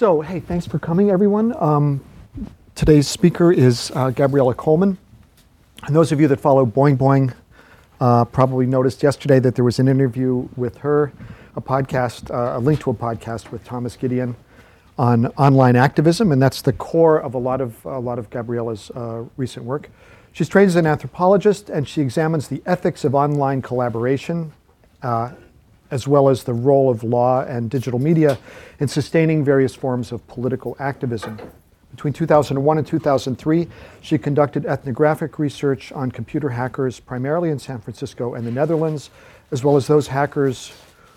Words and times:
So, 0.00 0.22
hey, 0.22 0.40
thanks 0.40 0.66
for 0.66 0.78
coming, 0.78 1.10
everyone. 1.10 1.54
Um, 1.62 2.02
today's 2.74 3.06
speaker 3.06 3.52
is 3.52 3.92
uh, 3.94 4.08
Gabriella 4.08 4.54
Coleman. 4.54 4.96
And 5.82 5.94
those 5.94 6.10
of 6.10 6.18
you 6.18 6.26
that 6.28 6.40
follow 6.40 6.64
Boing 6.64 6.96
Boing 6.96 7.34
uh, 8.00 8.24
probably 8.24 8.64
noticed 8.64 9.02
yesterday 9.02 9.40
that 9.40 9.56
there 9.56 9.64
was 9.66 9.78
an 9.78 9.88
interview 9.88 10.48
with 10.56 10.78
her, 10.78 11.12
a 11.54 11.60
podcast, 11.60 12.30
uh, 12.30 12.56
a 12.56 12.60
link 12.60 12.80
to 12.80 12.88
a 12.88 12.94
podcast 12.94 13.50
with 13.50 13.62
Thomas 13.62 13.94
Gideon 13.94 14.36
on 14.96 15.26
online 15.36 15.76
activism, 15.76 16.32
and 16.32 16.40
that's 16.40 16.62
the 16.62 16.72
core 16.72 17.20
of 17.20 17.34
a 17.34 17.38
lot 17.38 17.60
of 17.60 17.84
a 17.84 17.98
lot 17.98 18.18
of 18.18 18.30
Gabriella's 18.30 18.90
uh, 18.92 19.24
recent 19.36 19.66
work. 19.66 19.90
She's 20.32 20.48
trained 20.48 20.68
as 20.68 20.76
an 20.76 20.86
anthropologist, 20.86 21.68
and 21.68 21.86
she 21.86 22.00
examines 22.00 22.48
the 22.48 22.62
ethics 22.64 23.04
of 23.04 23.14
online 23.14 23.60
collaboration, 23.60 24.54
uh, 25.02 25.32
as 25.90 26.06
well 26.06 26.28
as 26.28 26.44
the 26.44 26.52
role 26.52 26.90
of 26.90 27.02
law 27.02 27.42
and 27.42 27.70
digital 27.70 27.98
media 27.98 28.38
in 28.78 28.88
sustaining 28.88 29.44
various 29.44 29.74
forms 29.74 30.12
of 30.12 30.26
political 30.26 30.76
activism. 30.78 31.38
Between 31.90 32.12
2001 32.12 32.78
and 32.78 32.86
2003, 32.86 33.68
she 34.00 34.16
conducted 34.16 34.64
ethnographic 34.64 35.38
research 35.38 35.90
on 35.92 36.12
computer 36.12 36.50
hackers, 36.50 37.00
primarily 37.00 37.50
in 37.50 37.58
San 37.58 37.80
Francisco 37.80 38.34
and 38.34 38.46
the 38.46 38.50
Netherlands, 38.50 39.10
as 39.50 39.64
well 39.64 39.76
as 39.76 39.86
those 39.86 40.06
hackers 40.06 40.72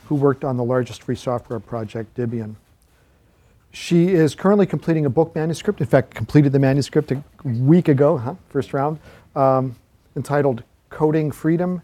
who 0.05 0.16
worked 0.16 0.44
on 0.44 0.58
the 0.58 0.64
largest 0.64 1.03
free 1.03 1.16
software 1.16 1.59
project, 1.59 2.16
Debian. 2.17 2.55
She 3.72 4.09
is 4.09 4.36
currently 4.36 4.66
completing 4.66 5.05
a 5.05 5.09
book 5.09 5.34
manuscript, 5.36 5.80
in 5.81 5.88
fact, 5.88 6.14
completed 6.14 6.52
the 6.52 6.59
manuscript 6.59 7.12
a 7.12 7.23
week 7.44 7.88
ago, 7.88 8.17
huh? 8.17 8.36
first 8.50 8.73
round, 8.73 9.00
um, 9.36 9.76
entitled 10.16 10.64
Coding 10.90 11.31
Freedom, 11.31 11.81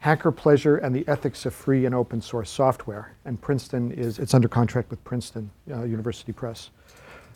Hacker 0.00 0.32
Pleasure, 0.32 0.78
and 0.78 0.94
the 0.94 1.06
Ethics 1.06 1.44
of 1.44 1.54
Free 1.54 1.84
and 1.84 1.94
Open 1.94 2.22
Source 2.22 2.48
Software. 2.48 3.14
And 3.26 3.38
Princeton 3.38 3.92
is, 3.92 4.18
it's 4.18 4.32
under 4.32 4.48
contract 4.48 4.88
with 4.88 5.04
Princeton 5.04 5.50
uh, 5.70 5.84
University 5.84 6.32
Press. 6.32 6.70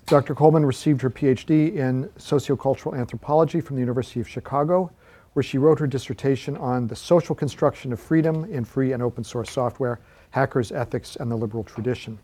Dr. 0.06 0.34
Coleman 0.34 0.64
received 0.64 1.02
her 1.02 1.10
PhD 1.10 1.74
in 1.76 2.08
sociocultural 2.18 2.98
anthropology 2.98 3.60
from 3.60 3.76
the 3.76 3.80
University 3.80 4.18
of 4.18 4.28
Chicago, 4.28 4.90
where 5.34 5.42
she 5.42 5.58
wrote 5.58 5.78
her 5.78 5.86
dissertation 5.86 6.56
on 6.56 6.86
the 6.86 6.96
social 6.96 7.34
construction 7.34 7.92
of 7.92 8.00
freedom 8.00 8.44
in 8.50 8.64
free 8.64 8.92
and 8.92 9.02
open 9.02 9.24
source 9.24 9.50
software, 9.50 10.00
hackers, 10.30 10.72
ethics, 10.72 11.16
and 11.16 11.30
the 11.30 11.36
liberal 11.36 11.64
tradition. 11.64 12.18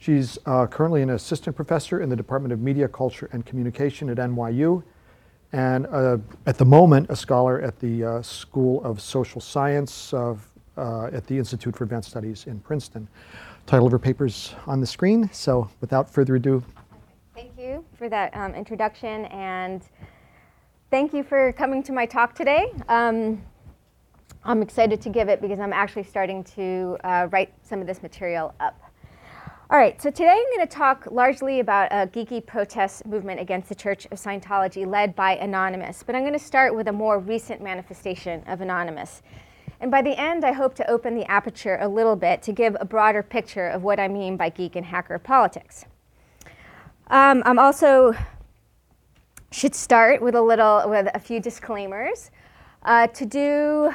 She's 0.00 0.38
uh, 0.46 0.66
currently 0.66 1.02
an 1.02 1.10
assistant 1.10 1.54
professor 1.54 2.00
in 2.00 2.08
the 2.08 2.16
Department 2.16 2.52
of 2.52 2.58
Media, 2.58 2.88
Culture, 2.88 3.28
and 3.32 3.46
Communication 3.46 4.10
at 4.10 4.16
NYU, 4.16 4.82
and 5.52 5.86
uh, 5.86 6.18
at 6.46 6.58
the 6.58 6.64
moment, 6.64 7.06
a 7.08 7.16
scholar 7.16 7.60
at 7.60 7.78
the 7.78 8.04
uh, 8.04 8.22
School 8.22 8.84
of 8.84 9.00
Social 9.00 9.40
Science 9.40 10.12
of, 10.12 10.46
uh, 10.76 11.06
at 11.06 11.26
the 11.26 11.38
Institute 11.38 11.76
for 11.76 11.84
Advanced 11.84 12.10
Studies 12.10 12.46
in 12.46 12.60
Princeton. 12.60 13.08
Title 13.66 13.86
of 13.86 13.92
her 13.92 13.98
paper's 13.98 14.54
on 14.66 14.80
the 14.80 14.86
screen, 14.86 15.28
so 15.32 15.70
without 15.80 16.10
further 16.10 16.36
ado. 16.36 16.62
Thank 17.34 17.52
you 17.58 17.84
for 17.96 18.08
that 18.08 18.36
um, 18.36 18.54
introduction, 18.54 19.26
and 19.26 19.82
thank 20.90 21.14
you 21.14 21.22
for 21.22 21.52
coming 21.52 21.82
to 21.84 21.92
my 21.92 22.04
talk 22.04 22.34
today. 22.34 22.72
Um, 22.88 23.42
I'm 24.44 24.62
excited 24.62 25.00
to 25.02 25.08
give 25.08 25.28
it 25.28 25.40
because 25.40 25.60
I'm 25.60 25.72
actually 25.72 26.04
starting 26.04 26.44
to 26.44 26.96
uh, 27.04 27.28
write 27.30 27.52
some 27.62 27.80
of 27.80 27.86
this 27.86 28.02
material 28.02 28.54
up. 28.60 28.87
All 29.70 29.78
right, 29.78 30.00
so 30.00 30.08
today 30.08 30.30
I'm 30.30 30.56
going 30.56 30.66
to 30.66 30.74
talk 30.74 31.08
largely 31.10 31.60
about 31.60 31.92
a 31.92 32.06
geeky 32.06 32.44
protest 32.44 33.04
movement 33.04 33.38
against 33.38 33.68
the 33.68 33.74
Church 33.74 34.06
of 34.06 34.12
Scientology 34.12 34.86
led 34.86 35.14
by 35.14 35.36
Anonymous, 35.36 36.02
but 36.02 36.14
I'm 36.14 36.22
going 36.22 36.32
to 36.32 36.38
start 36.38 36.74
with 36.74 36.88
a 36.88 36.92
more 36.92 37.18
recent 37.18 37.60
manifestation 37.60 38.42
of 38.46 38.62
Anonymous. 38.62 39.20
And 39.78 39.90
by 39.90 40.00
the 40.00 40.18
end, 40.18 40.42
I 40.42 40.52
hope 40.52 40.74
to 40.76 40.90
open 40.90 41.14
the 41.14 41.30
aperture 41.30 41.76
a 41.82 41.86
little 41.86 42.16
bit 42.16 42.40
to 42.44 42.52
give 42.52 42.78
a 42.80 42.86
broader 42.86 43.22
picture 43.22 43.68
of 43.68 43.82
what 43.82 44.00
I 44.00 44.08
mean 44.08 44.38
by 44.38 44.48
geek 44.48 44.74
and 44.74 44.86
hacker 44.86 45.18
politics. 45.18 45.84
Um, 47.08 47.42
I'm 47.44 47.58
also 47.58 48.14
should 49.50 49.74
start 49.74 50.22
with 50.22 50.34
a 50.34 50.40
little 50.40 50.88
with 50.88 51.08
a 51.12 51.18
few 51.18 51.40
disclaimers. 51.40 52.30
Uh, 52.84 53.06
to 53.08 53.26
do 53.26 53.92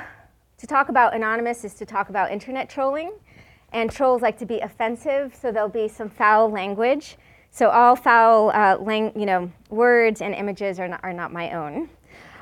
to 0.56 0.68
talk 0.68 0.90
about 0.90 1.16
Anonymous 1.16 1.64
is 1.64 1.74
to 1.74 1.86
talk 1.88 2.10
about 2.10 2.32
internet 2.32 2.70
trolling. 2.70 3.14
And 3.74 3.92
trolls 3.92 4.22
like 4.22 4.38
to 4.38 4.46
be 4.46 4.60
offensive, 4.60 5.36
so 5.36 5.52
there'll 5.52 5.68
be 5.68 5.88
some 5.88 6.10
foul 6.10 6.50
language. 6.50 7.18
So 7.50 7.70
all 7.70 7.96
foul 7.96 8.52
uh, 8.52 8.78
lang- 8.80 9.20
you 9.20 9.26
know, 9.26 9.52
words 9.70 10.22
and 10.22 10.34
images 10.34 10.80
are 10.80 10.88
not, 10.88 11.00
are 11.04 11.14
not 11.14 11.34
my 11.34 11.52
own. 11.52 11.90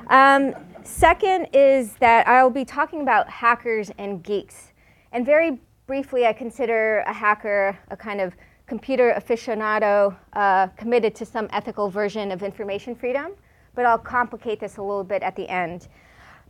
Um, 0.08 0.54
second 0.84 1.48
is 1.52 1.94
that 1.94 2.26
I'll 2.28 2.50
be 2.50 2.64
talking 2.64 3.00
about 3.02 3.28
hackers 3.28 3.90
and 3.98 4.22
geeks. 4.22 4.72
And 5.12 5.24
very 5.24 5.58
briefly, 5.86 6.26
I 6.26 6.32
consider 6.32 7.00
a 7.06 7.12
hacker 7.12 7.78
a 7.90 7.96
kind 7.96 8.20
of 8.20 8.34
computer 8.66 9.14
aficionado 9.16 10.16
uh, 10.32 10.68
committed 10.68 11.14
to 11.16 11.26
some 11.26 11.48
ethical 11.52 11.90
version 11.90 12.30
of 12.30 12.42
information 12.42 12.94
freedom. 12.94 13.32
But 13.74 13.86
I'll 13.86 13.98
complicate 13.98 14.60
this 14.60 14.76
a 14.76 14.82
little 14.82 15.04
bit 15.04 15.22
at 15.22 15.36
the 15.36 15.48
end. 15.48 15.88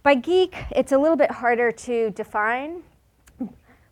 By 0.02 0.16
geek, 0.16 0.56
it's 0.70 0.92
a 0.92 0.98
little 0.98 1.16
bit 1.16 1.30
harder 1.30 1.70
to 1.70 2.10
define 2.10 2.82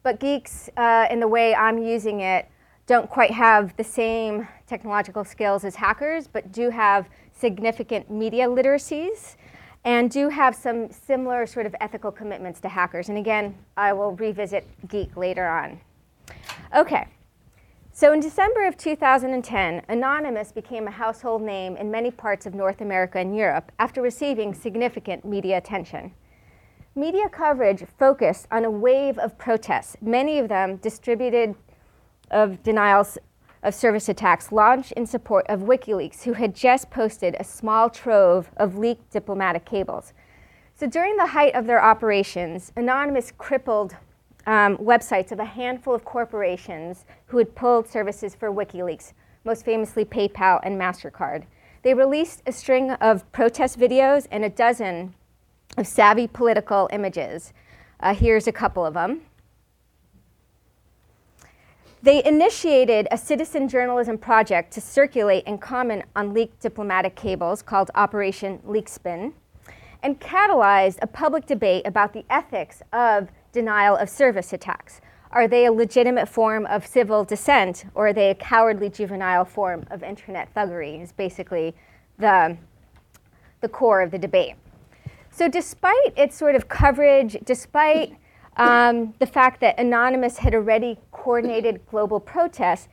but 0.02 0.20
geeks, 0.20 0.70
uh, 0.76 1.06
in 1.10 1.20
the 1.20 1.28
way 1.28 1.54
I'm 1.54 1.78
using 1.78 2.20
it, 2.20 2.48
don't 2.86 3.08
quite 3.08 3.30
have 3.30 3.76
the 3.76 3.84
same 3.84 4.48
technological 4.66 5.24
skills 5.24 5.64
as 5.64 5.76
hackers, 5.76 6.26
but 6.26 6.50
do 6.50 6.70
have 6.70 7.08
significant 7.32 8.10
media 8.10 8.46
literacies 8.46 9.36
and 9.84 10.10
do 10.10 10.28
have 10.28 10.54
some 10.54 10.90
similar 10.90 11.46
sort 11.46 11.66
of 11.66 11.74
ethical 11.80 12.10
commitments 12.10 12.60
to 12.60 12.68
hackers. 12.68 13.08
And 13.08 13.16
again, 13.16 13.54
I 13.76 13.92
will 13.92 14.12
revisit 14.12 14.66
geek 14.88 15.16
later 15.16 15.46
on. 15.46 15.80
Okay. 16.74 17.06
So 17.92 18.12
in 18.12 18.20
December 18.20 18.66
of 18.66 18.76
2010, 18.76 19.82
Anonymous 19.88 20.52
became 20.52 20.86
a 20.86 20.90
household 20.90 21.42
name 21.42 21.76
in 21.76 21.90
many 21.90 22.10
parts 22.10 22.46
of 22.46 22.54
North 22.54 22.80
America 22.80 23.18
and 23.18 23.36
Europe 23.36 23.72
after 23.78 24.00
receiving 24.00 24.54
significant 24.54 25.24
media 25.24 25.58
attention. 25.58 26.12
Media 26.96 27.28
coverage 27.28 27.84
focused 27.98 28.48
on 28.50 28.64
a 28.64 28.70
wave 28.70 29.16
of 29.18 29.38
protests, 29.38 29.96
many 30.00 30.40
of 30.40 30.48
them 30.48 30.74
distributed 30.76 31.54
of 32.32 32.60
denials 32.64 33.16
of 33.62 33.74
service 33.74 34.08
attacks 34.08 34.50
launched 34.50 34.90
in 34.92 35.06
support 35.06 35.46
of 35.48 35.60
WikiLeaks, 35.60 36.24
who 36.24 36.32
had 36.32 36.52
just 36.52 36.90
posted 36.90 37.36
a 37.38 37.44
small 37.44 37.90
trove 37.90 38.50
of 38.56 38.76
leaked 38.76 39.08
diplomatic 39.12 39.64
cables. 39.64 40.12
So 40.74 40.88
during 40.88 41.16
the 41.16 41.26
height 41.26 41.54
of 41.54 41.66
their 41.66 41.82
operations, 41.82 42.72
Anonymous 42.74 43.32
crippled 43.38 43.94
um, 44.46 44.76
websites 44.78 45.30
of 45.30 45.38
a 45.38 45.44
handful 45.44 45.94
of 45.94 46.04
corporations 46.04 47.04
who 47.26 47.38
had 47.38 47.54
pulled 47.54 47.86
services 47.86 48.34
for 48.34 48.50
WikiLeaks, 48.50 49.12
most 49.44 49.64
famously 49.64 50.04
PayPal 50.04 50.58
and 50.64 50.80
MasterCard. 50.80 51.44
They 51.82 51.94
released 51.94 52.42
a 52.46 52.52
string 52.52 52.90
of 52.92 53.30
protest 53.30 53.78
videos 53.78 54.26
and 54.32 54.44
a 54.44 54.50
dozen 54.50 55.14
of 55.76 55.86
savvy 55.86 56.26
political 56.26 56.88
images. 56.92 57.52
Uh, 58.00 58.14
here's 58.14 58.46
a 58.46 58.52
couple 58.52 58.84
of 58.84 58.94
them. 58.94 59.22
They 62.02 62.24
initiated 62.24 63.08
a 63.10 63.18
citizen 63.18 63.68
journalism 63.68 64.16
project 64.16 64.72
to 64.72 64.80
circulate 64.80 65.44
and 65.46 65.60
comment 65.60 66.04
on 66.16 66.32
leaked 66.32 66.60
diplomatic 66.60 67.14
cables 67.14 67.60
called 67.60 67.90
Operation 67.94 68.58
Leakspin, 68.66 69.34
and 70.02 70.18
catalyzed 70.18 70.98
a 71.02 71.06
public 71.06 71.44
debate 71.44 71.86
about 71.86 72.14
the 72.14 72.24
ethics 72.30 72.80
of 72.92 73.28
denial 73.52 73.96
of 73.96 74.08
service 74.08 74.54
attacks. 74.54 75.02
Are 75.30 75.46
they 75.46 75.66
a 75.66 75.72
legitimate 75.72 76.26
form 76.26 76.64
of 76.66 76.86
civil 76.86 77.22
dissent, 77.22 77.84
or 77.94 78.08
are 78.08 78.12
they 78.14 78.30
a 78.30 78.34
cowardly 78.34 78.88
juvenile 78.88 79.44
form 79.44 79.84
of 79.90 80.02
internet 80.02 80.52
thuggery? 80.54 81.02
Is 81.02 81.12
basically 81.12 81.74
the, 82.18 82.56
the 83.60 83.68
core 83.68 84.00
of 84.00 84.10
the 84.10 84.18
debate. 84.18 84.54
So, 85.40 85.48
despite 85.48 86.12
its 86.18 86.36
sort 86.36 86.54
of 86.54 86.68
coverage, 86.68 87.34
despite 87.46 88.14
um, 88.58 89.14
the 89.20 89.26
fact 89.26 89.62
that 89.62 89.80
Anonymous 89.80 90.36
had 90.36 90.54
already 90.54 90.98
coordinated 91.12 91.80
global 91.86 92.20
protests, 92.20 92.88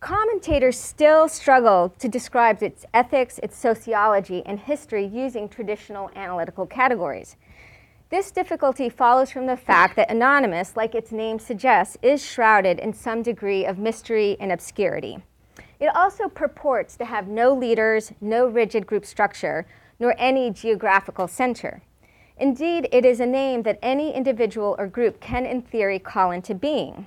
commentators 0.00 0.78
still 0.78 1.30
struggle 1.30 1.94
to 1.98 2.06
describe 2.06 2.62
its 2.62 2.84
ethics, 2.92 3.40
its 3.42 3.56
sociology, 3.56 4.42
and 4.44 4.60
history 4.60 5.06
using 5.06 5.48
traditional 5.48 6.10
analytical 6.14 6.66
categories. 6.66 7.36
This 8.10 8.30
difficulty 8.32 8.90
follows 8.90 9.30
from 9.30 9.46
the 9.46 9.56
fact 9.56 9.96
that 9.96 10.10
Anonymous, 10.10 10.76
like 10.76 10.94
its 10.94 11.10
name 11.10 11.38
suggests, 11.38 11.96
is 12.02 12.22
shrouded 12.22 12.78
in 12.78 12.92
some 12.92 13.22
degree 13.22 13.64
of 13.64 13.78
mystery 13.78 14.36
and 14.38 14.52
obscurity. 14.52 15.22
It 15.80 15.96
also 15.96 16.28
purports 16.28 16.98
to 16.98 17.06
have 17.06 17.28
no 17.28 17.54
leaders, 17.54 18.12
no 18.20 18.46
rigid 18.46 18.86
group 18.86 19.06
structure, 19.06 19.64
nor 19.98 20.14
any 20.18 20.50
geographical 20.50 21.28
center. 21.28 21.82
Indeed, 22.36 22.88
it 22.92 23.04
is 23.04 23.20
a 23.20 23.26
name 23.26 23.62
that 23.64 23.78
any 23.82 24.14
individual 24.14 24.76
or 24.78 24.86
group 24.86 25.20
can, 25.20 25.44
in 25.44 25.62
theory, 25.62 25.98
call 25.98 26.30
into 26.30 26.54
being, 26.54 27.06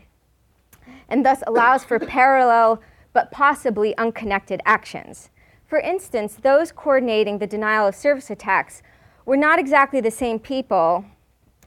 and 1.08 1.26
thus 1.26 1.42
allows 1.48 1.84
for 1.84 2.00
parallel 2.00 2.82
but 3.14 3.32
possibly 3.32 3.98
unconnected 3.98 4.62
actions. 4.66 5.30
For 5.68 5.80
instance, 5.80 6.36
those 6.36 6.72
coordinating 6.72 7.38
the 7.38 7.48
denial 7.48 7.88
of 7.88 7.96
service 7.96 8.30
attacks 8.30 8.82
were 9.26 9.38
not 9.38 9.60
exactly 9.60 10.02
the 10.02 10.12
same 10.12 10.40
people 10.40 11.06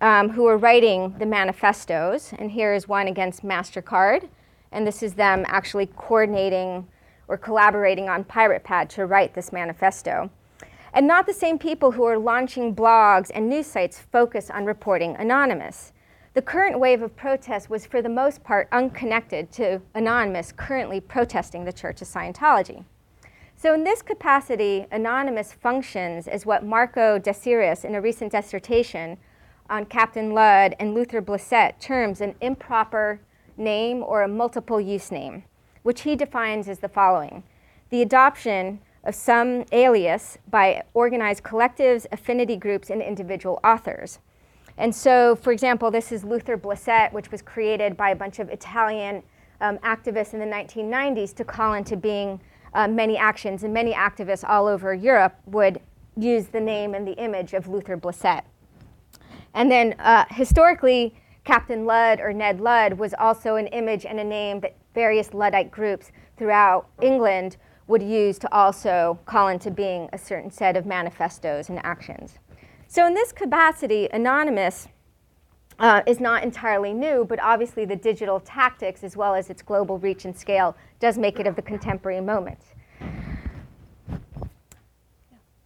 um, 0.00 0.30
who 0.30 0.42
were 0.42 0.58
writing 0.58 1.14
the 1.18 1.26
manifestos, 1.26 2.34
and 2.38 2.50
here 2.50 2.74
is 2.74 2.86
one 2.88 3.08
against 3.08 3.42
MasterCard 3.42 4.28
And 4.72 4.86
this 4.86 5.02
is 5.02 5.14
them 5.14 5.44
actually 5.46 5.86
coordinating 5.86 6.86
or 7.28 7.38
collaborating 7.38 8.08
on 8.08 8.24
Pirate 8.24 8.64
Pad 8.64 8.90
to 8.90 9.06
write 9.06 9.32
this 9.32 9.52
manifesto. 9.52 10.30
And 10.94 11.08
not 11.08 11.26
the 11.26 11.34
same 11.34 11.58
people 11.58 11.90
who 11.90 12.04
are 12.04 12.16
launching 12.16 12.72
blogs 12.72 13.28
and 13.34 13.48
news 13.48 13.66
sites 13.66 13.98
focus 13.98 14.48
on 14.48 14.64
reporting 14.64 15.16
anonymous. 15.16 15.92
The 16.34 16.42
current 16.42 16.78
wave 16.78 17.02
of 17.02 17.16
protest 17.16 17.68
was, 17.68 17.84
for 17.84 18.00
the 18.00 18.08
most 18.08 18.44
part, 18.44 18.68
unconnected 18.70 19.50
to 19.52 19.82
Anonymous 19.92 20.52
currently 20.52 21.00
protesting 21.00 21.64
the 21.64 21.72
Church 21.72 22.00
of 22.00 22.06
Scientology. 22.06 22.84
So, 23.56 23.74
in 23.74 23.82
this 23.82 24.02
capacity, 24.02 24.86
Anonymous 24.92 25.52
functions 25.52 26.28
as 26.28 26.46
what 26.46 26.64
Marco 26.64 27.18
Deseriis, 27.18 27.84
in 27.84 27.96
a 27.96 28.00
recent 28.00 28.30
dissertation 28.30 29.18
on 29.68 29.86
Captain 29.86 30.32
Ludd 30.32 30.76
and 30.78 30.94
Luther 30.94 31.20
Blissett, 31.20 31.80
terms 31.80 32.20
an 32.20 32.36
improper 32.40 33.20
name 33.56 34.04
or 34.04 34.22
a 34.22 34.28
multiple 34.28 34.80
use 34.80 35.10
name, 35.10 35.42
which 35.82 36.02
he 36.02 36.14
defines 36.14 36.68
as 36.68 36.78
the 36.78 36.88
following 36.88 37.42
the 37.90 38.02
adoption 38.02 38.80
of 39.04 39.14
some 39.14 39.64
alias 39.72 40.38
by 40.50 40.82
organized 40.94 41.42
collectives, 41.42 42.06
affinity 42.10 42.56
groups, 42.56 42.90
and 42.90 43.00
individual 43.00 43.60
authors. 43.62 44.18
And 44.76 44.94
so, 44.94 45.36
for 45.36 45.52
example, 45.52 45.90
this 45.90 46.10
is 46.10 46.24
Luther 46.24 46.56
Blissett, 46.56 47.12
which 47.12 47.30
was 47.30 47.42
created 47.42 47.96
by 47.96 48.10
a 48.10 48.16
bunch 48.16 48.38
of 48.38 48.48
Italian 48.48 49.22
um, 49.60 49.78
activists 49.78 50.34
in 50.34 50.40
the 50.40 50.46
1990s 50.46 51.34
to 51.36 51.44
call 51.44 51.74
into 51.74 51.96
being 51.96 52.40
uh, 52.72 52.88
many 52.88 53.16
actions. 53.16 53.62
And 53.62 53.72
many 53.72 53.92
activists 53.92 54.48
all 54.48 54.66
over 54.66 54.92
Europe 54.92 55.36
would 55.46 55.80
use 56.16 56.46
the 56.46 56.60
name 56.60 56.94
and 56.94 57.06
the 57.06 57.12
image 57.12 57.54
of 57.54 57.68
Luther 57.68 57.96
Blissett. 57.96 58.42
And 59.54 59.70
then 59.70 59.94
uh, 60.00 60.24
historically, 60.30 61.14
Captain 61.44 61.84
Ludd 61.84 62.20
or 62.20 62.32
Ned 62.32 62.60
Ludd 62.60 62.94
was 62.94 63.14
also 63.18 63.56
an 63.56 63.68
image 63.68 64.04
and 64.04 64.18
a 64.18 64.24
name 64.24 64.60
that 64.60 64.74
various 64.94 65.34
Luddite 65.34 65.70
groups 65.70 66.10
throughout 66.36 66.88
England 67.00 67.56
would 67.86 68.02
use 68.02 68.38
to 68.38 68.54
also 68.54 69.18
call 69.26 69.48
into 69.48 69.70
being 69.70 70.08
a 70.12 70.18
certain 70.18 70.50
set 70.50 70.76
of 70.76 70.86
manifestos 70.86 71.68
and 71.68 71.84
actions. 71.84 72.38
So, 72.88 73.06
in 73.06 73.14
this 73.14 73.32
capacity, 73.32 74.08
Anonymous 74.12 74.88
uh, 75.78 76.02
is 76.06 76.20
not 76.20 76.42
entirely 76.42 76.92
new, 76.92 77.24
but 77.24 77.40
obviously 77.42 77.84
the 77.84 77.96
digital 77.96 78.40
tactics, 78.40 79.02
as 79.02 79.16
well 79.16 79.34
as 79.34 79.50
its 79.50 79.62
global 79.62 79.98
reach 79.98 80.24
and 80.24 80.36
scale, 80.36 80.76
does 81.00 81.18
make 81.18 81.40
it 81.40 81.46
of 81.46 81.56
the 81.56 81.62
contemporary 81.62 82.20
moment. 82.20 82.60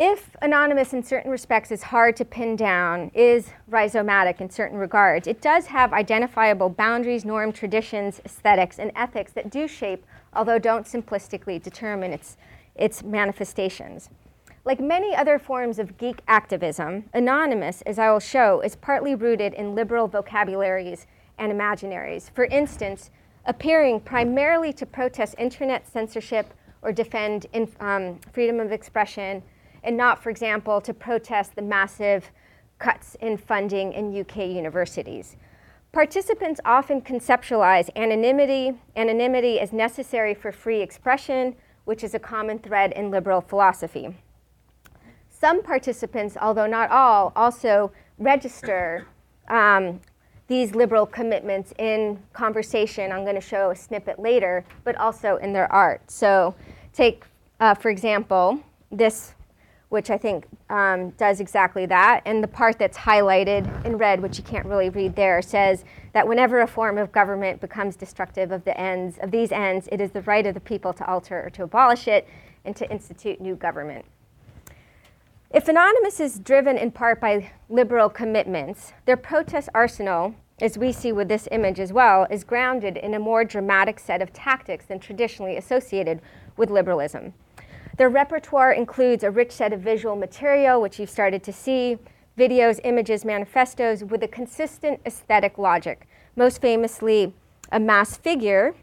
If 0.00 0.36
Anonymous, 0.40 0.92
in 0.92 1.02
certain 1.02 1.28
respects, 1.28 1.72
is 1.72 1.82
hard 1.82 2.14
to 2.16 2.24
pin 2.24 2.54
down, 2.54 3.10
is 3.14 3.50
rhizomatic 3.68 4.40
in 4.40 4.48
certain 4.48 4.78
regards, 4.78 5.26
it 5.26 5.40
does 5.40 5.66
have 5.66 5.92
identifiable 5.92 6.68
boundaries, 6.68 7.24
norm, 7.24 7.50
traditions, 7.52 8.20
aesthetics, 8.24 8.78
and 8.78 8.92
ethics 8.94 9.32
that 9.32 9.50
do 9.50 9.66
shape, 9.66 10.06
although 10.32 10.58
don't 10.58 10.86
simplistically 10.86 11.62
determine 11.62 12.12
its, 12.12 12.36
its 12.74 13.02
manifestations. 13.02 14.10
Like 14.64 14.80
many 14.80 15.14
other 15.14 15.38
forms 15.38 15.78
of 15.78 15.96
geek 15.96 16.20
activism, 16.28 17.04
Anonymous, 17.14 17.82
as 17.82 17.98
I 17.98 18.10
will 18.10 18.20
show, 18.20 18.60
is 18.60 18.76
partly 18.76 19.14
rooted 19.14 19.54
in 19.54 19.74
liberal 19.74 20.08
vocabularies 20.08 21.06
and 21.38 21.52
imaginaries. 21.52 22.30
For 22.30 22.44
instance, 22.44 23.10
appearing 23.46 24.00
primarily 24.00 24.72
to 24.74 24.84
protest 24.84 25.34
internet 25.38 25.90
censorship 25.90 26.52
or 26.82 26.92
defend 26.92 27.46
in, 27.52 27.70
um, 27.80 28.20
freedom 28.32 28.60
of 28.60 28.72
expression, 28.72 29.42
and 29.82 29.96
not, 29.96 30.22
for 30.22 30.30
example, 30.30 30.80
to 30.82 30.92
protest 30.92 31.54
the 31.54 31.62
massive 31.62 32.30
cuts 32.78 33.16
in 33.20 33.36
funding 33.36 33.92
in 33.92 34.14
UK 34.20 34.36
universities. 34.48 35.36
Participants 35.92 36.60
often 36.64 37.00
conceptualize 37.00 37.88
anonymity, 37.96 38.78
anonymity 38.94 39.58
as 39.58 39.72
necessary 39.72 40.34
for 40.34 40.52
free 40.52 40.82
expression, 40.82 41.56
which 41.86 42.04
is 42.04 42.14
a 42.14 42.18
common 42.18 42.58
thread 42.58 42.92
in 42.92 43.10
liberal 43.10 43.40
philosophy. 43.40 44.14
Some 45.30 45.62
participants, 45.62 46.36
although 46.40 46.66
not 46.66 46.90
all, 46.90 47.32
also 47.34 47.90
register 48.18 49.06
um, 49.48 50.00
these 50.46 50.74
liberal 50.74 51.06
commitments 51.06 51.72
in 51.78 52.18
conversation. 52.32 53.12
I'm 53.12 53.22
going 53.22 53.34
to 53.34 53.40
show 53.40 53.70
a 53.70 53.76
snippet 53.76 54.18
later, 54.18 54.64
but 54.84 54.96
also 54.96 55.36
in 55.36 55.52
their 55.52 55.70
art. 55.72 56.10
So, 56.10 56.54
take, 56.92 57.24
uh, 57.60 57.74
for 57.74 57.90
example, 57.90 58.60
this, 58.90 59.34
which 59.88 60.10
I 60.10 60.18
think 60.18 60.46
um, 60.68 61.10
does 61.10 61.40
exactly 61.40 61.86
that. 61.86 62.20
And 62.26 62.42
the 62.42 62.48
part 62.48 62.78
that's 62.78 62.98
highlighted 62.98 63.84
in 63.84 63.96
red, 63.96 64.20
which 64.20 64.36
you 64.36 64.44
can't 64.44 64.66
really 64.66 64.90
read 64.90 65.16
there, 65.16 65.40
says 65.40 65.84
that 66.12 66.28
whenever 66.28 66.60
a 66.60 66.66
form 66.66 66.98
of 66.98 67.10
government 67.10 67.60
becomes 67.60 67.96
destructive 67.96 68.52
of 68.52 68.64
the 68.64 68.78
ends 68.78 69.18
of 69.22 69.30
these 69.30 69.50
ends, 69.50 69.88
it 69.90 70.00
is 70.00 70.10
the 70.10 70.22
right 70.22 70.46
of 70.46 70.54
the 70.54 70.60
people 70.60 70.92
to 70.92 71.06
alter 71.06 71.42
or 71.44 71.50
to 71.50 71.62
abolish 71.62 72.06
it 72.06 72.28
and 72.64 72.76
to 72.76 72.90
institute 72.90 73.40
new 73.40 73.54
government. 73.54 74.04
If 75.50 75.66
Anonymous 75.66 76.20
is 76.20 76.38
driven 76.38 76.76
in 76.76 76.90
part 76.90 77.22
by 77.22 77.50
liberal 77.70 78.10
commitments, 78.10 78.92
their 79.06 79.16
protest 79.16 79.70
arsenal, 79.74 80.34
as 80.60 80.76
we 80.76 80.92
see 80.92 81.10
with 81.10 81.28
this 81.28 81.48
image 81.50 81.80
as 81.80 81.90
well, 81.90 82.26
is 82.30 82.44
grounded 82.44 82.98
in 82.98 83.14
a 83.14 83.18
more 83.18 83.44
dramatic 83.44 83.98
set 83.98 84.20
of 84.20 84.34
tactics 84.34 84.84
than 84.84 85.00
traditionally 85.00 85.56
associated 85.56 86.20
with 86.58 86.68
liberalism. 86.68 87.32
Their 87.98 88.08
repertoire 88.08 88.72
includes 88.72 89.24
a 89.24 89.30
rich 89.30 89.50
set 89.50 89.72
of 89.72 89.80
visual 89.80 90.14
material, 90.14 90.80
which 90.80 91.00
you've 91.00 91.10
started 91.10 91.42
to 91.42 91.52
see, 91.52 91.98
videos, 92.38 92.78
images, 92.84 93.24
manifestos, 93.24 94.04
with 94.04 94.22
a 94.22 94.28
consistent 94.28 95.00
aesthetic 95.04 95.58
logic, 95.58 96.06
most 96.36 96.60
famously, 96.60 97.34
a 97.72 97.80
mass 97.80 98.16
figure 98.16 98.76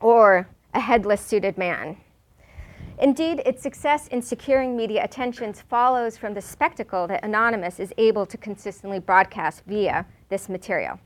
or 0.00 0.48
a 0.72 0.80
headless 0.80 1.20
suited 1.20 1.58
man. 1.58 1.98
Indeed, 2.98 3.42
its 3.44 3.62
success 3.62 4.08
in 4.08 4.22
securing 4.22 4.74
media 4.74 5.04
attentions 5.04 5.60
follows 5.60 6.16
from 6.16 6.32
the 6.32 6.40
spectacle 6.40 7.06
that 7.08 7.22
Anonymous 7.22 7.78
is 7.78 7.92
able 7.98 8.24
to 8.24 8.38
consistently 8.38 8.98
broadcast 8.98 9.64
via 9.66 10.06
this 10.30 10.48
material. 10.48 10.98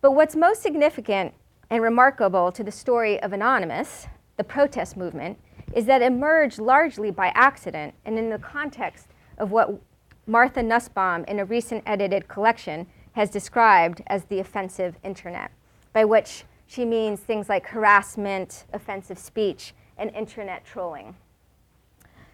But 0.00 0.12
what's 0.12 0.34
most 0.34 0.62
significant 0.62 1.32
and 1.70 1.80
remarkable 1.80 2.50
to 2.50 2.64
the 2.64 2.72
story 2.72 3.22
of 3.22 3.32
Anonymous, 3.32 4.08
the 4.36 4.44
protest 4.44 4.96
movement, 4.96 5.38
is 5.72 5.86
that 5.86 6.02
emerged 6.02 6.58
largely 6.58 7.10
by 7.10 7.28
accident 7.34 7.94
and 8.04 8.18
in 8.18 8.30
the 8.30 8.38
context 8.38 9.08
of 9.38 9.50
what 9.50 9.80
Martha 10.26 10.62
Nussbaum, 10.62 11.24
in 11.24 11.40
a 11.40 11.44
recent 11.44 11.82
edited 11.86 12.28
collection, 12.28 12.86
has 13.12 13.30
described 13.30 14.02
as 14.06 14.24
the 14.24 14.38
offensive 14.38 14.96
internet, 15.02 15.50
by 15.92 16.04
which 16.04 16.44
she 16.66 16.84
means 16.84 17.20
things 17.20 17.48
like 17.48 17.66
harassment, 17.66 18.64
offensive 18.72 19.18
speech, 19.18 19.74
and 19.98 20.14
internet 20.14 20.64
trolling. 20.64 21.16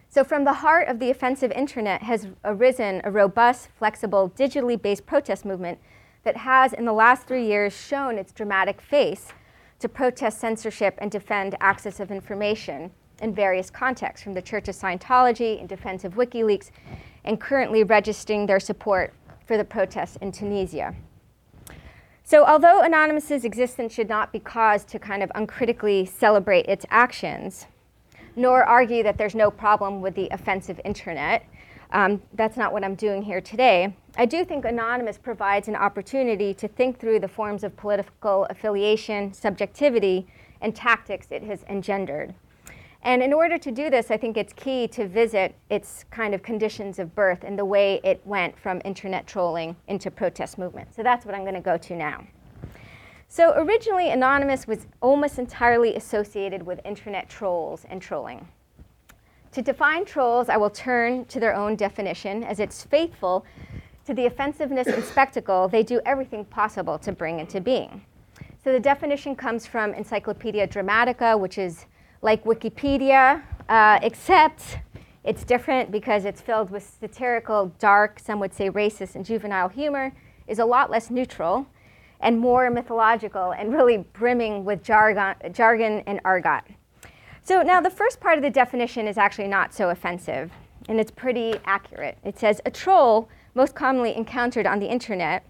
So, 0.09 0.25
from 0.25 0.45
the 0.45 0.53
heart 0.53 0.89
of 0.89 0.99
the 0.99 1.11
offensive 1.11 1.53
internet 1.53 2.03
has 2.03 2.29
arisen 2.45 3.01
a 3.05 3.11
robust, 3.11 3.69
flexible, 3.79 4.31
digitally 4.37 4.81
based 4.81 5.07
protest 5.07 5.45
movement 5.45 5.79
that 6.23 6.39
has, 6.39 6.73
in 6.73 6.85
the 6.85 6.93
last 6.93 7.27
three 7.27 7.47
years, 7.47 7.75
shown 7.75 8.19
its 8.19 8.33
dramatic 8.33 8.81
face 8.81 9.29
to 9.79 9.89
protest 9.89 10.39
censorship 10.39 10.99
and 10.99 11.11
defend 11.11 11.55
access 11.61 12.01
of 12.01 12.11
information 12.11 12.91
in 13.21 13.35
various 13.35 13.71
contexts, 13.71 14.23
from 14.23 14.35
the 14.35 14.43
Church 14.43 14.69
of 14.69 14.75
Scientology 14.75 15.61
in 15.61 15.67
defense 15.67 16.05
of 16.05 16.15
WikiLeaks, 16.15 16.71
and 17.25 17.41
currently 17.41 17.83
registering 17.83 18.47
their 18.47 18.61
support 18.61 19.13
for 19.47 19.57
the 19.57 19.65
protests 19.65 20.17
in 20.17 20.33
Tunisia. 20.33 20.95
So, 22.25 22.45
although 22.45 22.83
Anonymous's 22.83 23.45
existence 23.45 23.93
should 23.93 24.09
not 24.09 24.33
be 24.33 24.41
caused 24.41 24.89
to 24.89 24.99
kind 24.99 25.23
of 25.23 25.31
uncritically 25.35 26.05
celebrate 26.05 26.67
its 26.67 26.85
actions, 26.91 27.67
nor 28.35 28.65
argue 28.65 29.03
that 29.05 29.17
there's 29.17 29.35
no 29.35 29.51
problem 29.51 30.03
with 30.03 30.15
the 30.15 30.29
offensive 30.33 30.81
internet, 30.85 31.45
um, 31.93 32.21
that's 32.35 32.57
not 32.57 32.73
what 32.73 32.83
I'm 32.83 32.97
doing 32.97 33.23
here 33.23 33.41
today. 33.41 33.95
I 34.19 34.27
do 34.27 34.45
think 34.45 34.65
Anonymous 34.65 35.19
provides 35.19 35.69
an 35.69 35.77
opportunity 35.77 36.53
to 36.55 36.67
think 36.67 36.99
through 36.99 37.21
the 37.21 37.29
forms 37.29 37.63
of 37.63 37.77
political 37.77 38.45
affiliation, 38.51 39.33
subjectivity, 39.33 40.27
and 40.61 40.75
tactics 40.75 41.29
it 41.31 41.45
has 41.45 41.63
engendered. 41.69 42.35
And 43.07 43.23
in 43.23 43.33
order 43.33 43.57
to 43.57 43.71
do 43.71 43.89
this, 43.89 44.11
I 44.11 44.17
think 44.17 44.37
it's 44.37 44.53
key 44.53 44.89
to 44.89 45.07
visit 45.07 45.55
its 45.71 46.05
kind 46.11 46.35
of 46.35 46.43
conditions 46.43 46.99
of 46.99 47.15
birth 47.15 47.45
and 47.45 47.57
the 47.57 47.65
way 47.65 48.01
it 48.03 48.21
went 48.25 48.59
from 48.59 48.83
internet 48.85 49.29
trolling 49.29 49.77
into 49.87 50.11
protest 50.11 50.59
movement. 50.59 50.93
So 50.93 51.05
that's 51.05 51.25
what 51.25 51.33
I'm 51.33 51.43
going 51.43 51.55
to 51.55 51.61
go 51.61 51.77
to 51.79 51.95
now. 51.95 52.27
So 53.29 53.53
originally, 53.55 54.11
Anonymous 54.11 54.67
was 54.67 54.89
almost 55.01 55.39
entirely 55.39 55.95
associated 55.95 56.65
with 56.65 56.81
internet 56.85 57.29
trolls 57.29 57.87
and 57.89 58.03
trolling. 58.03 58.49
To 59.53 59.63
define 59.63 60.05
trolls, 60.05 60.49
I 60.49 60.57
will 60.57 60.71
turn 60.71 61.27
to 61.27 61.39
their 61.39 61.55
own 61.55 61.77
definition, 61.77 62.43
as 62.43 62.59
it's 62.59 62.83
faithful 62.83 63.47
to 64.05 64.15
the 64.15 64.27
offensiveness 64.27 64.89
and 64.89 65.05
spectacle 65.05 65.69
they 65.69 65.85
do 65.85 66.01
everything 66.05 66.45
possible 66.45 66.99
to 66.99 67.13
bring 67.13 67.39
into 67.39 67.61
being. 67.61 68.05
So 68.65 68.73
the 68.73 68.81
definition 68.81 69.37
comes 69.37 69.65
from 69.65 69.95
Encyclopedia 69.95 70.67
Dramatica, 70.67 71.39
which 71.39 71.57
is 71.57 71.87
like 72.27 72.43
Wikipedia, 72.43 73.41
uh, 73.69 74.01
except 74.03 74.79
it's 75.23 75.45
different 75.45 75.93
because 75.93 76.25
it's 76.25 76.41
filled 76.41 76.71
with 76.73 76.83
satirical, 77.01 77.73
dark, 77.79 78.19
some 78.19 78.41
would 78.41 78.53
say 78.53 78.69
racist, 78.69 79.15
and 79.15 79.25
juvenile 79.25 79.69
humor, 79.69 80.13
is 80.49 80.59
a 80.59 80.65
lot 80.65 80.91
less 80.91 81.09
neutral. 81.09 81.67
and 82.21 82.39
more 82.39 82.71
mythological 82.71 83.53
and 83.53 83.73
really 83.73 83.99
brimming 83.99 84.65
with 84.65 84.83
jargon, 84.83 85.35
jargon 85.53 86.03
and 86.07 86.21
argot. 86.25 86.63
So 87.43 87.63
now 87.63 87.81
the 87.81 87.91
first 87.91 88.21
part 88.21 88.39
of 88.39 88.43
the 88.43 88.51
definition 88.51 89.07
is 89.07 89.19
actually 89.19 89.49
not 89.49 89.75
so 89.75 89.91
offensive, 89.91 90.51
and 90.89 90.99
it's 90.99 91.11
pretty 91.11 91.55
accurate. 91.65 92.19
It 92.25 92.39
says 92.39 92.61
a 92.65 92.71
troll, 92.71 93.29
most 93.55 93.75
commonly 93.75 94.17
encountered 94.17 94.67
on 94.67 94.81
the 94.81 94.87
internet, 94.87 95.45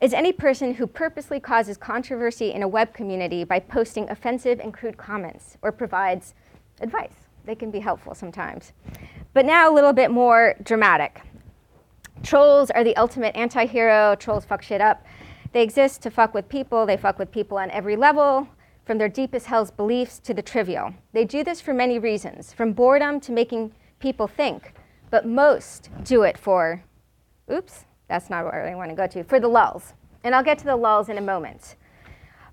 is 0.00 0.12
any 0.12 0.32
person 0.32 0.74
who 0.74 0.86
purposely 0.86 1.40
causes 1.40 1.76
controversy 1.76 2.52
in 2.52 2.62
a 2.62 2.68
web 2.68 2.92
community 2.92 3.44
by 3.44 3.58
posting 3.58 4.08
offensive 4.10 4.60
and 4.60 4.74
crude 4.74 4.96
comments 4.96 5.56
or 5.62 5.72
provides 5.72 6.34
advice. 6.80 7.14
They 7.44 7.54
can 7.54 7.70
be 7.70 7.80
helpful 7.80 8.14
sometimes. 8.14 8.72
But 9.32 9.46
now 9.46 9.70
a 9.70 9.74
little 9.74 9.92
bit 9.92 10.10
more 10.10 10.54
dramatic. 10.62 11.22
Trolls 12.22 12.70
are 12.70 12.84
the 12.84 12.96
ultimate 12.96 13.36
anti 13.36 13.66
hero. 13.66 14.16
Trolls 14.16 14.44
fuck 14.44 14.62
shit 14.62 14.80
up. 14.80 15.04
They 15.52 15.62
exist 15.62 16.02
to 16.02 16.10
fuck 16.10 16.34
with 16.34 16.48
people. 16.48 16.84
They 16.84 16.96
fuck 16.96 17.18
with 17.18 17.30
people 17.30 17.56
on 17.56 17.70
every 17.70 17.96
level, 17.96 18.48
from 18.84 18.98
their 18.98 19.08
deepest 19.08 19.46
hell's 19.46 19.70
beliefs 19.70 20.18
to 20.20 20.34
the 20.34 20.42
trivial. 20.42 20.92
They 21.12 21.24
do 21.24 21.42
this 21.42 21.60
for 21.60 21.72
many 21.72 21.98
reasons, 21.98 22.52
from 22.52 22.72
boredom 22.72 23.20
to 23.20 23.32
making 23.32 23.72
people 23.98 24.28
think. 24.28 24.74
But 25.10 25.26
most 25.26 25.88
do 26.04 26.22
it 26.22 26.36
for, 26.36 26.82
oops, 27.50 27.85
that's 28.08 28.30
not 28.30 28.44
where 28.44 28.66
I 28.66 28.74
want 28.74 28.90
to 28.90 28.96
go 28.96 29.06
to, 29.06 29.24
for 29.24 29.40
the 29.40 29.48
lulz. 29.48 29.94
And 30.24 30.34
I'll 30.34 30.44
get 30.44 30.58
to 30.58 30.64
the 30.64 30.76
lulz 30.76 31.08
in 31.08 31.18
a 31.18 31.22
moment. 31.22 31.76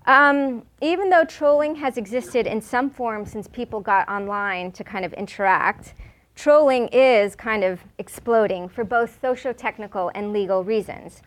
Um, 0.06 0.64
even 0.82 1.08
though 1.08 1.24
trolling 1.24 1.76
has 1.76 1.96
existed 1.96 2.46
in 2.46 2.60
some 2.60 2.90
form 2.90 3.24
since 3.24 3.48
people 3.48 3.80
got 3.80 4.08
online 4.08 4.70
to 4.72 4.84
kind 4.84 5.04
of 5.04 5.12
interact, 5.14 5.94
trolling 6.34 6.88
is 6.88 7.34
kind 7.34 7.64
of 7.64 7.80
exploding 7.98 8.68
for 8.68 8.84
both 8.84 9.18
socio-technical 9.20 10.10
and 10.14 10.32
legal 10.32 10.62
reasons. 10.62 11.22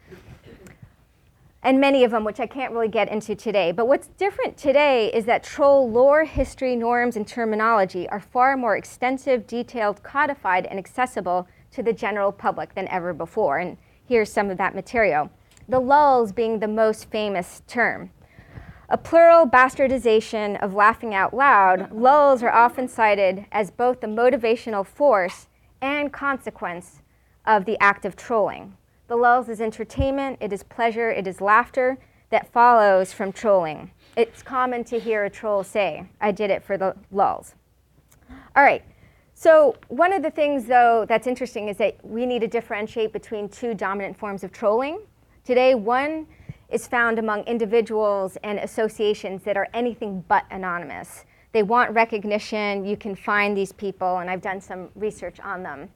And 1.64 1.82
many 1.82 2.04
of 2.04 2.12
them, 2.12 2.24
which 2.24 2.40
I 2.40 2.46
can't 2.46 2.72
really 2.72 2.88
get 2.88 3.10
into 3.10 3.36
today. 3.36 3.72
But 3.72 3.88
what's 3.88 4.08
different 4.10 4.58
today 4.58 5.12
is 5.12 5.26
that 5.26 5.44
troll 5.44 5.90
lore, 5.90 6.24
history, 6.24 6.76
norms, 6.76 7.18
and 7.18 7.28
terminology 7.28 8.08
are 8.10 8.20
far 8.20 8.56
more 8.56 8.78
extensive, 8.78 9.48
detailed, 9.48 10.04
codified, 10.04 10.68
and 10.68 10.78
accessible 10.78 11.48
to 11.72 11.82
the 11.82 11.94
general 11.94 12.32
public 12.32 12.76
than 12.76 12.88
ever 12.90 13.12
before. 13.12 13.58
And 13.58 13.78
here's 14.08 14.32
some 14.32 14.50
of 14.50 14.58
that 14.58 14.76
material. 14.76 15.30
The 15.68 15.80
lulz 15.80 16.32
being 16.32 16.60
the 16.60 16.68
most 16.68 17.10
famous 17.12 17.62
term. 17.68 18.12
A 18.90 18.98
plural 18.98 19.46
bastardization 19.46 20.62
of 20.64 20.74
laughing 20.74 21.14
out 21.14 21.34
loud, 21.34 21.92
lulz 21.92 22.42
are 22.42 22.52
often 22.52 22.88
cited 22.88 23.46
as 23.52 23.70
both 23.70 24.00
the 24.00 24.08
motivational 24.08 24.86
force 24.86 25.48
and 25.82 26.14
consequence 26.14 27.02
of 27.46 27.66
the 27.66 27.78
act 27.82 28.06
of 28.06 28.16
trolling. 28.16 28.78
The 29.08 29.18
lulz 29.18 29.50
is 29.50 29.62
entertainment, 29.62 30.38
it 30.42 30.54
is 30.54 30.64
pleasure, 30.64 31.10
it 31.10 31.28
is 31.28 31.42
laughter 31.42 31.98
that 32.30 32.52
follows 32.52 33.14
from 33.14 33.32
trolling. 33.32 33.92
It's 34.16 34.42
common 34.42 34.84
to 34.86 35.00
hear 35.00 35.24
a 35.26 35.30
troll 35.30 35.64
say, 35.64 36.08
I 36.20 36.32
did 36.32 36.50
it 36.50 36.64
for 36.64 36.78
the 36.78 36.96
lulz. 37.12 37.56
All 38.56 38.64
right, 38.64 38.84
so 39.40 39.76
one 39.90 40.14
of 40.14 40.24
the 40.24 40.32
things, 40.32 40.66
though, 40.66 41.06
that's 41.08 41.28
interesting 41.28 41.68
is 41.68 41.78
that 41.78 42.04
we 42.04 42.26
need 42.26 42.40
to 42.40 42.48
differentiate 42.48 43.14
between 43.14 43.50
two 43.50 43.76
dominant 43.76 44.18
forms 44.18 44.44
of 44.44 44.52
trolling. 44.52 45.02
Today, 45.44 45.76
one 45.76 46.26
is 46.70 46.88
found 46.88 47.20
among 47.20 47.44
individuals 47.44 48.40
and 48.44 48.58
associations 48.58 49.44
that 49.44 49.56
are 49.56 49.68
anything 49.76 50.26
but 50.28 50.46
anonymous. 50.50 51.26
They 51.52 51.62
want 51.62 51.92
recognition. 51.92 52.84
You 52.84 52.98
can 52.98 53.14
find 53.14 53.56
these 53.56 53.72
people, 53.72 54.18
and 54.18 54.28
I've 54.28 54.42
done 54.42 54.60
some 54.60 54.90
research 54.96 55.40
on 55.40 55.62
them. 55.62 55.90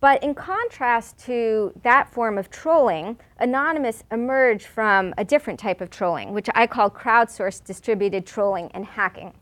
But 0.00 0.22
in 0.22 0.34
contrast 0.34 1.18
to 1.26 1.74
that 1.82 2.10
form 2.10 2.38
of 2.38 2.48
trolling, 2.48 3.18
Anonymous 3.38 4.02
emerged 4.10 4.64
from 4.64 5.12
a 5.18 5.26
different 5.26 5.60
type 5.60 5.82
of 5.82 5.90
trolling, 5.90 6.32
which 6.32 6.48
I 6.54 6.66
call 6.66 6.90
crowdsourced 6.90 7.64
distributed 7.64 8.24
trolling 8.24 8.70
and 8.72 8.86
hacking. 8.86 9.34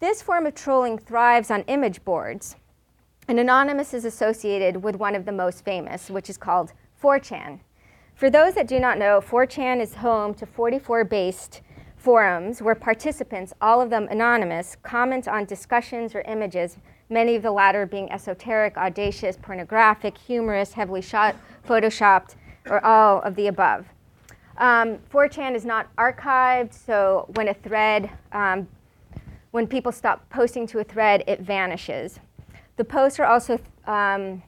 This 0.00 0.22
form 0.22 0.46
of 0.46 0.54
trolling 0.54 0.96
thrives 0.98 1.50
on 1.50 1.62
image 1.62 2.04
boards. 2.04 2.54
And 3.26 3.40
Anonymous 3.40 3.92
is 3.92 4.04
associated 4.04 4.84
with 4.84 4.94
one 4.94 5.16
of 5.16 5.24
the 5.24 5.32
most 5.32 5.64
famous, 5.64 6.08
which 6.08 6.30
is 6.30 6.38
called 6.38 6.72
4chan. 7.02 7.58
For 8.14 8.30
those 8.30 8.54
that 8.54 8.68
do 8.68 8.78
not 8.78 8.98
know, 8.98 9.20
4chan 9.20 9.80
is 9.80 9.96
home 9.96 10.34
to 10.34 10.46
44 10.46 11.04
based 11.04 11.62
forums 11.96 12.62
where 12.62 12.76
participants, 12.76 13.52
all 13.60 13.80
of 13.80 13.90
them 13.90 14.06
anonymous, 14.08 14.76
comment 14.84 15.26
on 15.26 15.44
discussions 15.44 16.14
or 16.14 16.20
images, 16.22 16.76
many 17.10 17.34
of 17.34 17.42
the 17.42 17.50
latter 17.50 17.84
being 17.84 18.10
esoteric, 18.12 18.76
audacious, 18.76 19.36
pornographic, 19.36 20.16
humorous, 20.16 20.72
heavily 20.72 21.02
shot, 21.02 21.34
photoshopped, 21.66 22.36
or 22.70 22.84
all 22.84 23.20
of 23.22 23.34
the 23.34 23.48
above. 23.48 23.86
Um, 24.58 24.98
4chan 25.12 25.56
is 25.56 25.64
not 25.64 25.94
archived, 25.96 26.72
so 26.72 27.28
when 27.34 27.48
a 27.48 27.54
thread 27.54 28.10
um, 28.30 28.68
when 29.50 29.66
people 29.66 29.92
stop 29.92 30.28
posting 30.30 30.66
to 30.68 30.78
a 30.78 30.84
thread, 30.84 31.24
it 31.26 31.40
vanishes. 31.40 32.20
The 32.76 32.84
posts 32.84 33.18
are 33.18 33.24
also 33.24 33.58
um, 33.86 34.42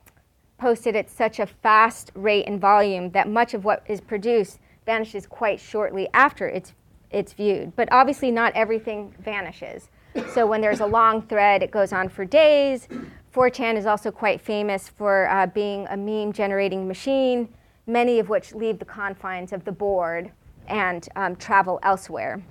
posted 0.59 0.95
at 0.95 1.11
such 1.11 1.41
a 1.41 1.47
fast 1.47 2.13
rate 2.15 2.47
and 2.47 2.61
volume 2.61 3.11
that 3.11 3.29
much 3.29 3.55
of 3.55 3.65
what 3.65 3.83
is 3.87 4.01
produced 4.01 4.59
vanishes 4.87 5.27
quite 5.27 5.59
shortly 5.59 6.09
after 6.15 6.49
it's, 6.49 6.75
it's 7.11 7.33
viewed. 7.33 7.75
But 7.77 7.89
obviously, 7.93 8.31
not 8.31 8.53
everything 8.55 9.15
vanishes. 9.21 9.89
So 10.33 10.47
when 10.47 10.61
there's 10.61 10.81
a 10.81 10.87
long 10.87 11.23
thread, 11.23 11.63
it 11.63 11.71
goes 11.71 11.93
on 11.93 12.09
for 12.09 12.25
days. 12.25 12.89
4chan 13.35 13.77
is 13.77 13.87
also 13.87 14.11
quite 14.11 14.41
famous 14.41 14.89
for 14.89 15.29
uh, 15.31 15.47
being 15.47 15.87
a 15.89 15.97
meme 15.97 16.33
generating 16.33 16.89
machine, 16.89 17.49
many 17.87 18.19
of 18.19 18.29
which 18.29 18.55
leave 18.55 18.79
the 18.79 18.85
confines 18.85 19.53
of 19.53 19.65
the 19.65 19.73
board 19.73 20.33
and 20.67 21.09
um, 21.17 21.37
travel 21.37 21.79
elsewhere. 21.83 22.43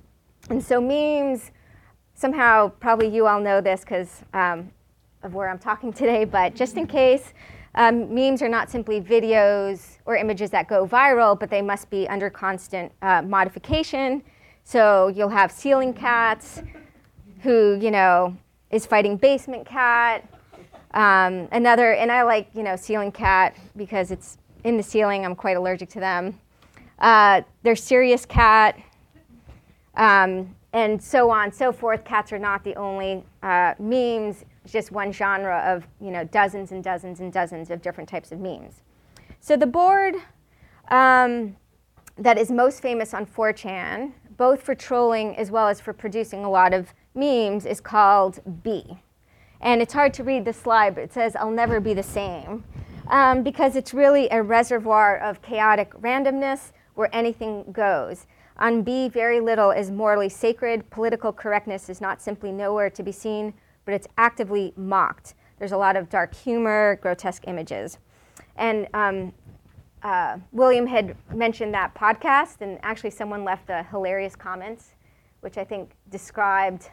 And 0.49 0.63
so 0.63 0.79
memes 0.79 1.51
somehow, 2.19 2.67
probably 2.81 3.07
you 3.07 3.27
all 3.27 3.39
know 3.39 3.61
this 3.61 3.79
because 3.79 4.23
um, 4.33 4.69
of 5.23 5.33
where 5.33 5.47
I'm 5.47 5.57
talking 5.57 5.93
today, 5.93 6.25
but 6.25 6.53
just 6.53 6.75
in 6.75 6.85
case, 6.85 7.33
um, 7.75 8.13
memes 8.13 8.41
are 8.41 8.49
not 8.49 8.69
simply 8.69 8.99
videos 8.99 9.99
or 10.05 10.17
images 10.17 10.49
that 10.49 10.67
go 10.67 10.85
viral, 10.85 11.39
but 11.39 11.49
they 11.49 11.61
must 11.61 11.89
be 11.89 12.09
under 12.09 12.29
constant 12.29 12.91
uh, 13.01 13.21
modification. 13.21 14.21
So 14.65 15.07
you'll 15.07 15.29
have 15.29 15.49
ceiling 15.49 15.93
cats 15.93 16.61
who, 17.39 17.79
you 17.81 17.89
know, 17.89 18.35
is 18.69 18.85
fighting 18.85 19.15
basement 19.15 19.65
cat. 19.65 20.27
Um, 20.91 21.47
another, 21.53 21.93
and 21.93 22.11
I 22.11 22.23
like, 22.23 22.49
you 22.53 22.63
know, 22.63 22.75
ceiling 22.75 23.13
cat 23.13 23.55
because 23.77 24.11
it's 24.11 24.37
in 24.65 24.75
the 24.75 24.83
ceiling. 24.83 25.23
I'm 25.23 25.35
quite 25.35 25.55
allergic 25.55 25.87
to 25.91 26.01
them. 26.01 26.37
Uh, 26.97 27.43
there's 27.63 27.81
serious 27.81 28.25
cat. 28.25 28.77
Um, 29.95 30.53
and 30.73 31.01
so 31.01 31.29
on 31.29 31.51
so 31.51 31.71
forth. 31.71 32.03
Cats 32.03 32.31
are 32.31 32.39
not 32.39 32.63
the 32.63 32.75
only 32.75 33.23
uh, 33.43 33.73
memes, 33.79 34.45
just 34.65 34.91
one 34.91 35.11
genre 35.11 35.59
of 35.65 35.87
you 35.99 36.11
know, 36.11 36.23
dozens 36.25 36.71
and 36.71 36.83
dozens 36.83 37.19
and 37.19 37.33
dozens 37.33 37.69
of 37.69 37.81
different 37.81 38.09
types 38.09 38.31
of 38.31 38.39
memes. 38.39 38.81
So 39.39 39.55
the 39.55 39.67
board 39.67 40.15
um, 40.89 41.55
that 42.17 42.37
is 42.37 42.51
most 42.51 42.81
famous 42.81 43.13
on 43.13 43.25
4chan, 43.25 44.11
both 44.37 44.61
for 44.61 44.75
trolling 44.75 45.35
as 45.37 45.51
well 45.51 45.67
as 45.67 45.79
for 45.79 45.93
producing 45.93 46.43
a 46.43 46.49
lot 46.49 46.73
of 46.73 46.93
memes, 47.15 47.65
is 47.65 47.81
called 47.81 48.39
B. 48.63 48.99
And 49.61 49.81
it's 49.81 49.93
hard 49.93 50.13
to 50.15 50.23
read 50.23 50.45
the 50.45 50.53
slide, 50.53 50.95
but 50.95 51.03
it 51.03 51.13
says, 51.13 51.35
I'll 51.35 51.51
never 51.51 51.79
be 51.79 51.93
the 51.93 52.03
same. 52.03 52.63
Um, 53.07 53.43
because 53.43 53.75
it's 53.75 53.93
really 53.93 54.27
a 54.29 54.41
reservoir 54.41 55.17
of 55.17 55.41
chaotic 55.41 55.91
randomness 55.93 56.71
where 56.93 57.09
anything 57.13 57.71
goes. 57.71 58.27
On 58.59 58.83
B, 58.83 59.07
very 59.07 59.39
little 59.39 59.71
is 59.71 59.89
morally 59.89 60.27
sacred. 60.27 60.89
Political 60.89 61.33
correctness 61.33 61.89
is 61.89 62.01
not 62.01 62.21
simply 62.21 62.51
nowhere 62.51 62.89
to 62.89 63.01
be 63.01 63.11
seen, 63.11 63.53
but 63.85 63.93
it's 63.93 64.07
actively 64.17 64.73
mocked. 64.75 65.33
There's 65.57 65.71
a 65.71 65.77
lot 65.77 65.95
of 65.95 66.09
dark 66.09 66.35
humor, 66.35 66.99
grotesque 67.01 67.43
images. 67.47 67.99
And 68.57 68.87
um, 68.93 69.33
uh, 70.03 70.39
William 70.51 70.85
had 70.85 71.15
mentioned 71.33 71.73
that 71.73 71.95
podcast, 71.95 72.59
and 72.59 72.79
actually, 72.83 73.11
someone 73.11 73.45
left 73.45 73.69
a 73.69 73.83
hilarious 73.83 74.35
comment, 74.35 74.83
which 75.39 75.57
I 75.57 75.63
think 75.63 75.91
described 76.09 76.89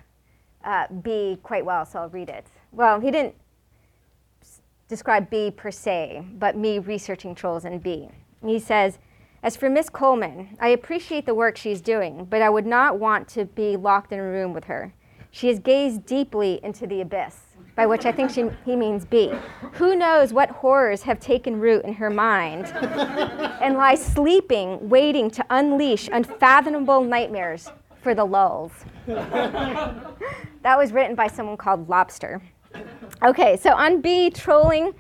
uh, 0.65 0.87
B 1.03 1.39
quite 1.43 1.65
well, 1.65 1.85
so 1.85 1.99
I'll 1.99 2.09
read 2.11 2.29
it. 2.29 2.47
Well, 2.71 3.01
he 3.01 3.11
didn't 3.11 3.35
describe 4.89 5.31
B 5.31 5.51
per 5.51 5.73
se, 5.73 6.25
but 6.39 6.57
me 6.57 6.79
researching 6.79 7.35
trolls 7.35 7.65
and 7.65 7.83
B. 7.83 8.09
He 8.45 8.61
says, 8.61 8.99
as 9.47 9.57
for 9.57 9.71
Miss 9.71 9.89
Coleman, 9.89 10.57
I 10.59 10.71
appreciate 10.71 11.25
the 11.25 11.33
work 11.33 11.57
she's 11.57 11.81
doing, 11.81 12.25
but 12.25 12.43
I 12.43 12.51
would 12.51 12.67
not 12.67 12.99
want 12.99 13.29
to 13.29 13.45
be 13.45 13.77
locked 13.77 14.11
in 14.11 14.19
a 14.19 14.23
room 14.25 14.53
with 14.53 14.65
her. 14.65 14.93
She 15.31 15.47
has 15.47 15.61
gazed 15.61 16.05
deeply 16.05 16.59
into 16.65 16.85
the 16.85 17.01
abyss, 17.01 17.37
by 17.77 17.87
which 17.87 18.07
I 18.07 18.11
think 18.11 18.33
she, 18.33 18.51
he 18.65 18.75
means 18.75 19.05
B. 19.05 19.33
Who 19.75 19.95
knows 19.95 20.33
what 20.33 20.51
horrors 20.51 21.03
have 21.03 21.21
taken 21.21 21.61
root 21.61 21.85
in 21.85 21.95
her 21.95 22.11
mind 22.11 22.67
and 23.63 23.77
lie 23.77 23.95
sleeping, 23.95 24.89
waiting 24.89 25.31
to 25.31 25.47
unleash 25.49 26.09
unfathomable 26.11 27.03
nightmares 27.03 27.71
for 28.03 28.17
the 28.17 28.25
lulz. 28.25 28.73
that 29.07 30.77
was 30.77 30.91
written 30.91 31.15
by 31.15 31.29
someone 31.29 31.57
called 31.57 31.89
Lobster. 31.89 32.43
Okay, 33.23 33.57
so 33.59 33.71
on 33.75 34.01
B, 34.01 34.29
trolling 34.29 34.93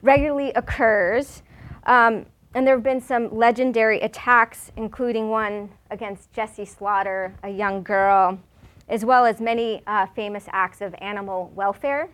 regularly 0.00 0.52
occurs. 0.54 1.42
Um, 1.84 2.24
and 2.54 2.66
there 2.66 2.74
have 2.74 2.82
been 2.82 3.00
some 3.00 3.34
legendary 3.36 4.00
attacks, 4.00 4.72
including 4.76 5.28
one 5.28 5.70
against 5.90 6.32
Jessie 6.32 6.64
Slaughter, 6.64 7.34
a 7.44 7.48
young 7.48 7.82
girl, 7.82 8.38
as 8.88 9.04
well 9.04 9.24
as 9.24 9.40
many 9.40 9.82
uh, 9.86 10.06
famous 10.06 10.46
acts 10.50 10.80
of 10.80 10.94
animal 10.98 11.52
welfare. 11.54 12.08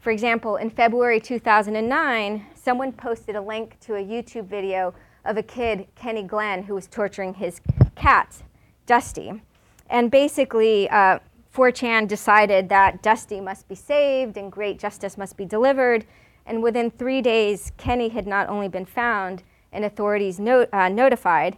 For 0.00 0.10
example, 0.10 0.56
in 0.56 0.68
February 0.68 1.20
2009, 1.20 2.46
someone 2.54 2.92
posted 2.92 3.34
a 3.34 3.40
link 3.40 3.80
to 3.80 3.94
a 3.94 4.04
YouTube 4.04 4.46
video 4.46 4.94
of 5.24 5.38
a 5.38 5.42
kid, 5.42 5.86
Kenny 5.96 6.22
Glenn, 6.22 6.62
who 6.62 6.74
was 6.74 6.86
torturing 6.86 7.34
his 7.34 7.60
cat, 7.94 8.42
Dusty. 8.86 9.42
And 9.88 10.10
basically, 10.10 10.88
uh, 10.90 11.18
4chan 11.54 12.08
decided 12.08 12.68
that 12.68 13.02
Dusty 13.02 13.40
must 13.40 13.66
be 13.68 13.74
saved 13.74 14.36
and 14.36 14.52
great 14.52 14.78
justice 14.78 15.16
must 15.16 15.36
be 15.36 15.46
delivered. 15.46 16.04
And 16.44 16.62
within 16.62 16.90
three 16.90 17.22
days, 17.22 17.72
Kenny 17.78 18.10
had 18.10 18.26
not 18.26 18.48
only 18.48 18.68
been 18.68 18.84
found 18.84 19.42
and 19.72 19.84
authorities 19.84 20.40
uh, 20.40 20.88
notified, 20.88 21.56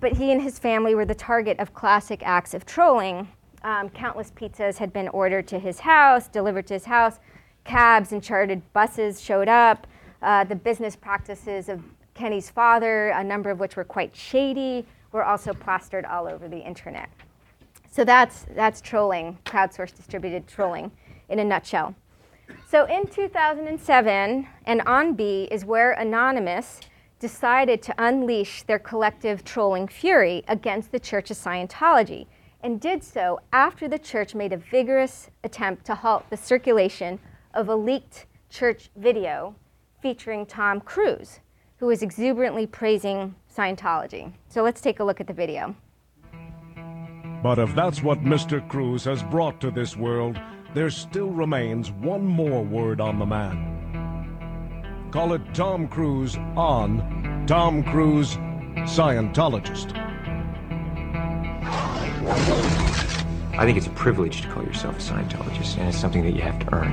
but 0.00 0.16
he 0.16 0.32
and 0.32 0.42
his 0.42 0.58
family 0.58 0.94
were 0.94 1.04
the 1.04 1.14
target 1.14 1.58
of 1.58 1.74
classic 1.74 2.22
acts 2.24 2.54
of 2.54 2.66
trolling. 2.66 3.28
Um, 3.62 3.88
countless 3.90 4.30
pizzas 4.32 4.78
had 4.78 4.92
been 4.92 5.08
ordered 5.08 5.46
to 5.48 5.58
his 5.58 5.80
house, 5.80 6.28
delivered 6.28 6.66
to 6.68 6.74
his 6.74 6.84
house. 6.84 7.20
Cabs 7.64 8.12
and 8.12 8.22
chartered 8.22 8.60
buses 8.72 9.20
showed 9.20 9.48
up. 9.48 9.86
Uh, 10.20 10.44
the 10.44 10.56
business 10.56 10.96
practices 10.96 11.68
of 11.68 11.82
Kenny's 12.14 12.50
father, 12.50 13.08
a 13.10 13.24
number 13.24 13.50
of 13.50 13.60
which 13.60 13.76
were 13.76 13.84
quite 13.84 14.14
shady, 14.14 14.84
were 15.12 15.24
also 15.24 15.52
plastered 15.52 16.04
all 16.04 16.26
over 16.26 16.48
the 16.48 16.58
internet. 16.58 17.08
So 17.90 18.04
that's, 18.04 18.46
that's 18.54 18.80
trolling, 18.80 19.38
crowdsourced 19.44 19.94
distributed 19.94 20.46
trolling 20.48 20.90
in 21.28 21.38
a 21.38 21.44
nutshell. 21.44 21.94
So 22.68 22.86
in 22.86 23.06
2007, 23.06 24.46
and 24.64 24.80
OnBee 24.80 25.48
is 25.50 25.64
where 25.64 25.92
Anonymous 25.92 26.80
decided 27.22 27.80
to 27.80 27.94
unleash 27.98 28.64
their 28.64 28.80
collective 28.80 29.44
trolling 29.44 29.86
fury 29.86 30.42
against 30.48 30.90
the 30.90 30.98
Church 30.98 31.30
of 31.30 31.36
Scientology, 31.36 32.26
and 32.64 32.80
did 32.80 33.00
so 33.04 33.38
after 33.52 33.86
the 33.86 33.98
church 33.98 34.34
made 34.34 34.52
a 34.52 34.56
vigorous 34.56 35.30
attempt 35.44 35.86
to 35.86 35.94
halt 35.94 36.28
the 36.30 36.36
circulation 36.36 37.20
of 37.54 37.68
a 37.68 37.76
leaked 37.76 38.26
church 38.50 38.90
video 38.96 39.54
featuring 40.00 40.44
Tom 40.44 40.80
Cruise, 40.80 41.38
who 41.76 41.86
was 41.86 42.02
exuberantly 42.02 42.66
praising 42.66 43.36
Scientology. 43.56 44.32
So 44.48 44.64
let's 44.64 44.80
take 44.80 44.98
a 44.98 45.04
look 45.04 45.20
at 45.20 45.28
the 45.28 45.32
video. 45.32 45.76
But 47.40 47.60
if 47.60 47.72
that's 47.76 48.02
what 48.02 48.24
Mr. 48.24 48.68
Cruise 48.68 49.04
has 49.04 49.22
brought 49.22 49.60
to 49.60 49.70
this 49.70 49.96
world, 49.96 50.40
there 50.74 50.90
still 50.90 51.30
remains 51.30 51.92
one 51.92 52.26
more 52.26 52.64
word 52.64 53.00
on 53.00 53.20
the 53.20 53.26
man. 53.26 53.81
Call 55.12 55.34
it 55.34 55.42
Tom 55.52 55.88
Cruise 55.88 56.38
on 56.56 57.44
Tom 57.46 57.82
Cruise 57.82 58.36
Scientologist. 58.88 59.94
I 63.58 63.66
think 63.66 63.76
it's 63.76 63.88
a 63.88 63.90
privilege 63.90 64.40
to 64.40 64.48
call 64.48 64.62
yourself 64.64 64.96
a 64.96 65.00
Scientologist, 65.02 65.76
and 65.76 65.86
it's 65.86 65.98
something 65.98 66.22
that 66.24 66.30
you 66.30 66.40
have 66.40 66.58
to 66.60 66.74
earn. 66.74 66.92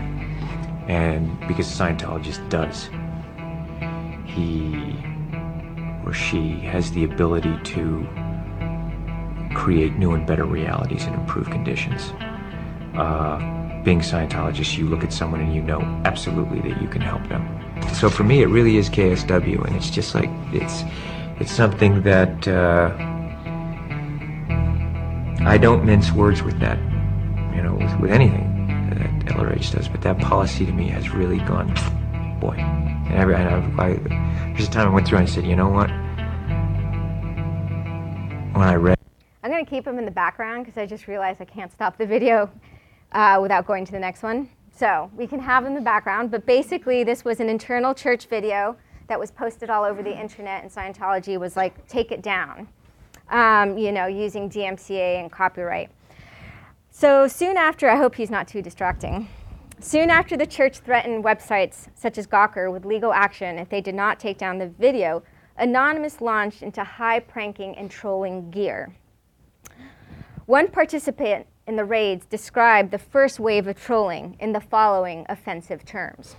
And 0.89 1.39
because 1.47 1.71
a 1.73 1.81
Scientologist 1.81 2.49
does, 2.49 2.89
he 4.25 4.97
or 6.05 6.11
she 6.11 6.59
has 6.67 6.91
the 6.91 7.05
ability 7.05 7.57
to 7.63 8.05
create 9.55 9.93
new 9.93 10.11
and 10.11 10.27
better 10.27 10.43
realities 10.43 11.05
and 11.05 11.15
improve 11.15 11.49
conditions. 11.49 12.11
Uh, 12.95 13.37
being 13.85 14.01
Scientologist, 14.01 14.77
you 14.77 14.89
look 14.89 15.05
at 15.05 15.13
someone 15.13 15.39
and 15.39 15.55
you 15.55 15.61
know 15.61 15.79
absolutely 16.03 16.59
that 16.69 16.81
you 16.81 16.89
can 16.89 16.99
help 16.99 17.25
them. 17.29 17.68
So 17.93 18.09
for 18.09 18.23
me, 18.23 18.41
it 18.41 18.47
really 18.47 18.77
is 18.77 18.89
KSW, 18.89 19.65
and 19.65 19.75
it's 19.75 19.89
just 19.89 20.15
like 20.15 20.29
it's 20.53 20.83
it's 21.39 21.51
something 21.51 22.01
that 22.03 22.47
uh, 22.47 22.93
I 25.45 25.57
don't 25.57 25.85
mince 25.85 26.11
words 26.11 26.43
with 26.43 26.59
that, 26.59 26.77
you 27.55 27.61
know, 27.61 27.73
with, 27.73 27.99
with 27.99 28.11
anything 28.11 28.67
that 28.89 29.35
LRH 29.35 29.73
does. 29.73 29.87
But 29.87 30.01
that 30.01 30.19
policy 30.19 30.65
to 30.65 30.71
me 30.71 30.89
has 30.89 31.11
really 31.11 31.39
gone, 31.39 31.73
boy. 32.39 32.55
And 32.55 33.13
every 33.13 33.35
and 33.35 33.47
I, 33.79 33.85
I, 33.85 33.93
there's 34.53 34.67
a 34.67 34.71
time 34.71 34.89
I 34.89 34.93
went 34.93 35.07
through 35.07 35.19
and 35.19 35.27
I 35.27 35.31
said, 35.31 35.45
you 35.45 35.55
know 35.55 35.69
what? 35.69 35.89
When 38.53 38.67
I 38.67 38.75
read. 38.75 38.97
I'm 39.41 39.51
going 39.51 39.63
to 39.63 39.69
keep 39.69 39.87
him 39.87 39.97
in 39.97 40.05
the 40.05 40.11
background 40.11 40.65
because 40.65 40.77
I 40.77 40.85
just 40.85 41.07
realized 41.07 41.41
I 41.41 41.45
can't 41.45 41.71
stop 41.71 41.97
the 41.97 42.05
video 42.05 42.51
uh, 43.13 43.39
without 43.41 43.65
going 43.65 43.85
to 43.85 43.91
the 43.93 43.99
next 43.99 44.23
one. 44.23 44.49
So 44.79 45.11
we 45.13 45.27
can 45.27 45.41
have 45.41 45.65
in 45.65 45.75
the 45.75 45.81
background, 45.81 46.31
but 46.31 46.45
basically 46.45 47.03
this 47.03 47.25
was 47.25 47.41
an 47.41 47.49
internal 47.49 47.93
church 47.93 48.27
video 48.27 48.77
that 49.07 49.19
was 49.19 49.29
posted 49.29 49.69
all 49.69 49.83
over 49.83 50.01
the 50.01 50.17
internet, 50.17 50.63
and 50.63 50.71
Scientology 50.71 51.37
was 51.37 51.57
like, 51.57 51.85
take 51.89 52.13
it 52.13 52.21
down, 52.21 52.65
um, 53.29 53.77
you 53.77 53.91
know, 53.91 54.05
using 54.05 54.49
DMCA 54.49 55.19
and 55.19 55.29
copyright. 55.29 55.91
So 56.91 57.27
soon 57.27 57.57
after, 57.57 57.89
I 57.89 57.97
hope 57.97 58.15
he's 58.15 58.29
not 58.29 58.47
too 58.47 58.61
distracting. 58.61 59.27
Soon 59.81 60.09
after 60.09 60.37
the 60.37 60.47
church 60.47 60.77
threatened 60.77 61.25
websites 61.25 61.89
such 61.93 62.17
as 62.17 62.25
Gawker 62.25 62.71
with 62.71 62.85
legal 62.85 63.11
action 63.11 63.59
if 63.59 63.67
they 63.67 63.81
did 63.81 63.95
not 63.95 64.17
take 64.17 64.37
down 64.37 64.59
the 64.59 64.69
video, 64.69 65.23
Anonymous 65.57 66.21
launched 66.21 66.63
into 66.63 66.85
high 66.85 67.19
pranking 67.19 67.75
and 67.75 67.91
trolling 67.91 68.49
gear. 68.49 68.95
One 70.45 70.69
participant 70.69 71.47
in 71.69 71.75
the 71.75 71.85
raids 71.85 72.25
described 72.25 72.89
the 72.89 72.97
first 72.97 73.39
wave 73.39 73.67
of 73.67 73.79
trolling 73.79 74.35
in 74.39 74.53
the 74.53 74.59
following 74.59 75.23
offensive 75.29 75.85
terms. 75.85 76.35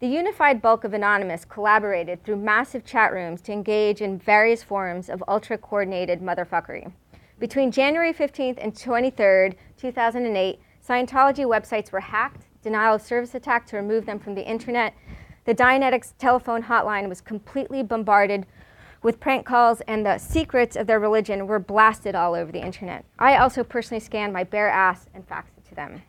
The 0.00 0.06
unified 0.08 0.62
bulk 0.62 0.84
of 0.84 0.94
Anonymous 0.94 1.44
collaborated 1.44 2.24
through 2.24 2.36
massive 2.36 2.82
chat 2.82 3.12
rooms 3.12 3.42
to 3.42 3.52
engage 3.52 4.00
in 4.00 4.18
various 4.18 4.62
forms 4.62 5.10
of 5.10 5.22
ultra 5.28 5.58
coordinated 5.58 6.22
motherfuckery. 6.22 6.90
Between 7.38 7.70
January 7.70 8.14
15th 8.14 8.56
and 8.58 8.74
23rd, 8.74 9.54
2008, 9.76 10.58
Scientology 10.82 11.44
websites 11.44 11.92
were 11.92 12.00
hacked, 12.00 12.46
denial 12.62 12.94
of 12.94 13.02
service 13.02 13.34
attack 13.34 13.66
to 13.66 13.76
remove 13.76 14.06
them 14.06 14.18
from 14.18 14.34
the 14.34 14.48
internet. 14.48 14.94
The 15.44 15.54
Dianetics 15.54 16.14
telephone 16.18 16.62
hotline 16.62 17.10
was 17.10 17.20
completely 17.20 17.82
bombarded 17.82 18.46
with 19.04 19.20
prank 19.20 19.46
calls, 19.46 19.82
and 19.82 20.04
the 20.04 20.16
secrets 20.18 20.76
of 20.76 20.86
their 20.86 20.98
religion 20.98 21.46
were 21.46 21.58
blasted 21.58 22.14
all 22.14 22.34
over 22.34 22.50
the 22.50 22.64
internet. 22.64 23.04
I 23.18 23.36
also 23.36 23.62
personally 23.62 24.00
scanned 24.00 24.32
my 24.32 24.44
bare 24.44 24.70
ass 24.70 25.06
and 25.14 25.28
faxed 25.28 25.58
it 25.58 25.64
to 25.68 25.74
them. 25.74 26.02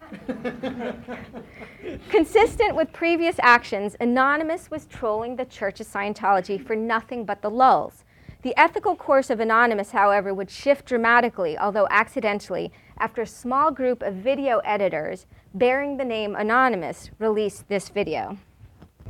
Consistent 2.10 2.73
with 2.73 2.91
previous 2.93 3.36
actions, 3.39 3.97
Anonymous 3.99 4.71
was 4.71 4.86
trolling 4.86 5.36
the 5.36 5.43
Church 5.43 5.81
of 5.81 5.88
Scientology 5.88 6.65
for 6.65 6.75
nothing 6.75 7.25
but 7.25 7.41
the 7.41 7.49
lulz. 7.51 8.05
The 8.43 8.58
ethical 8.58 8.95
course 8.95 9.29
of 9.29 9.41
Anonymous, 9.41 9.91
however, 9.91 10.34
would 10.34 10.49
shift 10.49 10.86
dramatically, 10.86 11.58
although 11.58 11.88
accidentally, 11.89 12.71
after 12.97 13.23
a 13.23 13.27
small 13.27 13.71
group 13.71 14.01
of 14.03 14.13
video 14.13 14.60
editors 14.60 15.25
bearing 15.53 15.97
the 15.97 16.05
name 16.05 16.34
Anonymous 16.36 17.10
released 17.19 17.67
this 17.67 17.89
video. 17.89 18.38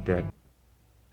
Dead. 0.06 0.26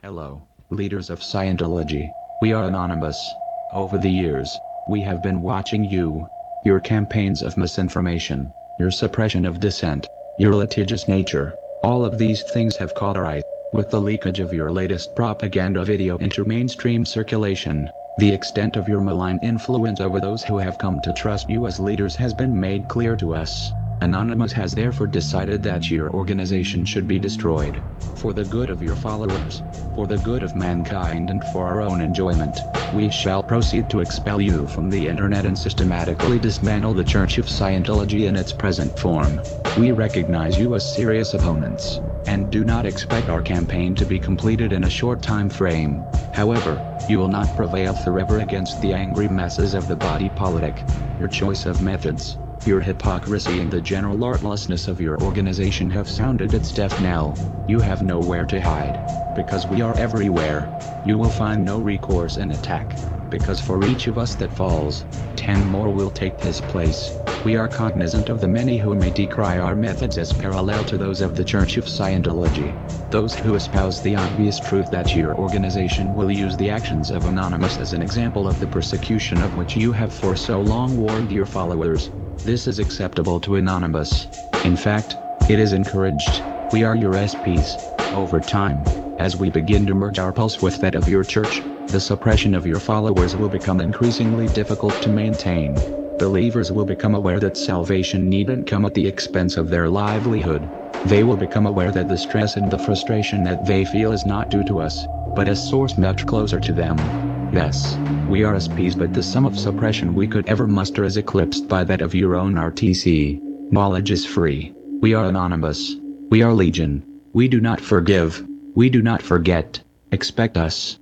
Hello, 0.02 0.40
leaders 0.70 1.10
of 1.10 1.20
Scientology. 1.20 2.10
We 2.42 2.52
are 2.52 2.64
anonymous. 2.64 3.36
Over 3.72 3.98
the 3.98 4.10
years, 4.10 4.60
we 4.84 5.02
have 5.02 5.22
been 5.22 5.42
watching 5.42 5.84
you, 5.84 6.28
your 6.64 6.80
campaigns 6.80 7.40
of 7.40 7.56
misinformation, 7.56 8.52
your 8.76 8.90
suppression 8.90 9.46
of 9.46 9.60
dissent, 9.60 10.08
your 10.36 10.52
litigious 10.56 11.06
nature. 11.06 11.54
All 11.84 12.04
of 12.04 12.18
these 12.18 12.42
things 12.42 12.76
have 12.78 12.94
caught 12.94 13.16
our 13.16 13.24
eye. 13.24 13.42
With 13.70 13.90
the 13.90 14.00
leakage 14.00 14.40
of 14.40 14.52
your 14.52 14.72
latest 14.72 15.14
propaganda 15.14 15.84
video 15.84 16.16
into 16.18 16.44
mainstream 16.44 17.04
circulation, 17.04 17.92
the 18.16 18.32
extent 18.32 18.76
of 18.76 18.88
your 18.88 19.00
malign 19.00 19.38
influence 19.40 20.00
over 20.00 20.18
those 20.18 20.42
who 20.42 20.58
have 20.58 20.78
come 20.78 20.98
to 21.02 21.12
trust 21.12 21.48
you 21.48 21.68
as 21.68 21.78
leaders 21.78 22.16
has 22.16 22.34
been 22.34 22.58
made 22.58 22.88
clear 22.88 23.14
to 23.14 23.36
us. 23.36 23.72
Anonymous 24.02 24.50
has 24.50 24.72
therefore 24.72 25.06
decided 25.06 25.62
that 25.62 25.88
your 25.88 26.10
organization 26.10 26.84
should 26.84 27.06
be 27.06 27.20
destroyed. 27.20 27.80
For 28.16 28.32
the 28.32 28.44
good 28.44 28.68
of 28.68 28.82
your 28.82 28.96
followers, 28.96 29.62
for 29.94 30.08
the 30.08 30.18
good 30.18 30.42
of 30.42 30.56
mankind 30.56 31.30
and 31.30 31.44
for 31.44 31.68
our 31.68 31.80
own 31.80 32.00
enjoyment, 32.00 32.64
we 32.96 33.08
shall 33.10 33.44
proceed 33.44 33.88
to 33.90 34.00
expel 34.00 34.40
you 34.40 34.66
from 34.66 34.90
the 34.90 35.06
internet 35.06 35.46
and 35.46 35.56
systematically 35.56 36.40
dismantle 36.40 36.94
the 36.94 37.04
Church 37.04 37.38
of 37.38 37.46
Scientology 37.46 38.26
in 38.26 38.34
its 38.34 38.52
present 38.52 38.98
form. 38.98 39.40
We 39.78 39.92
recognize 39.92 40.58
you 40.58 40.74
as 40.74 40.84
serious 40.84 41.34
opponents, 41.34 42.00
and 42.26 42.50
do 42.50 42.64
not 42.64 42.86
expect 42.86 43.28
our 43.28 43.40
campaign 43.40 43.94
to 43.94 44.04
be 44.04 44.18
completed 44.18 44.72
in 44.72 44.82
a 44.82 44.90
short 44.90 45.22
time 45.22 45.48
frame. 45.48 46.04
However, 46.32 46.82
you 47.06 47.20
will 47.20 47.28
not 47.28 47.54
prevail 47.54 47.94
forever 47.94 48.40
against 48.40 48.80
the 48.80 48.94
angry 48.94 49.28
masses 49.28 49.74
of 49.74 49.86
the 49.86 49.94
body 49.94 50.28
politic. 50.28 50.82
Your 51.20 51.28
choice 51.28 51.66
of 51.66 51.80
methods, 51.80 52.36
Your 52.64 52.80
hypocrisy 52.80 53.58
and 53.58 53.72
the 53.72 53.80
general 53.80 54.22
artlessness 54.22 54.86
of 54.86 55.00
your 55.00 55.20
organization 55.22 55.90
have 55.90 56.08
sounded 56.08 56.54
its 56.54 56.72
death 56.72 57.00
knell. 57.02 57.36
You 57.66 57.80
have 57.80 58.02
nowhere 58.02 58.46
to 58.46 58.60
hide. 58.60 59.00
Because 59.34 59.66
we 59.66 59.80
are 59.80 59.96
everywhere. 59.98 60.68
You 61.04 61.18
will 61.18 61.28
find 61.28 61.64
no 61.64 61.80
recourse 61.80 62.36
in 62.36 62.52
attack. 62.52 62.94
Because 63.30 63.60
for 63.60 63.84
each 63.84 64.06
of 64.06 64.16
us 64.16 64.36
that 64.36 64.52
falls, 64.52 65.04
ten 65.34 65.66
more 65.66 65.90
will 65.90 66.10
take 66.10 66.40
his 66.40 66.60
place. 66.60 67.10
We 67.44 67.56
are 67.56 67.66
cognizant 67.66 68.28
of 68.28 68.40
the 68.40 68.46
many 68.46 68.76
who 68.76 68.94
may 68.94 69.10
decry 69.10 69.58
our 69.58 69.74
methods 69.74 70.16
as 70.16 70.32
parallel 70.32 70.84
to 70.84 70.96
those 70.96 71.20
of 71.20 71.34
the 71.34 71.44
Church 71.44 71.78
of 71.78 71.86
Scientology. 71.86 72.76
Those 73.10 73.34
who 73.34 73.56
espouse 73.56 74.00
the 74.00 74.14
obvious 74.14 74.60
truth 74.60 74.88
that 74.92 75.16
your 75.16 75.34
organization 75.34 76.14
will 76.14 76.30
use 76.30 76.56
the 76.56 76.70
actions 76.70 77.10
of 77.10 77.24
Anonymous 77.24 77.80
as 77.80 77.92
an 77.92 78.02
example 78.02 78.46
of 78.46 78.60
the 78.60 78.68
persecution 78.68 79.42
of 79.42 79.56
which 79.56 79.74
you 79.74 79.90
have 79.90 80.12
for 80.12 80.36
so 80.36 80.60
long 80.60 80.96
warned 80.96 81.32
your 81.32 81.46
followers. 81.46 82.08
This 82.44 82.66
is 82.66 82.78
acceptable 82.78 83.38
to 83.40 83.56
Anonymous. 83.56 84.26
In 84.64 84.74
fact, 84.74 85.16
it 85.48 85.58
is 85.58 85.72
encouraged. 85.72 86.42
We 86.72 86.82
are 86.82 86.96
your 86.96 87.12
SPs. 87.12 87.78
Over 88.14 88.40
time, 88.40 88.84
as 89.18 89.36
we 89.36 89.50
begin 89.50 89.86
to 89.86 89.94
merge 89.94 90.18
our 90.18 90.32
pulse 90.32 90.60
with 90.60 90.78
that 90.80 90.94
of 90.94 91.08
your 91.08 91.22
church, 91.22 91.60
the 91.88 92.00
suppression 92.00 92.54
of 92.54 92.66
your 92.66 92.80
followers 92.80 93.36
will 93.36 93.48
become 93.48 93.80
increasingly 93.80 94.48
difficult 94.48 94.94
to 95.02 95.08
maintain. 95.08 95.76
Believers 96.18 96.72
will 96.72 96.84
become 96.84 97.14
aware 97.14 97.38
that 97.38 97.56
salvation 97.56 98.28
needn't 98.28 98.66
come 98.66 98.84
at 98.84 98.94
the 98.94 99.06
expense 99.06 99.56
of 99.56 99.70
their 99.70 99.88
livelihood. 99.88 100.68
They 101.04 101.24
will 101.24 101.36
become 101.36 101.66
aware 101.66 101.92
that 101.92 102.08
the 102.08 102.18
stress 102.18 102.56
and 102.56 102.70
the 102.70 102.78
frustration 102.78 103.44
that 103.44 103.64
they 103.64 103.84
feel 103.84 104.12
is 104.12 104.26
not 104.26 104.50
due 104.50 104.64
to 104.64 104.80
us, 104.80 105.06
but 105.34 105.48
a 105.48 105.56
source 105.56 105.96
much 105.96 106.26
closer 106.26 106.60
to 106.60 106.72
them. 106.72 107.41
Yes, 107.52 107.98
we 108.30 108.44
are 108.44 108.54
SPs, 108.54 108.98
but 108.98 109.12
the 109.12 109.22
sum 109.22 109.44
of 109.44 109.58
suppression 109.58 110.14
we 110.14 110.26
could 110.26 110.48
ever 110.48 110.66
muster 110.66 111.04
is 111.04 111.18
eclipsed 111.18 111.68
by 111.68 111.84
that 111.84 112.00
of 112.00 112.14
your 112.14 112.34
own 112.34 112.54
RTC. 112.54 113.42
Knowledge 113.70 114.10
is 114.10 114.24
free. 114.24 114.72
We 115.02 115.12
are 115.12 115.26
anonymous. 115.26 115.96
We 116.30 116.42
are 116.42 116.54
legion. 116.54 117.04
We 117.34 117.48
do 117.48 117.60
not 117.60 117.78
forgive. 117.78 118.42
We 118.74 118.88
do 118.88 119.02
not 119.02 119.20
forget. 119.20 119.82
Expect 120.12 120.56
us. 120.56 120.98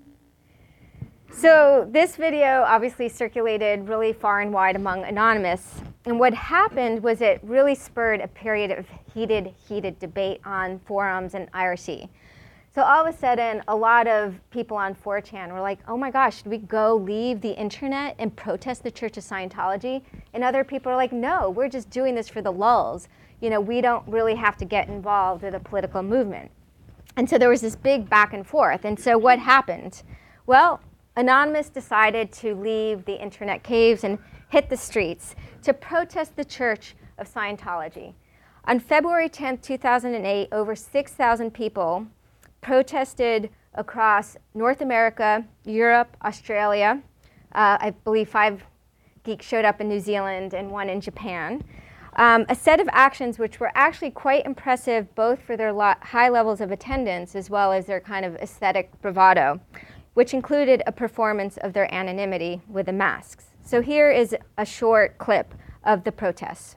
So 1.31 1.89
this 1.89 2.17
video 2.17 2.65
obviously 2.67 3.09
circulated 3.09 3.89
really 3.89 4.13
far 4.13 4.41
and 4.41 4.53
wide 4.53 4.75
among 4.75 5.05
Anonymous. 5.05 5.81
And 6.05 6.19
what 6.19 6.35
happened 6.35 7.05
was 7.05 7.21
it 7.21 7.39
really 7.45 7.77
spurred 7.77 8.21
a 8.21 8.27
period 8.27 8.73
of 8.73 8.87
heated, 9.15 9.55
heated 9.69 10.01
debate 10.01 10.41
on 10.45 10.81
forums 10.81 11.35
and 11.35 11.51
IRC. 11.53 12.09
So 12.73 12.83
all 12.83 13.05
of 13.05 13.13
a 13.13 13.19
sudden, 13.19 13.65
a 13.67 13.75
lot 13.75 14.07
of 14.07 14.39
people 14.51 14.77
on 14.77 14.95
4chan 14.95 15.51
were 15.51 15.61
like, 15.61 15.81
oh 15.89 15.97
my 15.97 16.09
gosh, 16.09 16.37
should 16.37 16.47
we 16.47 16.59
go 16.59 16.95
leave 16.95 17.41
the 17.41 17.51
internet 17.59 18.15
and 18.21 18.35
protest 18.37 18.85
the 18.85 18.93
Church 18.93 19.17
of 19.17 19.25
Scientology? 19.25 20.03
And 20.35 20.45
other 20.45 20.63
people 20.63 20.93
are 20.93 20.97
like, 20.97 21.13
no, 21.13 21.51
we're 21.51 21.69
just 21.69 21.91
doing 21.91 22.15
this 22.15 22.29
for 22.29 22.43
the 22.43 22.53
lulz. 22.53 23.09
You 23.41 23.51
know, 23.51 23.61
we 23.61 23.81
don't 23.81 24.07
really 24.07 24.37
have 24.37 24.57
to 24.59 24.65
get 24.65 24.87
involved 24.89 25.43
with 25.43 25.57
a 25.57 25.59
political 25.59 26.05
movement. 26.05 26.49
And 27.17 27.29
so 27.29 27.39
there 27.39 27.49
was 27.49 27.61
this 27.61 27.75
big 27.75 28.09
back 28.09 28.33
and 28.33 28.47
forth. 28.47 28.85
And 28.85 29.01
so 29.01 29.19
what 29.19 29.41
happened? 29.41 30.05
Well, 30.47 30.81
Anonymous 31.17 31.71
decided 31.71 32.31
to 32.35 32.55
leave 32.55 33.05
the 33.05 33.21
internet 33.21 33.65
caves 33.65 34.05
and 34.05 34.17
hit 34.49 34.71
the 34.71 34.77
streets 34.77 35.35
to 35.65 35.75
protest 35.75 36.37
the 36.37 36.45
Church 36.45 36.95
of 37.19 37.29
Scientology. 37.29 38.15
On 38.65 38.79
February 38.79 39.29
10, 39.29 39.59
2008, 39.59 40.49
over 40.53 40.77
6,000 40.77 41.51
people 41.53 42.07
protested 42.61 43.51
across 43.75 44.37
North 44.55 44.81
America, 44.81 45.45
Europe, 45.65 46.17
Australia. 46.25 47.03
Uh, 47.53 47.79
I 47.81 47.95
believe 48.05 48.29
five 48.29 48.63
geeks 49.25 49.47
showed 49.47 49.65
up 49.65 49.81
in 49.81 49.89
New 49.89 50.01
Zealand 50.01 50.55
and 50.55 50.71
one 50.71 50.89
in 50.89 51.01
Japan. 51.01 51.63
Um, 52.17 52.45
a 52.49 52.55
set 52.55 52.81
of 52.81 52.89
actions 52.91 53.39
which 53.39 53.61
were 53.61 53.71
actually 53.75 54.11
quite 54.11 54.45
impressive 54.45 55.15
both 55.15 55.41
for 55.41 55.57
their 55.57 55.73
lo- 55.73 55.95
high 56.03 56.29
levels 56.29 56.61
of 56.61 56.73
attendance 56.73 57.37
as 57.37 57.49
well 57.49 57.73
as 57.73 57.87
their 57.87 58.01
kind 58.01 58.25
of 58.25 58.35
aesthetic 58.37 58.91
bravado, 59.01 59.61
which 60.15 60.35
included 60.35 60.83
a 60.87 60.93
performance 60.93 61.57
of 61.59 61.73
their 61.73 61.93
anonymity 61.95 62.61
with 62.69 62.87
the 62.87 62.93
masks. 62.93 63.51
So 63.63 63.81
here 63.81 64.11
is 64.11 64.37
a 64.59 64.65
short 64.65 65.19
clip 65.19 65.55
of 65.85 66.03
the 66.03 66.13
protests. 66.13 66.77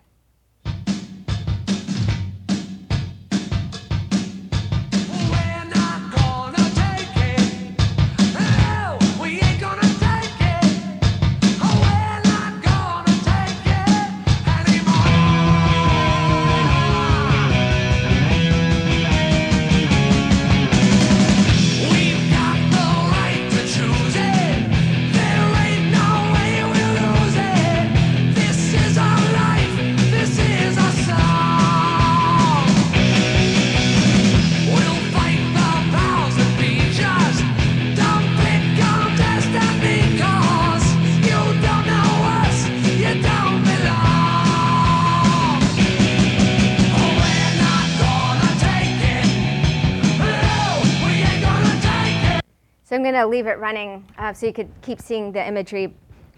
Going 53.13 53.23
to 53.23 53.29
leave 53.29 53.47
it 53.47 53.59
running 53.59 54.03
uh, 54.17 54.33
so 54.33 54.45
you 54.47 54.53
could 54.53 54.69
keep 54.81 54.99
seeing 54.99 55.31
the 55.31 55.47
imagery, 55.47 55.93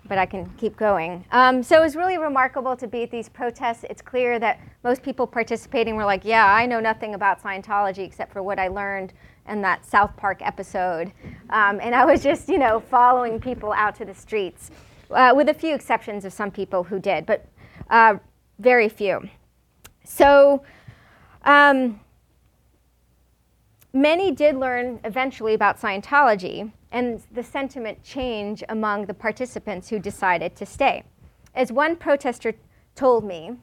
but 0.08 0.18
I 0.18 0.26
can 0.26 0.50
keep 0.58 0.76
going. 0.76 1.26
Um, 1.32 1.64
so 1.64 1.78
it 1.78 1.82
was 1.82 1.96
really 1.96 2.18
remarkable 2.18 2.76
to 2.76 2.88
be 2.88 3.04
at 3.04 3.12
these 3.12 3.30
protests. 3.30 3.86
It's 3.90 4.02
clear 4.02 4.40
that 4.40 4.60
most 4.84 5.02
people 5.02 5.26
participating 5.26 5.96
were 5.96 6.06
like, 6.06 6.26
yeah, 6.26 6.54
I 6.54 6.66
know 6.66 6.80
nothing 6.80 7.16
about 7.16 7.42
Scientology 7.42 8.00
except 8.00 8.32
for 8.32 8.44
what 8.44 8.60
I 8.60 8.68
learned 8.68 9.14
in 9.48 9.62
that 9.62 9.86
South 9.86 10.16
Park 10.18 10.42
episode. 10.42 11.12
Um, 11.50 11.80
and 11.82 11.96
I 11.96 12.04
was 12.04 12.22
just, 12.22 12.50
you 12.50 12.58
know, 12.58 12.80
following 12.80 13.40
people 13.40 13.72
out 13.72 13.96
to 13.96 14.06
the 14.06 14.14
streets, 14.14 14.72
uh, 15.12 15.34
with 15.36 15.50
a 15.50 15.54
few 15.54 15.74
exceptions 15.74 16.26
of 16.26 16.34
some 16.34 16.52
people 16.52 16.84
who 16.84 17.00
did, 17.00 17.26
but 17.26 17.48
uh, 17.90 18.18
very 18.60 18.90
few. 18.90 19.30
So, 20.04 20.64
um, 21.44 22.00
many 23.96 24.30
did 24.30 24.58
learn 24.58 25.00
eventually 25.06 25.54
about 25.54 25.80
Scientology 25.80 26.72
and 26.92 27.24
the 27.32 27.42
sentiment 27.42 28.04
change 28.04 28.62
among 28.68 29.06
the 29.06 29.14
participants 29.14 29.90
who 29.90 29.98
decided 29.98 30.56
to 30.58 30.66
stay. 30.66 31.04
As 31.56 31.72
one 31.72 31.96
protester 31.96 32.54
told 32.94 33.24
me 33.24 33.56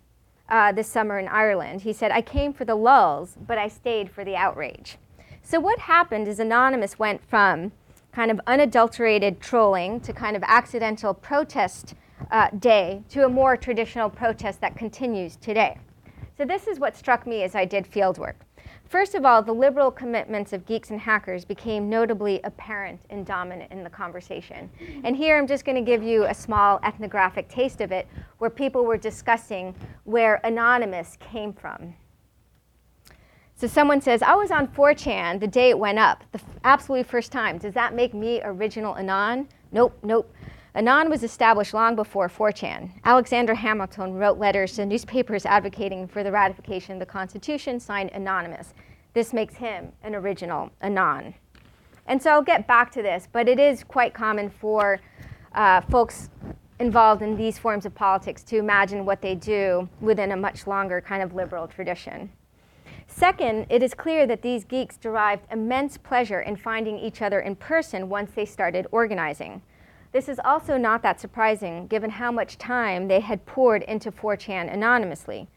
uh, 0.49 0.73
this 0.73 0.89
summer 0.89 1.19
in 1.19 1.29
Ireland, 1.29 1.83
he 1.83 1.93
said, 1.93 2.11
I 2.11 2.23
came 2.23 2.55
for 2.55 2.65
the 2.65 2.75
lulz, 2.75 3.37
but 3.47 3.59
I 3.59 3.69
stayed 3.69 4.11
for 4.11 4.25
the 4.25 4.35
outrage. 4.35 4.97
So, 5.43 5.61
what 5.61 5.79
happened 5.81 6.29
is 6.29 6.39
Anonymous 6.39 6.99
went 6.99 7.23
from 7.29 7.73
kind 8.13 8.31
of 8.31 8.41
unadulterated 8.47 9.41
trolling 9.41 10.01
to 10.01 10.13
kind 10.13 10.37
of 10.37 10.43
accidental 10.47 11.13
protest 11.13 11.95
uh, 12.31 12.49
day 12.59 13.03
to 13.11 13.25
a 13.25 13.29
more 13.29 13.57
traditional 13.57 14.09
protest 14.09 14.61
that 14.61 14.77
continues 14.77 15.37
today. 15.37 15.79
So, 16.39 16.45
this 16.45 16.67
is 16.67 16.79
what 16.79 16.97
struck 16.97 17.27
me 17.27 17.43
as 17.43 17.55
I 17.55 17.65
did 17.65 17.91
fieldwork. 17.91 18.35
First 18.93 19.15
of 19.15 19.25
all, 19.25 19.43
the 19.43 19.55
liberal 19.55 19.91
commitments 19.91 20.53
of 20.53 20.67
geeks 20.67 20.91
and 20.91 21.01
hackers 21.01 21.47
became 21.47 21.89
notably 21.89 22.43
apparent 22.45 23.01
and 23.09 23.25
dominant 23.25 23.73
in 23.73 23.83
the 23.83 23.89
conversation. 23.89 24.69
And 25.03 25.17
here 25.17 25.39
I'm 25.39 25.47
just 25.47 25.65
going 25.65 25.83
to 25.83 25.91
give 25.91 26.03
you 26.03 26.25
a 26.25 26.35
small 26.35 26.79
ethnographic 26.85 27.49
taste 27.49 27.81
of 27.81 27.91
it 27.91 28.07
where 28.37 28.51
people 28.51 28.85
were 28.85 28.99
discussing 28.99 29.75
where 30.05 30.43
Anonymous 30.45 31.17
came 31.21 31.55
from. 31.55 31.95
So 33.55 33.67
someone 33.67 34.03
says, 34.03 34.21
I 34.21 34.35
was 34.35 34.51
on 34.51 34.69
4chan 34.69 35.41
the 35.41 35.47
day 35.47 35.71
it 35.71 35.79
went 35.79 35.99
up, 35.99 36.25
the 36.33 36.41
f- 36.41 36.59
absolutely 36.65 37.05
first 37.05 37.33
time. 37.33 37.57
Does 37.57 37.73
that 37.73 37.95
make 37.95 38.13
me 38.13 38.43
original 38.45 38.95
Anon? 38.99 39.49
Nope, 39.71 39.99
nope. 40.03 40.31
Anon 40.75 41.11
was 41.11 41.23
established 41.23 41.75
long 41.75 41.95
before 41.95 42.31
4chan. 42.31 42.93
Alexander 43.05 43.55
Hamilton 43.55 44.15
wrote 44.15 44.39
letters 44.39 44.75
to 44.77 44.87
newspapers 44.87 45.45
advocating 45.45 46.09
for 46.09 46.23
the 46.23 46.33
ratification 46.33 46.95
of 46.95 46.99
the 46.99 47.07
Constitution, 47.07 47.79
signed 47.79 48.11
Anonymous. 48.13 48.73
This 49.13 49.35
makes 49.35 49.55
him 49.55 49.93
an 50.03 50.15
original 50.15 50.71
Anon. 50.81 51.35
And 52.07 52.23
so 52.23 52.31
I'll 52.31 52.43
get 52.43 52.67
back 52.67 52.91
to 52.93 53.03
this, 53.03 53.29
but 53.31 53.49
it 53.49 53.59
is 53.59 53.85
quite 53.85 54.15
common 54.15 54.49
for 54.49 54.99
uh, 55.55 55.83
folks 55.83 56.31
involved 56.79 57.21
in 57.21 57.37
these 57.37 57.59
forms 57.59 57.85
of 57.85 57.95
politics 57.95 58.43
to 58.43 58.57
imagine 58.57 59.05
what 59.05 59.21
they 59.21 59.35
do 59.35 59.87
within 60.01 60.33
a 60.33 60.37
much 60.37 60.67
longer 60.67 61.03
kind 61.03 61.23
of 61.23 61.35
liberal 61.35 61.69
tradition. 61.69 62.31
Second, 63.07 63.67
it 63.69 63.83
is 63.83 63.93
clear 63.93 64.27
that 64.27 64.41
these 64.41 64.65
geeks 64.65 64.97
derived 64.97 65.45
immense 65.53 65.99
pleasure 65.99 66.41
in 66.41 66.57
finding 66.57 66.99
each 66.99 67.21
other 67.21 67.41
in 67.41 67.55
person 67.57 68.09
once 68.09 68.31
they 68.35 68.47
started 68.47 68.87
organizing. 68.91 69.61
This 70.13 70.29
is 70.29 70.39
also 70.45 70.77
not 70.77 71.03
that 71.03 71.19
surprising 71.21 71.87
given 71.87 72.11
how 72.11 72.31
much 72.31 72.59
time 72.59 73.09
they 73.09 73.21
had 73.21 73.47
poured 73.47 73.83
into 73.85 74.13
4chan 74.13 74.73
anonymously. 74.73 75.49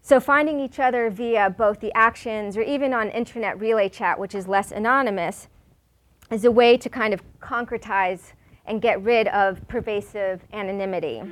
So, 0.00 0.18
finding 0.20 0.60
each 0.60 0.78
other 0.78 1.10
via 1.10 1.50
both 1.50 1.80
the 1.80 1.92
actions 1.94 2.56
or 2.56 2.62
even 2.62 2.94
on 2.94 3.10
internet 3.10 3.60
relay 3.60 3.88
chat, 3.88 4.18
which 4.18 4.34
is 4.34 4.48
less 4.48 4.70
anonymous, 4.70 5.48
is 6.30 6.44
a 6.44 6.50
way 6.50 6.76
to 6.76 6.88
kind 6.88 7.12
of 7.12 7.22
concretize 7.40 8.32
and 8.66 8.80
get 8.80 9.02
rid 9.02 9.28
of 9.28 9.66
pervasive 9.68 10.42
anonymity. 10.52 11.22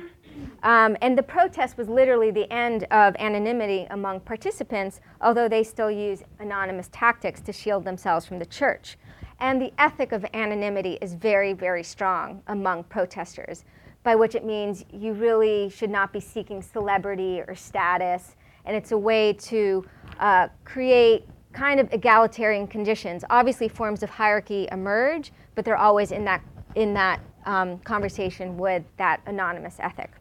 Um, 0.63 0.97
and 1.01 1.17
the 1.17 1.23
protest 1.23 1.77
was 1.77 1.87
literally 1.87 2.31
the 2.31 2.51
end 2.51 2.83
of 2.91 3.15
anonymity 3.17 3.87
among 3.91 4.19
participants, 4.21 4.99
although 5.21 5.47
they 5.47 5.63
still 5.63 5.91
use 5.91 6.23
anonymous 6.39 6.89
tactics 6.91 7.41
to 7.41 7.53
shield 7.53 7.85
themselves 7.85 8.25
from 8.25 8.39
the 8.39 8.45
church. 8.45 8.97
And 9.39 9.61
the 9.61 9.73
ethic 9.77 10.11
of 10.11 10.25
anonymity 10.33 10.97
is 11.01 11.13
very, 11.13 11.53
very 11.53 11.83
strong 11.83 12.41
among 12.47 12.85
protesters, 12.85 13.65
by 14.03 14.15
which 14.15 14.35
it 14.35 14.45
means 14.45 14.85
you 14.91 15.13
really 15.13 15.69
should 15.69 15.89
not 15.89 16.13
be 16.13 16.19
seeking 16.19 16.61
celebrity 16.61 17.41
or 17.41 17.55
status. 17.55 18.35
And 18.65 18.75
it's 18.75 18.91
a 18.91 18.97
way 18.97 19.33
to 19.33 19.85
uh, 20.19 20.47
create 20.63 21.27
kind 21.53 21.79
of 21.79 21.91
egalitarian 21.93 22.67
conditions. 22.67 23.23
Obviously, 23.29 23.67
forms 23.67 24.03
of 24.03 24.09
hierarchy 24.09 24.67
emerge, 24.71 25.31
but 25.55 25.65
they're 25.65 25.77
always 25.77 26.11
in 26.11 26.25
that, 26.25 26.41
in 26.75 26.93
that 26.93 27.19
um, 27.45 27.77
conversation 27.79 28.57
with 28.57 28.83
that 28.97 29.21
anonymous 29.25 29.77
ethic. 29.79 30.11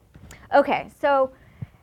Okay, 0.55 0.89
so 1.01 1.33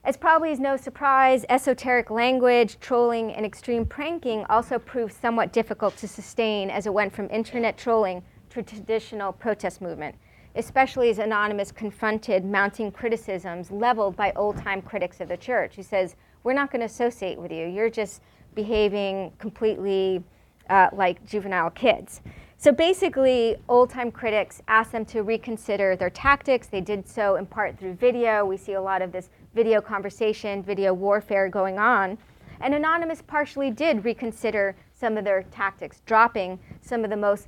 as 0.03 0.17
probably 0.17 0.51
is 0.51 0.59
no 0.59 0.77
surprise, 0.77 1.45
esoteric 1.47 2.09
language, 2.09 2.79
trolling, 2.79 3.33
and 3.33 3.45
extreme 3.45 3.85
pranking 3.85 4.43
also 4.49 4.79
proved 4.79 5.13
somewhat 5.13 5.53
difficult 5.53 5.95
to 5.97 6.07
sustain 6.07 6.71
as 6.71 6.87
it 6.87 6.93
went 6.93 7.13
from 7.13 7.29
internet 7.29 7.77
trolling 7.77 8.23
to 8.49 8.63
traditional 8.63 9.31
protest 9.31 9.79
movement, 9.79 10.15
especially 10.55 11.11
as 11.11 11.19
Anonymous 11.19 11.71
confronted 11.71 12.43
mounting 12.43 12.91
criticisms 12.91 13.69
leveled 13.69 14.15
by 14.15 14.31
old 14.35 14.57
time 14.57 14.81
critics 14.81 15.21
of 15.21 15.29
the 15.29 15.37
church 15.37 15.75
who 15.75 15.83
says, 15.83 16.15
We're 16.43 16.53
not 16.53 16.71
going 16.71 16.79
to 16.79 16.87
associate 16.87 17.37
with 17.37 17.51
you. 17.51 17.67
You're 17.67 17.91
just 17.91 18.21
behaving 18.55 19.31
completely 19.37 20.23
uh, 20.67 20.89
like 20.93 21.23
juvenile 21.27 21.69
kids. 21.69 22.21
So 22.57 22.71
basically, 22.71 23.55
old 23.69 23.89
time 23.89 24.11
critics 24.11 24.61
asked 24.67 24.91
them 24.91 25.05
to 25.05 25.21
reconsider 25.21 25.95
their 25.95 26.09
tactics. 26.09 26.67
They 26.67 26.81
did 26.81 27.07
so 27.07 27.35
in 27.35 27.45
part 27.45 27.79
through 27.79 27.93
video. 27.93 28.45
We 28.45 28.57
see 28.57 28.73
a 28.73 28.81
lot 28.81 29.01
of 29.01 29.11
this 29.11 29.29
video 29.53 29.81
conversation, 29.81 30.63
video 30.63 30.93
warfare 30.93 31.49
going 31.49 31.77
on. 31.77 32.17
And 32.59 32.73
Anonymous 32.73 33.21
partially 33.21 33.71
did 33.71 34.05
reconsider 34.05 34.75
some 34.93 35.17
of 35.17 35.23
their 35.23 35.43
tactics, 35.43 36.01
dropping 36.05 36.59
some 36.81 37.03
of 37.03 37.09
the 37.09 37.17
most 37.17 37.47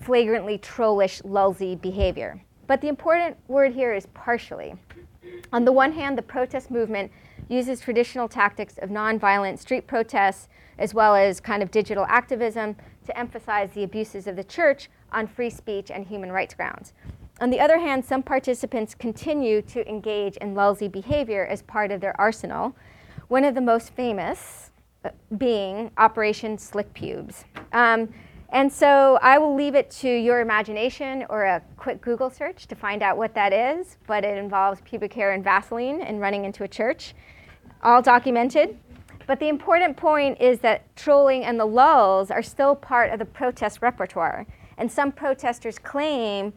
flagrantly 0.00 0.58
trollish, 0.58 1.20
lulzy 1.22 1.80
behavior. 1.80 2.42
But 2.66 2.80
the 2.80 2.88
important 2.88 3.36
word 3.48 3.72
here 3.72 3.92
is 3.92 4.06
partially. 4.06 4.74
On 5.52 5.64
the 5.64 5.72
one 5.72 5.92
hand, 5.92 6.16
the 6.16 6.22
protest 6.22 6.70
movement 6.70 7.12
uses 7.48 7.80
traditional 7.80 8.28
tactics 8.28 8.78
of 8.78 8.90
nonviolent 8.90 9.58
street 9.58 9.86
protests 9.86 10.48
as 10.78 10.92
well 10.92 11.14
as 11.14 11.40
kind 11.40 11.62
of 11.62 11.70
digital 11.70 12.04
activism 12.08 12.76
to 13.06 13.18
emphasize 13.18 13.70
the 13.72 13.84
abuses 13.84 14.26
of 14.26 14.36
the 14.36 14.44
church 14.44 14.90
on 15.12 15.26
free 15.26 15.50
speech 15.50 15.90
and 15.90 16.06
human 16.06 16.32
rights 16.32 16.54
grounds. 16.54 16.92
On 17.38 17.50
the 17.50 17.60
other 17.60 17.78
hand, 17.78 18.02
some 18.02 18.22
participants 18.22 18.94
continue 18.94 19.60
to 19.62 19.86
engage 19.86 20.38
in 20.38 20.54
lulzy 20.54 20.90
behavior 20.90 21.44
as 21.44 21.60
part 21.60 21.90
of 21.90 22.00
their 22.00 22.18
arsenal, 22.18 22.74
one 23.28 23.44
of 23.44 23.54
the 23.54 23.60
most 23.60 23.92
famous 23.92 24.70
uh, 25.04 25.10
being 25.36 25.90
Operation 25.98 26.56
Slick 26.56 26.92
Pubes. 26.94 27.44
Um, 27.72 28.08
and 28.50 28.72
so 28.72 29.18
I 29.20 29.36
will 29.36 29.54
leave 29.54 29.74
it 29.74 29.90
to 30.02 30.08
your 30.08 30.40
imagination 30.40 31.26
or 31.28 31.44
a 31.44 31.62
quick 31.76 32.00
Google 32.00 32.30
search 32.30 32.68
to 32.68 32.74
find 32.74 33.02
out 33.02 33.18
what 33.18 33.34
that 33.34 33.52
is, 33.52 33.98
but 34.06 34.24
it 34.24 34.38
involves 34.38 34.80
pubic 34.82 35.12
hair 35.12 35.32
and 35.32 35.44
Vaseline 35.44 36.00
and 36.00 36.20
running 36.20 36.46
into 36.46 36.64
a 36.64 36.68
church, 36.68 37.14
all 37.82 38.00
documented. 38.00 38.78
But 39.26 39.40
the 39.40 39.48
important 39.48 39.96
point 39.96 40.40
is 40.40 40.60
that 40.60 40.94
trolling 40.96 41.44
and 41.44 41.60
the 41.60 41.66
lulz 41.66 42.30
are 42.30 42.42
still 42.42 42.74
part 42.74 43.10
of 43.12 43.18
the 43.18 43.24
protest 43.26 43.82
repertoire. 43.82 44.46
And 44.78 44.90
some 44.90 45.12
protesters 45.12 45.78
claim 45.78 46.54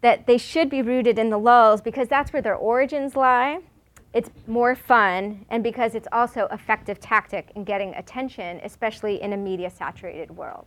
that 0.00 0.26
they 0.26 0.38
should 0.38 0.70
be 0.70 0.82
rooted 0.82 1.18
in 1.18 1.30
the 1.30 1.38
lulz 1.38 1.80
because 1.80 2.08
that's 2.08 2.32
where 2.32 2.42
their 2.42 2.54
origins 2.54 3.16
lie. 3.16 3.60
It's 4.14 4.30
more 4.46 4.74
fun, 4.74 5.44
and 5.50 5.62
because 5.62 5.94
it's 5.94 6.08
also 6.12 6.48
effective 6.50 6.98
tactic 6.98 7.50
in 7.54 7.64
getting 7.64 7.94
attention, 7.94 8.60
especially 8.64 9.20
in 9.20 9.32
a 9.32 9.36
media 9.36 9.70
saturated 9.70 10.30
world. 10.36 10.66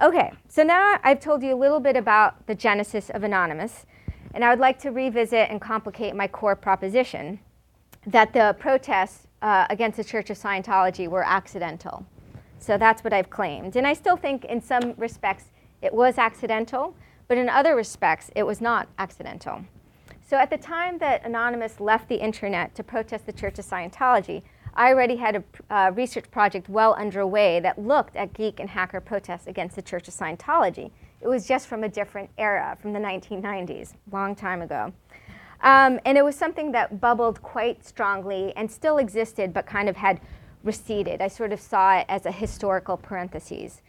Okay, 0.00 0.30
so 0.48 0.62
now 0.62 1.00
I've 1.02 1.20
told 1.20 1.42
you 1.42 1.54
a 1.54 1.56
little 1.56 1.80
bit 1.80 1.96
about 1.96 2.46
the 2.46 2.54
genesis 2.54 3.10
of 3.10 3.24
Anonymous, 3.24 3.86
and 4.34 4.44
I 4.44 4.50
would 4.50 4.58
like 4.58 4.78
to 4.80 4.90
revisit 4.90 5.48
and 5.50 5.60
complicate 5.60 6.14
my 6.14 6.28
core 6.28 6.54
proposition 6.54 7.40
that 8.06 8.32
the 8.32 8.54
protests 8.58 9.26
uh, 9.42 9.66
against 9.70 9.96
the 9.96 10.04
Church 10.04 10.30
of 10.30 10.38
Scientology 10.38 11.08
were 11.08 11.24
accidental. 11.24 12.06
So 12.58 12.78
that's 12.78 13.02
what 13.02 13.12
I've 13.12 13.30
claimed. 13.30 13.76
And 13.76 13.86
I 13.86 13.94
still 13.94 14.16
think, 14.16 14.44
in 14.44 14.60
some 14.60 14.94
respects, 14.96 15.46
it 15.82 15.92
was 15.92 16.18
accidental, 16.18 16.94
but 17.28 17.38
in 17.38 17.48
other 17.48 17.74
respects, 17.74 18.30
it 18.34 18.44
was 18.44 18.60
not 18.60 18.88
accidental. 18.98 19.64
So 20.28 20.36
at 20.36 20.50
the 20.50 20.58
time 20.58 20.98
that 20.98 21.24
Anonymous 21.24 21.78
left 21.78 22.08
the 22.08 22.22
internet 22.22 22.74
to 22.74 22.82
protest 22.82 23.26
the 23.26 23.32
Church 23.32 23.58
of 23.58 23.64
Scientology, 23.64 24.42
I 24.74 24.90
already 24.92 25.16
had 25.16 25.36
a 25.36 25.74
uh, 25.74 25.90
research 25.94 26.30
project 26.30 26.68
well 26.68 26.94
underway 26.94 27.60
that 27.60 27.78
looked 27.78 28.14
at 28.16 28.34
geek 28.34 28.60
and 28.60 28.68
hacker 28.68 29.00
protests 29.00 29.46
against 29.46 29.76
the 29.76 29.82
Church 29.82 30.06
of 30.08 30.14
Scientology. 30.14 30.90
It 31.20 31.28
was 31.28 31.46
just 31.46 31.66
from 31.66 31.82
a 31.82 31.88
different 31.88 32.28
era, 32.36 32.76
from 32.80 32.92
the 32.92 32.98
1990s, 32.98 33.94
long 34.12 34.34
time 34.34 34.60
ago. 34.60 34.92
Um, 35.62 35.98
and 36.04 36.18
it 36.18 36.24
was 36.24 36.36
something 36.36 36.72
that 36.72 37.00
bubbled 37.00 37.40
quite 37.40 37.84
strongly 37.84 38.52
and 38.56 38.70
still 38.70 38.98
existed, 38.98 39.54
but 39.54 39.64
kind 39.64 39.88
of 39.88 39.96
had 39.96 40.20
receded. 40.62 41.22
I 41.22 41.28
sort 41.28 41.52
of 41.52 41.60
saw 41.60 41.98
it 41.98 42.06
as 42.08 42.26
a 42.26 42.32
historical 42.32 42.96
parenthesis. 42.96 43.80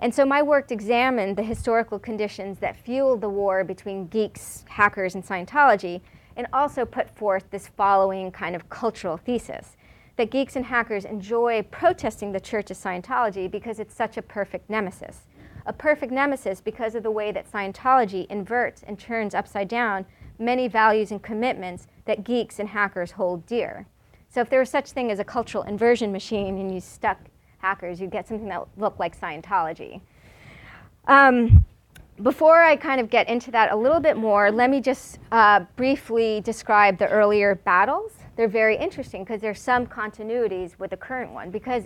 And 0.00 0.14
so 0.14 0.24
my 0.24 0.42
work 0.42 0.72
examined 0.72 1.36
the 1.36 1.42
historical 1.42 1.98
conditions 1.98 2.58
that 2.58 2.76
fueled 2.76 3.20
the 3.20 3.28
war 3.28 3.64
between 3.64 4.06
geeks, 4.06 4.64
hackers, 4.66 5.14
and 5.14 5.24
Scientology, 5.24 6.00
and 6.36 6.46
also 6.54 6.86
put 6.86 7.14
forth 7.16 7.44
this 7.50 7.68
following 7.68 8.32
kind 8.32 8.56
of 8.56 8.70
cultural 8.70 9.18
thesis 9.18 9.76
that 10.16 10.30
geeks 10.30 10.56
and 10.56 10.66
hackers 10.66 11.04
enjoy 11.04 11.62
protesting 11.70 12.32
the 12.32 12.40
Church 12.40 12.70
of 12.70 12.78
Scientology 12.78 13.50
because 13.50 13.78
it's 13.78 13.94
such 13.94 14.16
a 14.16 14.22
perfect 14.22 14.70
nemesis. 14.70 15.26
A 15.66 15.72
perfect 15.72 16.12
nemesis 16.12 16.62
because 16.62 16.94
of 16.94 17.02
the 17.02 17.10
way 17.10 17.30
that 17.32 17.50
Scientology 17.50 18.26
inverts 18.28 18.82
and 18.82 18.98
turns 18.98 19.34
upside 19.34 19.68
down 19.68 20.06
many 20.38 20.66
values 20.66 21.10
and 21.10 21.22
commitments 21.22 21.88
that 22.06 22.24
geeks 22.24 22.58
and 22.58 22.70
hackers 22.70 23.12
hold 23.12 23.44
dear. 23.44 23.86
So 24.30 24.40
if 24.40 24.48
there 24.48 24.60
was 24.60 24.70
such 24.70 24.92
thing 24.92 25.10
as 25.10 25.18
a 25.18 25.24
cultural 25.24 25.64
inversion 25.64 26.10
machine 26.12 26.56
and 26.58 26.72
you 26.72 26.80
stuck 26.80 27.18
hackers, 27.60 28.00
you'd 28.00 28.10
get 28.10 28.28
something 28.28 28.48
that 28.48 28.66
looked 28.76 28.98
like 28.98 29.18
Scientology. 29.18 30.00
Um, 31.06 31.64
before 32.22 32.62
I 32.62 32.76
kind 32.76 33.00
of 33.00 33.08
get 33.08 33.28
into 33.28 33.50
that 33.52 33.72
a 33.72 33.76
little 33.76 34.00
bit 34.00 34.16
more, 34.16 34.50
let 34.50 34.68
me 34.70 34.80
just 34.80 35.18
uh, 35.32 35.60
briefly 35.76 36.40
describe 36.42 36.98
the 36.98 37.08
earlier 37.08 37.54
battles. 37.54 38.12
They're 38.36 38.48
very 38.48 38.76
interesting 38.76 39.24
because 39.24 39.40
there's 39.40 39.60
some 39.60 39.86
continuities 39.86 40.78
with 40.78 40.90
the 40.90 40.96
current 40.96 41.32
one 41.32 41.50
because 41.50 41.84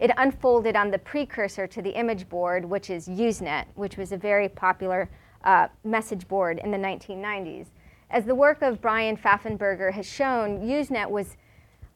it 0.00 0.10
unfolded 0.16 0.74
on 0.74 0.90
the 0.90 0.98
precursor 0.98 1.66
to 1.66 1.82
the 1.82 1.90
image 1.90 2.28
board, 2.28 2.64
which 2.64 2.90
is 2.90 3.08
Usenet, 3.08 3.66
which 3.74 3.96
was 3.96 4.12
a 4.12 4.16
very 4.16 4.48
popular 4.48 5.08
uh, 5.44 5.68
message 5.84 6.26
board 6.28 6.58
in 6.64 6.70
the 6.70 6.78
1990s. 6.78 7.66
As 8.10 8.24
the 8.24 8.34
work 8.34 8.62
of 8.62 8.80
Bryan 8.80 9.16
Pfaffenberger 9.16 9.92
has 9.92 10.06
shown, 10.06 10.60
Usenet 10.60 11.08
was 11.08 11.36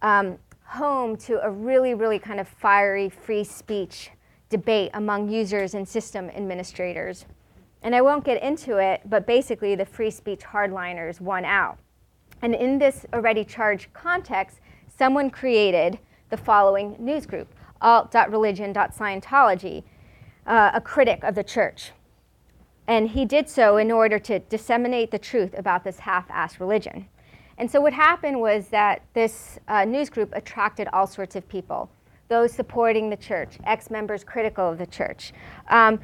um, 0.03 0.39
home 0.69 1.17
to 1.17 1.43
a 1.43 1.51
really, 1.51 1.95
really 1.95 2.19
kind 2.19 2.39
of 2.39 2.47
fiery 2.47 3.09
free 3.09 3.43
speech 3.43 4.11
debate 4.51 4.91
among 4.93 5.31
users 5.31 5.75
and 5.75 5.89
system 5.89 6.29
administrators. 6.31 7.25
And 7.83 7.95
I 7.95 8.03
won't 8.03 8.25
get 8.25 8.43
into 8.43 8.77
it, 8.77 9.01
but 9.07 9.27
basically 9.27 9.75
the 9.75 9.87
free 9.87 10.11
speech 10.11 10.41
hardliners 10.41 11.23
won 11.23 11.47
out. 11.47 11.79
And 12.43 12.55
in 12.55 12.79
this 12.79 13.07
already 13.15 13.45
charged 13.45 13.91
context, 13.95 14.61
someone 14.95 15.31
created 15.31 15.99
the 16.29 16.37
following 16.37 16.97
news 16.99 17.25
group 17.25 17.49
alt.religion.scientology, 17.81 19.85
uh, 20.47 20.71
a 20.75 20.81
critic 20.81 21.23
of 21.23 21.35
the 21.35 21.45
church. 21.45 21.93
And 22.87 23.11
he 23.11 23.25
did 23.25 23.49
so 23.49 23.77
in 23.77 23.93
order 23.93 24.19
to 24.19 24.41
disseminate 24.41 25.13
the 25.13 25.19
truth 25.19 25.57
about 25.57 25.85
this 25.85 26.01
half 26.01 26.29
assed 26.29 26.61
religion. 26.61 27.07
And 27.59 27.71
so 27.71 27.81
what 27.81 27.93
happened 27.93 28.41
was 28.41 28.69
that 28.69 29.03
this 29.13 29.59
uh, 29.69 29.85
news 29.85 30.09
group 30.09 30.33
attracted 30.33 30.89
all 30.93 31.07
sorts 31.07 31.37
of 31.37 31.47
people 31.49 31.91
those 32.29 32.53
supporting 32.53 33.09
the 33.09 33.17
church, 33.17 33.59
ex 33.65 33.91
members 33.91 34.23
critical 34.23 34.71
of 34.71 34.79
the 34.79 34.87
church. 34.87 35.33
Um, 35.69 35.99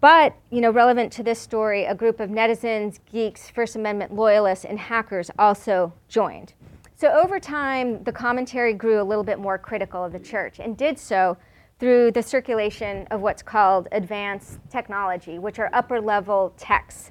but, 0.00 0.34
you 0.50 0.60
know, 0.62 0.70
relevant 0.70 1.12
to 1.12 1.22
this 1.22 1.38
story, 1.38 1.84
a 1.84 1.94
group 1.94 2.20
of 2.20 2.30
netizens, 2.30 2.98
geeks, 3.10 3.50
First 3.50 3.76
Amendment 3.76 4.14
loyalists, 4.14 4.64
and 4.64 4.78
hackers 4.78 5.30
also 5.38 5.92
joined. 6.08 6.54
So 6.94 7.12
over 7.12 7.38
time, 7.38 8.02
the 8.04 8.12
commentary 8.12 8.72
grew 8.72 9.00
a 9.00 9.04
little 9.04 9.24
bit 9.24 9.38
more 9.38 9.58
critical 9.58 10.02
of 10.02 10.12
the 10.12 10.18
church 10.18 10.58
and 10.58 10.76
did 10.76 10.98
so 10.98 11.36
through 11.78 12.12
the 12.12 12.22
circulation 12.22 13.06
of 13.10 13.20
what's 13.20 13.42
called 13.42 13.88
advanced 13.92 14.58
technology, 14.70 15.38
which 15.38 15.58
are 15.58 15.68
upper 15.74 16.00
level 16.00 16.54
texts. 16.56 17.10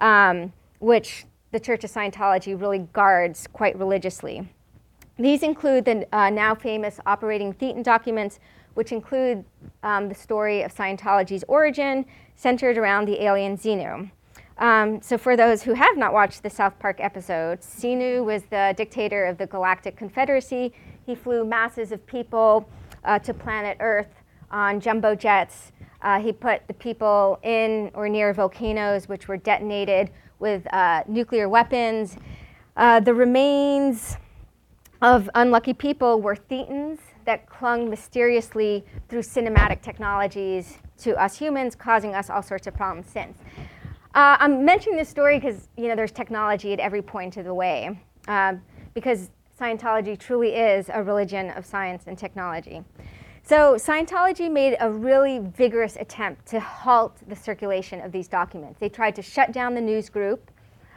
um, 0.00 0.52
which 0.80 1.26
the 1.52 1.60
Church 1.60 1.84
of 1.84 1.90
Scientology 1.90 2.60
really 2.60 2.80
guards 2.92 3.46
quite 3.52 3.78
religiously. 3.78 4.48
These 5.18 5.42
include 5.42 5.84
the 5.84 6.06
uh, 6.16 6.30
now 6.30 6.54
famous 6.54 7.00
Operating 7.04 7.52
Thetan 7.52 7.82
documents, 7.82 8.40
which 8.74 8.92
include 8.92 9.44
um, 9.82 10.08
the 10.08 10.14
story 10.14 10.62
of 10.62 10.74
Scientology's 10.74 11.44
origin 11.48 12.06
centered 12.36 12.78
around 12.78 13.06
the 13.06 13.22
alien 13.22 13.56
Xenu. 13.56 14.10
Um, 14.58 15.00
so, 15.02 15.16
for 15.16 15.36
those 15.36 15.62
who 15.62 15.74
have 15.74 15.96
not 15.96 16.12
watched 16.12 16.42
the 16.42 16.50
South 16.50 16.78
Park 16.78 16.98
episode, 17.00 17.60
Xenu 17.60 18.24
was 18.24 18.44
the 18.44 18.74
dictator 18.76 19.24
of 19.24 19.38
the 19.38 19.46
Galactic 19.46 19.96
Confederacy. 19.96 20.72
He 21.06 21.14
flew 21.14 21.44
masses 21.44 21.92
of 21.92 22.06
people 22.06 22.68
uh, 23.04 23.18
to 23.20 23.34
planet 23.34 23.78
Earth 23.80 24.22
on 24.50 24.80
jumbo 24.80 25.14
jets. 25.14 25.72
Uh, 26.02 26.20
he 26.20 26.32
put 26.32 26.66
the 26.66 26.74
people 26.74 27.38
in 27.42 27.90
or 27.94 28.08
near 28.08 28.32
volcanoes, 28.32 29.08
which 29.08 29.28
were 29.28 29.36
detonated 29.36 30.10
with 30.40 30.66
uh, 30.72 31.04
nuclear 31.06 31.48
weapons. 31.48 32.16
Uh, 32.76 32.98
the 32.98 33.14
remains 33.14 34.16
of 35.02 35.30
unlucky 35.34 35.74
people 35.74 36.20
were 36.20 36.34
thetans 36.34 36.98
that 37.24 37.48
clung 37.48 37.88
mysteriously 37.88 38.84
through 39.08 39.22
cinematic 39.22 39.82
technologies 39.82 40.78
to 40.98 41.14
us 41.22 41.38
humans, 41.38 41.74
causing 41.74 42.14
us 42.14 42.28
all 42.28 42.42
sorts 42.42 42.66
of 42.66 42.74
problems 42.74 43.06
since. 43.08 43.38
Uh, 44.14 44.36
I'm 44.40 44.64
mentioning 44.64 44.98
this 44.98 45.08
story 45.08 45.38
because 45.38 45.68
you 45.76 45.88
know 45.88 45.94
there's 45.94 46.10
technology 46.10 46.72
at 46.72 46.80
every 46.80 47.02
point 47.02 47.36
of 47.36 47.44
the 47.44 47.54
way, 47.54 47.98
uh, 48.26 48.54
because 48.94 49.30
Scientology 49.60 50.18
truly 50.18 50.54
is 50.54 50.88
a 50.92 51.02
religion 51.02 51.50
of 51.50 51.66
science 51.66 52.04
and 52.06 52.16
technology. 52.16 52.82
So 53.50 53.74
Scientology 53.74 54.48
made 54.48 54.76
a 54.78 54.88
really 54.88 55.40
vigorous 55.40 55.96
attempt 55.96 56.46
to 56.50 56.60
halt 56.60 57.16
the 57.28 57.34
circulation 57.34 58.00
of 58.00 58.12
these 58.12 58.28
documents. 58.28 58.78
They 58.78 58.88
tried 58.88 59.16
to 59.16 59.22
shut 59.22 59.50
down 59.50 59.74
the 59.74 59.80
news 59.80 60.08
group. 60.08 60.52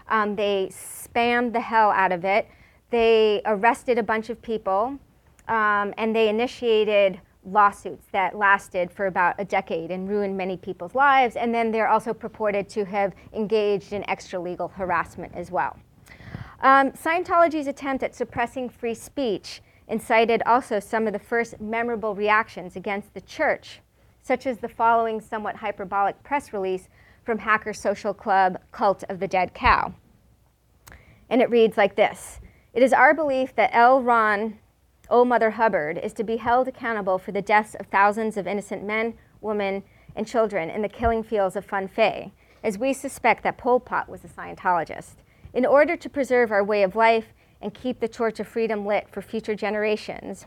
Um, 0.08 0.36
they 0.36 0.70
spammed 0.70 1.54
the 1.54 1.60
hell 1.60 1.90
out 1.90 2.12
of 2.12 2.26
it. 2.26 2.48
They 2.92 3.42
arrested 3.46 3.98
a 3.98 4.04
bunch 4.04 4.30
of 4.30 4.40
people, 4.44 5.00
um, 5.48 5.96
and 5.98 6.16
they 6.16 6.30
initiated 6.30 7.20
lawsuits 7.44 8.06
that 8.12 8.38
lasted 8.38 8.92
for 8.92 9.08
about 9.08 9.34
a 9.40 9.46
decade 9.46 9.90
and 9.90 10.08
ruined 10.08 10.38
many 10.38 10.56
people's 10.56 10.94
lives. 10.94 11.36
And 11.36 11.56
then 11.56 11.72
they're 11.72 11.90
also 11.90 12.14
purported 12.14 12.70
to 12.70 12.86
have 12.86 13.16
engaged 13.34 13.94
in 13.94 14.08
extra 14.08 14.40
legal 14.40 14.68
harassment 14.68 15.34
as 15.34 15.50
well. 15.50 15.80
Um, 16.62 16.92
Scientology's 16.92 17.66
attempt 17.66 18.04
at 18.04 18.14
suppressing 18.14 18.70
free 18.70 18.94
speech 18.94 19.64
incited 19.94 20.42
also 20.48 20.80
some 20.80 21.06
of 21.06 21.14
the 21.14 21.20
first 21.20 21.62
memorable 21.62 22.16
reactions 22.16 22.76
against 22.76 23.14
the 23.14 23.22
church, 23.22 23.80
such 24.24 24.48
as 24.48 24.58
the 24.58 24.68
following 24.68 25.22
somewhat 25.22 25.58
hyperbolic 25.58 26.22
press 26.24 26.52
release 26.52 26.90
from 27.24 27.38
Hacker 27.38 27.74
Social 27.74 28.12
Club 28.12 28.58
Cult 28.72 29.04
of 29.08 29.20
the 29.20 29.28
Dead 29.28 29.54
Cow. 29.54 29.94
And 31.30 31.44
it 31.44 31.50
reads 31.52 31.78
like 31.78 31.96
this 31.96 32.40
It 32.74 32.82
is 32.82 32.92
our 32.92 33.14
belief 33.14 33.56
that 33.56 33.70
L. 33.72 34.02
Ron 34.02 34.58
Old 35.12 35.28
Mother 35.28 35.52
Hubbard 35.52 36.00
is 36.00 36.14
to 36.14 36.24
be 36.24 36.38
held 36.38 36.68
accountable 36.68 37.20
for 37.20 37.32
the 37.32 37.42
deaths 37.44 37.76
of 37.76 37.86
thousands 37.86 38.36
of 38.36 38.48
innocent 38.48 38.84
men, 38.84 39.14
women, 39.42 39.84
and 40.16 40.26
children 40.26 40.72
in 40.72 40.82
the 40.82 40.90
killing 40.90 41.22
fields 41.22 41.56
of 41.56 41.68
Phnom 41.68 41.94
Penh, 41.94 42.32
as 42.64 42.80
we 42.80 42.94
suspect 42.94 43.44
that 43.44 43.60
Pol 43.60 43.80
Pot 43.80 44.10
was 44.10 44.24
a 44.24 44.28
Scientologist. 44.28 45.18
In 45.54 45.68
order 45.68 45.96
to 45.96 46.10
preserve 46.10 46.52
our 46.52 46.64
way 46.64 46.82
of 46.82 46.96
life 46.96 47.28
and 47.64 47.74
keep 47.74 48.00
the 48.00 48.08
torch 48.08 48.40
of 48.40 48.48
freedom 48.48 48.86
lit 48.86 49.10
for 49.10 49.22
future 49.22 49.56
generations, 49.56 50.46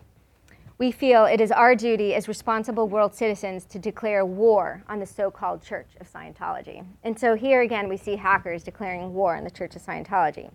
we 0.79 0.93
feel 0.93 1.25
it 1.25 1.41
is 1.41 1.51
our 1.51 1.75
duty 1.75 2.15
as 2.15 2.29
responsible 2.29 2.87
world 2.87 3.15
citizens 3.15 3.65
to 3.65 3.79
declare 3.79 4.27
war 4.27 4.85
on 4.89 4.99
the 4.99 5.07
so 5.07 5.31
called 5.31 5.63
Church 5.63 5.89
of 6.01 6.13
Scientology. 6.13 6.85
And 7.03 7.19
so 7.19 7.35
here 7.35 7.63
again, 7.63 7.89
we 7.89 7.97
see 7.97 8.17
hackers 8.17 8.63
declaring 8.63 9.15
war 9.15 9.35
on 9.35 9.45
the 9.45 9.51
Church 9.51 9.75
of 9.75 9.83
Scientology. 9.83 10.51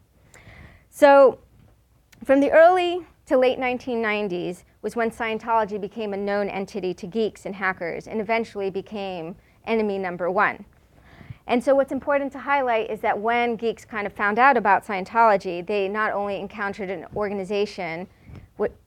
So, 0.91 1.39
from 2.23 2.39
the 2.39 2.51
early 2.51 3.03
to 3.25 3.37
late 3.37 3.57
1990s 3.57 4.63
was 4.83 4.95
when 4.95 5.09
Scientology 5.09 5.81
became 5.81 6.13
a 6.13 6.17
known 6.17 6.49
entity 6.49 6.93
to 6.93 7.07
geeks 7.07 7.47
and 7.47 7.55
hackers 7.55 8.07
and 8.07 8.21
eventually 8.21 8.69
became 8.69 9.35
enemy 9.65 9.97
number 9.97 10.29
one. 10.29 10.65
And 11.51 11.61
so, 11.61 11.75
what's 11.75 11.91
important 11.91 12.31
to 12.31 12.39
highlight 12.39 12.89
is 12.89 13.01
that 13.01 13.19
when 13.19 13.57
geeks 13.57 13.83
kind 13.83 14.07
of 14.07 14.13
found 14.13 14.39
out 14.39 14.55
about 14.55 14.87
Scientology, 14.87 15.67
they 15.67 15.89
not 15.89 16.13
only 16.13 16.39
encountered 16.39 16.89
an 16.89 17.05
organization 17.13 18.07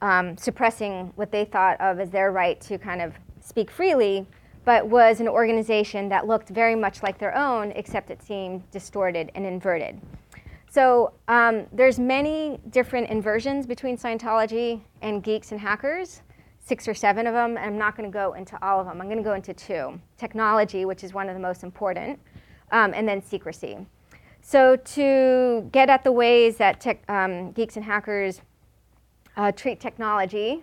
um, 0.01 0.35
suppressing 0.39 1.13
what 1.17 1.31
they 1.31 1.45
thought 1.45 1.79
of 1.79 2.01
as 2.01 2.09
their 2.09 2.33
right 2.33 2.59
to 2.63 2.79
kind 2.79 3.03
of 3.03 3.13
speak 3.43 3.71
freely, 3.71 4.27
but 4.65 4.89
was 4.89 5.21
an 5.21 5.29
organization 5.29 6.09
that 6.09 6.27
looked 6.27 6.49
very 6.49 6.75
much 6.75 7.03
like 7.03 7.19
their 7.19 7.37
own, 7.37 7.71
except 7.73 8.11
it 8.11 8.23
seemed 8.23 8.63
distorted 8.71 9.31
and 9.35 9.45
inverted. 9.45 10.01
So 10.71 11.13
um, 11.29 11.67
there's 11.71 11.99
many 11.99 12.61
different 12.71 13.11
inversions 13.11 13.67
between 13.67 13.99
Scientology 13.99 14.81
and 15.03 15.23
geeks 15.23 15.53
and 15.53 15.61
hackers, 15.61 16.23
six 16.61 16.89
or 16.89 16.95
seven 16.95 17.27
of 17.27 17.35
them. 17.35 17.59
And 17.59 17.67
I'm 17.67 17.79
not 17.79 17.95
going 17.95 18.11
to 18.11 18.15
go 18.15 18.33
into 18.33 18.57
all 18.65 18.81
of 18.81 18.87
them. 18.87 19.03
I'm 19.03 19.07
going 19.07 19.19
to 19.19 19.23
go 19.23 19.35
into 19.35 19.53
two: 19.53 20.01
technology, 20.17 20.87
which 20.87 21.05
is 21.05 21.13
one 21.13 21.29
of 21.29 21.35
the 21.35 21.43
most 21.43 21.63
important, 21.63 22.19
um, 22.71 22.93
and 22.95 23.09
then 23.09 23.23
secrecy. 23.23 23.87
So 24.43 24.77
to 24.77 25.69
get 25.73 25.89
at 25.89 26.05
the 26.05 26.13
ways 26.13 26.59
that 26.59 26.81
tech, 26.81 27.03
um, 27.09 27.53
geeks 27.53 27.77
and 27.77 27.85
hackers 27.85 28.43
uh, 29.37 29.53
treat 29.53 29.81
technology, 29.81 30.63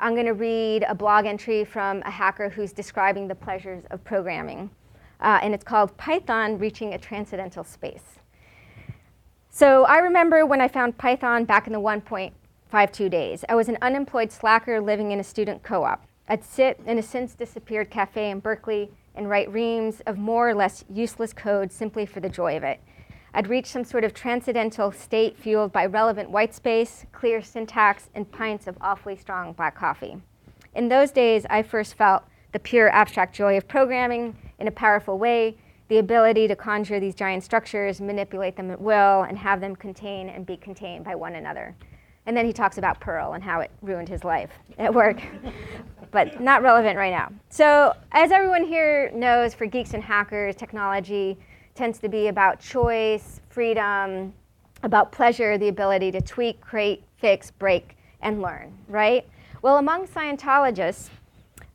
I'm 0.00 0.14
going 0.14 0.26
to 0.26 0.34
read 0.34 0.84
a 0.88 0.94
blog 0.94 1.26
entry 1.26 1.64
from 1.64 2.02
a 2.02 2.10
hacker 2.10 2.48
who's 2.48 2.72
describing 2.72 3.28
the 3.28 3.34
pleasures 3.34 3.84
of 3.90 4.02
programming, 4.02 4.70
uh, 5.20 5.38
and 5.42 5.54
it's 5.54 5.62
called 5.62 5.96
Python 5.96 6.58
Reaching 6.58 6.94
a 6.94 6.98
Transcendental 6.98 7.62
Space. 7.62 8.18
So 9.50 9.84
I 9.84 9.98
remember 9.98 10.46
when 10.46 10.60
I 10.60 10.68
found 10.68 10.96
Python 10.96 11.44
back 11.44 11.66
in 11.66 11.72
the 11.72 11.80
1.52 11.80 13.10
days. 13.10 13.44
I 13.48 13.54
was 13.54 13.68
an 13.68 13.76
unemployed 13.82 14.32
slacker 14.32 14.80
living 14.80 15.12
in 15.12 15.20
a 15.20 15.24
student 15.24 15.62
co 15.62 15.84
op. 15.84 16.06
I'd 16.28 16.44
sit 16.44 16.80
in 16.86 16.98
a 16.98 17.02
since 17.02 17.34
disappeared 17.34 17.90
cafe 17.90 18.30
in 18.30 18.40
Berkeley 18.40 18.90
and 19.14 19.28
write 19.28 19.52
reams 19.52 20.00
of 20.06 20.18
more 20.18 20.48
or 20.48 20.54
less 20.54 20.84
useless 20.88 21.32
code 21.32 21.72
simply 21.72 22.06
for 22.06 22.20
the 22.20 22.28
joy 22.28 22.56
of 22.56 22.62
it. 22.62 22.80
I'd 23.32 23.48
reach 23.48 23.66
some 23.66 23.84
sort 23.84 24.04
of 24.04 24.12
transcendental 24.12 24.90
state 24.90 25.38
fueled 25.38 25.72
by 25.72 25.86
relevant 25.86 26.30
white 26.30 26.54
space, 26.54 27.06
clear 27.12 27.42
syntax, 27.42 28.10
and 28.14 28.30
pints 28.30 28.66
of 28.66 28.76
awfully 28.80 29.16
strong 29.16 29.52
black 29.52 29.76
coffee. 29.76 30.20
In 30.74 30.88
those 30.88 31.10
days, 31.10 31.46
I 31.48 31.62
first 31.62 31.94
felt 31.94 32.24
the 32.52 32.58
pure 32.58 32.88
abstract 32.90 33.34
joy 33.34 33.56
of 33.56 33.68
programming 33.68 34.36
in 34.58 34.66
a 34.66 34.72
powerful 34.72 35.18
way 35.18 35.56
the 35.88 35.98
ability 35.98 36.46
to 36.46 36.54
conjure 36.54 37.00
these 37.00 37.16
giant 37.16 37.42
structures, 37.42 38.00
manipulate 38.00 38.56
them 38.56 38.70
at 38.70 38.80
will, 38.80 39.22
and 39.22 39.36
have 39.36 39.60
them 39.60 39.74
contain 39.74 40.28
and 40.28 40.46
be 40.46 40.56
contained 40.56 41.04
by 41.04 41.16
one 41.16 41.34
another. 41.34 41.74
And 42.30 42.36
then 42.36 42.46
he 42.46 42.52
talks 42.52 42.78
about 42.78 43.00
Perl 43.00 43.32
and 43.32 43.42
how 43.42 43.58
it 43.58 43.72
ruined 43.82 44.08
his 44.08 44.22
life 44.22 44.50
at 44.78 44.94
work, 44.94 45.20
but 46.12 46.40
not 46.40 46.62
relevant 46.62 46.96
right 46.96 47.10
now. 47.10 47.32
So, 47.48 47.96
as 48.12 48.30
everyone 48.30 48.62
here 48.62 49.10
knows, 49.12 49.52
for 49.52 49.66
geeks 49.66 49.94
and 49.94 50.04
hackers, 50.04 50.54
technology 50.54 51.36
tends 51.74 51.98
to 51.98 52.08
be 52.08 52.28
about 52.28 52.60
choice, 52.60 53.40
freedom, 53.48 54.32
about 54.84 55.10
pleasure, 55.10 55.58
the 55.58 55.66
ability 55.66 56.12
to 56.12 56.20
tweak, 56.20 56.60
create, 56.60 57.02
fix, 57.16 57.50
break, 57.50 57.96
and 58.20 58.40
learn, 58.40 58.78
right? 58.86 59.28
Well, 59.60 59.78
among 59.78 60.06
Scientologists, 60.06 61.10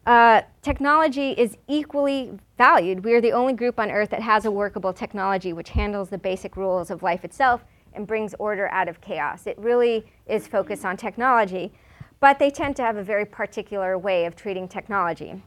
uh, 0.06 0.44
technology 0.62 1.32
is 1.32 1.58
equally 1.68 2.32
valued. 2.58 3.04
We 3.04 3.14
are 3.14 3.20
the 3.20 3.34
only 3.34 3.52
group 3.52 3.78
on 3.78 3.92
earth 3.92 4.12
that 4.12 4.22
has 4.22 4.46
a 4.46 4.52
workable 4.52 4.94
technology 4.94 5.52
which 5.52 5.72
handles 5.72 6.08
the 6.08 6.18
basic 6.18 6.56
rules 6.56 6.92
of 6.92 7.04
life 7.04 7.26
itself 7.26 7.66
and 7.96 8.06
brings 8.06 8.36
order 8.40 8.68
out 8.72 8.88
of 8.88 9.02
chaos. 9.02 9.48
It 9.48 9.58
really 9.58 10.06
is 10.28 10.48
focused 10.48 10.86
on 10.86 10.98
technology, 10.98 11.74
but 12.20 12.40
they 12.40 12.50
tend 12.50 12.76
to 12.78 12.82
have 12.84 12.98
a 12.98 13.04
very 13.04 13.26
particular 13.26 13.98
way 13.98 14.26
of 14.26 14.36
treating 14.36 14.68
technology. 14.68 15.42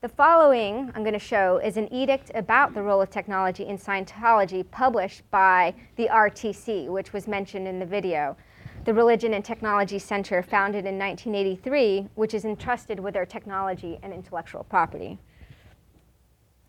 The 0.00 0.08
following 0.08 0.92
I'm 0.94 1.02
going 1.02 1.14
to 1.14 1.18
show 1.18 1.58
is 1.58 1.76
an 1.76 1.90
edict 1.92 2.30
about 2.34 2.74
the 2.74 2.82
role 2.82 3.00
of 3.00 3.10
technology 3.10 3.66
in 3.66 3.78
Scientology 3.78 4.70
published 4.70 5.22
by 5.30 5.74
the 5.96 6.08
RTC, 6.08 6.88
which 6.88 7.12
was 7.12 7.26
mentioned 7.26 7.66
in 7.66 7.78
the 7.78 7.86
video 7.86 8.36
the 8.84 8.92
Religion 8.92 9.32
and 9.32 9.44
Technology 9.44 9.98
Center, 9.98 10.42
founded 10.42 10.84
in 10.84 10.98
1983, 10.98 12.08
which 12.16 12.34
is 12.34 12.44
entrusted 12.44 13.00
with 13.00 13.14
their 13.14 13.24
technology 13.24 13.98
and 14.02 14.12
intellectual 14.12 14.64
property. 14.64 15.18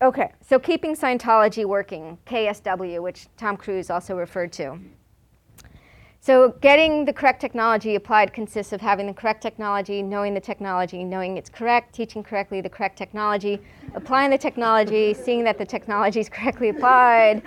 Okay, 0.02 0.32
so 0.42 0.58
keeping 0.58 0.96
Scientology 0.96 1.66
working, 1.66 2.18
KSW, 2.26 3.02
which 3.02 3.28
Tom 3.38 3.58
Cruise 3.58 3.90
also 3.90 4.16
referred 4.16 4.54
to. 4.54 4.80
So, 6.26 6.56
getting 6.60 7.06
the 7.06 7.14
correct 7.14 7.40
technology 7.40 7.94
applied 7.94 8.34
consists 8.34 8.74
of 8.74 8.82
having 8.82 9.06
the 9.06 9.14
correct 9.14 9.44
technology, 9.44 10.02
knowing 10.02 10.34
the 10.34 10.40
technology, 10.40 11.04
knowing 11.04 11.38
it's 11.38 11.52
correct, 11.52 11.94
teaching 11.94 12.24
correctly 12.24 12.62
the 12.62 12.70
correct 12.70 12.98
technology, 12.98 13.62
applying 13.94 14.32
the 14.32 14.38
technology, 14.40 15.14
seeing 15.24 15.44
that 15.44 15.60
the 15.60 15.66
technology 15.68 16.20
is 16.20 16.28
correctly 16.28 16.70
applied, 16.70 17.44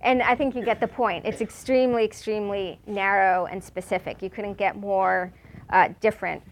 and 0.00 0.22
I 0.22 0.34
think 0.36 0.56
you 0.56 0.64
get 0.64 0.80
the 0.80 0.88
point. 0.88 1.26
It's 1.26 1.42
extremely, 1.42 2.02
extremely 2.02 2.78
narrow 2.86 3.44
and 3.44 3.62
specific. 3.62 4.22
You 4.22 4.30
couldn't 4.30 4.54
get 4.54 4.74
more 4.74 5.30
uh, 5.68 5.90
different. 6.00 6.42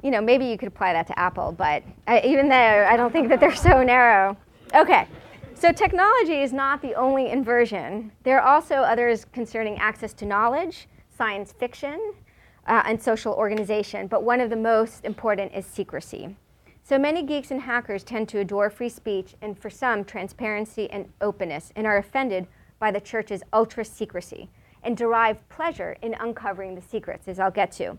You 0.00 0.12
know, 0.12 0.20
maybe 0.20 0.44
you 0.44 0.56
could 0.56 0.68
apply 0.68 0.92
that 0.92 1.08
to 1.08 1.18
Apple, 1.18 1.50
but 1.50 1.82
I, 2.06 2.20
even 2.20 2.48
there, 2.48 2.86
I 2.86 2.96
don't 2.96 3.10
think 3.10 3.30
that 3.30 3.40
they're 3.40 3.56
so 3.56 3.82
narrow. 3.82 4.36
Okay, 4.76 5.08
So, 5.60 5.72
technology 5.72 6.40
is 6.40 6.54
not 6.54 6.80
the 6.80 6.94
only 6.94 7.28
inversion. 7.28 8.12
There 8.22 8.40
are 8.40 8.54
also 8.54 8.76
others 8.76 9.26
concerning 9.26 9.76
access 9.76 10.14
to 10.14 10.24
knowledge, 10.24 10.88
science 11.14 11.52
fiction, 11.52 12.14
uh, 12.66 12.82
and 12.86 13.02
social 13.02 13.34
organization, 13.34 14.06
but 14.06 14.22
one 14.22 14.40
of 14.40 14.48
the 14.48 14.56
most 14.56 15.04
important 15.04 15.52
is 15.54 15.66
secrecy. 15.66 16.34
So 16.82 16.98
many 16.98 17.22
geeks 17.22 17.50
and 17.50 17.60
hackers 17.60 18.04
tend 18.04 18.26
to 18.30 18.38
adore 18.38 18.70
free 18.70 18.88
speech 18.88 19.34
and, 19.42 19.58
for 19.58 19.68
some, 19.68 20.02
transparency 20.02 20.90
and 20.90 21.12
openness, 21.20 21.74
and 21.76 21.86
are 21.86 21.98
offended 21.98 22.46
by 22.78 22.90
the 22.90 22.98
church's 22.98 23.42
ultra 23.52 23.84
secrecy 23.84 24.48
and 24.82 24.96
derive 24.96 25.46
pleasure 25.50 25.94
in 26.00 26.14
uncovering 26.20 26.74
the 26.74 26.80
secrets, 26.80 27.28
as 27.28 27.38
I'll 27.38 27.50
get 27.50 27.70
to. 27.72 27.98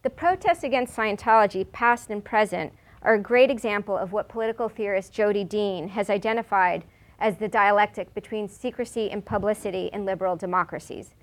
The 0.00 0.08
protests 0.08 0.64
against 0.64 0.96
Scientology, 0.96 1.70
past 1.72 2.08
and 2.08 2.24
present, 2.24 2.72
are 3.02 3.14
a 3.14 3.20
great 3.20 3.50
example 3.50 3.98
of 3.98 4.12
what 4.12 4.30
political 4.30 4.70
theorist 4.70 5.12
Jodi 5.12 5.44
Dean 5.44 5.88
has 5.88 6.08
identified 6.08 6.84
as 7.22 7.36
the 7.36 7.48
dialectic 7.48 8.12
between 8.12 8.48
secrecy 8.48 9.10
and 9.10 9.24
publicity 9.24 9.88
in 9.92 10.04
liberal 10.04 10.36
democracies. 10.36 11.14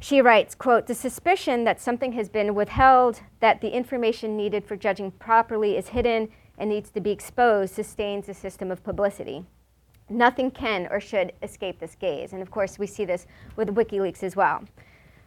She 0.00 0.22
writes, 0.22 0.54
quote, 0.54 0.86
the 0.86 0.94
suspicion 0.94 1.64
that 1.64 1.78
something 1.78 2.12
has 2.12 2.30
been 2.30 2.54
withheld, 2.54 3.20
that 3.40 3.60
the 3.60 3.68
information 3.68 4.36
needed 4.36 4.64
for 4.64 4.74
judging 4.74 5.10
properly 5.10 5.76
is 5.76 5.88
hidden 5.88 6.30
and 6.56 6.70
needs 6.70 6.90
to 6.90 7.00
be 7.00 7.10
exposed 7.10 7.74
sustains 7.74 8.28
a 8.28 8.34
system 8.34 8.70
of 8.70 8.82
publicity. 8.82 9.44
Nothing 10.08 10.50
can 10.50 10.88
or 10.90 11.00
should 11.00 11.32
escape 11.42 11.78
this 11.78 11.94
gaze. 11.94 12.32
And 12.32 12.40
of 12.40 12.50
course, 12.50 12.78
we 12.78 12.86
see 12.86 13.04
this 13.04 13.26
with 13.56 13.74
WikiLeaks 13.74 14.22
as 14.22 14.34
well. 14.34 14.64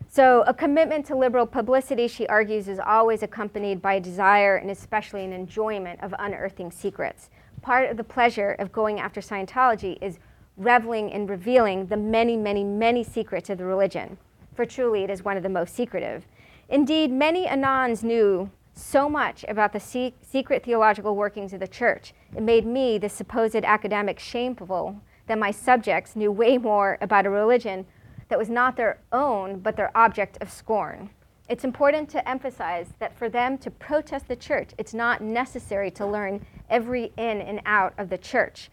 So, 0.10 0.44
a 0.46 0.54
commitment 0.54 1.06
to 1.08 1.16
liberal 1.16 1.48
publicity, 1.48 2.08
she 2.08 2.28
argues, 2.28 2.68
is 2.68 2.80
always 2.80 3.24
accompanied 3.24 3.82
by 3.82 3.96
a 3.96 4.00
desire 4.00 4.58
and 4.58 4.70
especially 4.70 5.24
an 5.24 5.34
enjoyment 5.34 6.02
of 6.04 6.14
unearthing 6.20 6.72
secrets. 6.72 7.30
Part 7.64 7.90
of 7.90 7.96
the 7.96 8.04
pleasure 8.04 8.52
of 8.60 8.74
going 8.74 9.00
after 9.00 9.22
Scientology 9.22 9.98
is 10.02 10.20
reveling 10.58 11.10
in 11.10 11.26
revealing 11.26 11.86
the 11.86 11.96
many, 11.96 12.36
many, 12.36 12.62
many 12.62 13.06
secrets 13.06 13.50
of 13.50 13.58
the 13.58 13.64
religion, 13.64 14.18
for 14.54 14.66
truly 14.66 15.06
it 15.06 15.10
is 15.10 15.24
one 15.24 15.38
of 15.38 15.44
the 15.44 15.50
most 15.50 15.74
secretive. 15.74 16.26
Indeed, 16.68 17.10
many 17.10 17.48
Anons 17.48 18.04
knew 18.04 18.52
so 18.74 19.08
much 19.08 19.46
about 19.48 19.72
the 19.72 19.80
se- 19.80 20.14
secret 20.22 20.66
theological 20.66 21.16
workings 21.16 21.54
of 21.54 21.62
the 21.62 21.68
church. 21.68 22.14
It 22.36 22.44
made 22.44 22.66
me, 22.66 22.98
the 22.98 23.08
supposed 23.08 23.56
academic, 23.56 24.20
shameful 24.20 25.00
that 25.28 25.40
my 25.40 25.52
subjects 25.52 26.18
knew 26.18 26.34
way 26.34 26.58
more 26.58 26.98
about 27.00 27.26
a 27.26 27.30
religion 27.30 27.86
that 28.28 28.38
was 28.38 28.50
not 28.50 28.76
their 28.76 29.00
own, 29.14 29.60
but 29.60 29.78
their 29.78 29.96
object 29.96 30.38
of 30.42 30.52
scorn. 30.52 31.12
It's 31.48 31.64
important 31.64 32.10
to 32.10 32.28
emphasize 32.28 32.88
that 33.00 33.18
for 33.18 33.30
them 33.30 33.58
to 33.60 33.72
protest 33.72 34.28
the 34.28 34.36
church, 34.36 34.72
it's 34.78 34.94
not 34.94 35.22
necessary 35.22 35.92
to 35.92 36.06
learn 36.06 36.46
every 36.70 37.12
in 37.18 37.42
and 37.42 37.62
out 37.66 37.94
of 37.98 38.10
the 38.10 38.18
church. 38.18 38.70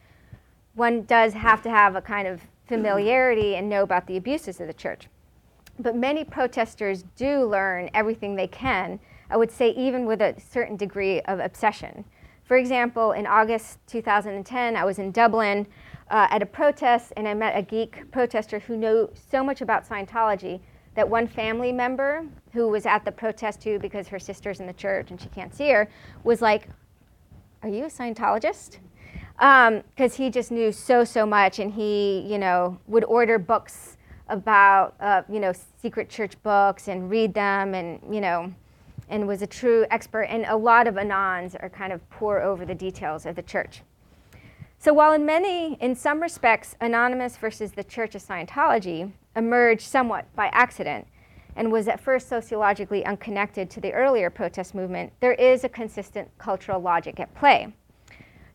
One 0.75 1.03
does 1.03 1.33
have 1.35 1.63
to 1.63 1.71
have 1.71 1.97
a 1.97 2.03
kind 2.03 2.29
of 2.29 2.41
familiarity 2.67 3.57
and 3.57 3.69
know 3.69 3.83
about 3.83 4.07
the 4.07 4.17
abuses 4.17 4.61
of 4.61 4.67
the 4.67 4.75
church. 4.75 5.09
But 5.79 5.97
many 5.97 6.25
protesters 6.25 7.05
do 7.17 7.45
learn 7.45 7.91
everything 7.95 8.37
they 8.37 8.47
can, 8.47 9.01
I 9.31 9.37
would 9.37 9.51
say, 9.51 9.71
even 9.71 10.07
with 10.07 10.21
a 10.21 10.35
certain 10.39 10.77
degree 10.77 11.21
of 11.23 11.41
obsession. 11.41 12.05
For 12.45 12.57
example, 12.57 13.13
in 13.13 13.27
August 13.27 13.79
2010, 13.87 14.77
I 14.77 14.85
was 14.85 14.99
in 14.99 15.11
Dublin 15.11 15.67
uh, 16.11 16.27
at 16.31 16.43
a 16.43 16.47
protest 16.47 17.13
and 17.17 17.27
I 17.27 17.35
met 17.35 17.57
a 17.57 17.63
geek 17.63 18.11
protester 18.11 18.59
who 18.59 18.77
knew 18.77 19.09
so 19.31 19.45
much 19.45 19.61
about 19.61 19.89
Scientology 19.89 20.61
that 20.95 21.09
one 21.09 21.29
family 21.29 21.73
member 21.73 22.27
who 22.53 22.69
was 22.69 22.87
at 22.87 23.05
the 23.05 23.13
protest 23.13 23.61
too 23.61 23.79
because 23.79 24.09
her 24.09 24.19
sister's 24.19 24.61
in 24.61 24.67
the 24.67 24.73
church 24.73 25.11
and 25.11 25.21
she 25.21 25.29
can't 25.29 25.55
see 25.55 25.71
her 25.71 25.89
was 26.25 26.43
like, 26.43 26.69
Are 27.63 27.69
you 27.69 27.85
a 27.85 27.89
Scientologist? 27.89 28.79
Because 29.35 30.13
um, 30.13 30.17
he 30.17 30.31
just 30.31 30.51
knew 30.51 30.73
so, 30.73 31.05
so 31.05 31.27
much 31.27 31.59
and 31.59 31.71
he, 31.71 32.21
you 32.21 32.39
know, 32.39 32.79
would 32.87 33.05
order 33.05 33.39
books 33.39 33.99
about, 34.29 34.95
uh, 34.99 35.23
you 35.31 35.41
know, 35.41 35.53
secret 35.83 36.09
church 36.09 36.43
books 36.43 36.89
and 36.89 37.11
read 37.11 37.35
them 37.35 37.75
and, 37.75 38.01
you 38.11 38.23
know, 38.23 38.55
and 39.11 39.29
was 39.29 39.43
a 39.43 39.47
true 39.47 39.85
expert. 39.91 40.23
And 40.23 40.47
a 40.47 40.57
lot 40.57 40.87
of 40.87 40.95
Anons 40.95 41.55
are 41.63 41.69
kind 41.69 41.93
of 41.93 42.09
pour 42.09 42.41
over 42.41 42.65
the 42.65 42.75
details 42.75 43.27
of 43.27 43.37
the 43.37 43.43
church. 43.43 43.83
So 44.79 44.95
while 44.95 45.13
in 45.13 45.27
many, 45.27 45.75
in 45.83 45.95
some 45.95 46.23
respects, 46.23 46.77
Anonymous 46.81 47.37
versus 47.37 47.73
the 47.73 47.85
Church 47.85 48.15
of 48.15 48.23
Scientology 48.25 49.13
emerged 49.37 49.83
somewhat 49.83 50.35
by 50.35 50.47
accident 50.55 51.07
and 51.57 51.71
was 51.71 51.89
at 51.89 52.01
first 52.01 52.29
sociologically 52.29 53.05
unconnected 53.05 53.71
to 53.71 53.81
the 53.81 53.93
earlier 53.93 54.31
protest 54.31 54.75
movement, 54.75 55.13
there 55.21 55.35
is 55.35 55.65
a 55.65 55.69
consistent 55.69 56.31
cultural 56.39 56.81
logic 56.81 57.21
at 57.21 57.35
play. 57.35 57.73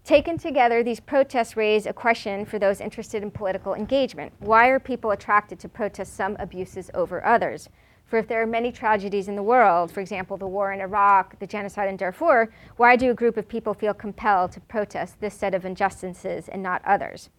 Taken 0.04 0.38
together, 0.38 0.84
these 0.84 1.00
protests 1.00 1.58
raise 1.58 1.88
a 1.88 1.94
question 1.94 2.46
for 2.46 2.60
those 2.60 2.80
interested 2.80 3.24
in 3.24 3.32
political 3.32 3.74
engagement. 3.74 4.32
Why 4.40 4.68
are 4.68 4.80
people 4.80 5.12
attracted 5.12 5.60
to 5.60 5.70
protest 5.70 6.16
some 6.16 6.36
abuses 6.40 6.92
over 6.94 7.26
others? 7.26 7.70
For 8.06 8.20
if 8.20 8.28
there 8.28 8.40
are 8.40 8.46
many 8.46 8.72
tragedies 8.72 9.28
in 9.28 9.36
the 9.36 9.42
world, 9.42 9.92
for 9.92 10.00
example, 10.00 10.38
the 10.38 10.46
war 10.46 10.72
in 10.72 10.80
Iraq, 10.80 11.40
the 11.40 11.48
genocide 11.48 11.90
in 11.90 11.98
Darfur, 11.98 12.52
why 12.78 12.96
do 12.96 13.10
a 13.10 13.16
group 13.16 13.36
of 13.36 13.48
people 13.48 13.74
feel 13.74 13.96
compelled 13.96 14.52
to 14.52 14.60
protest 14.60 15.20
this 15.20 15.34
set 15.34 15.56
of 15.56 15.66
injustices 15.66 16.48
and 16.48 16.62
not 16.62 16.84
others? 16.86 17.30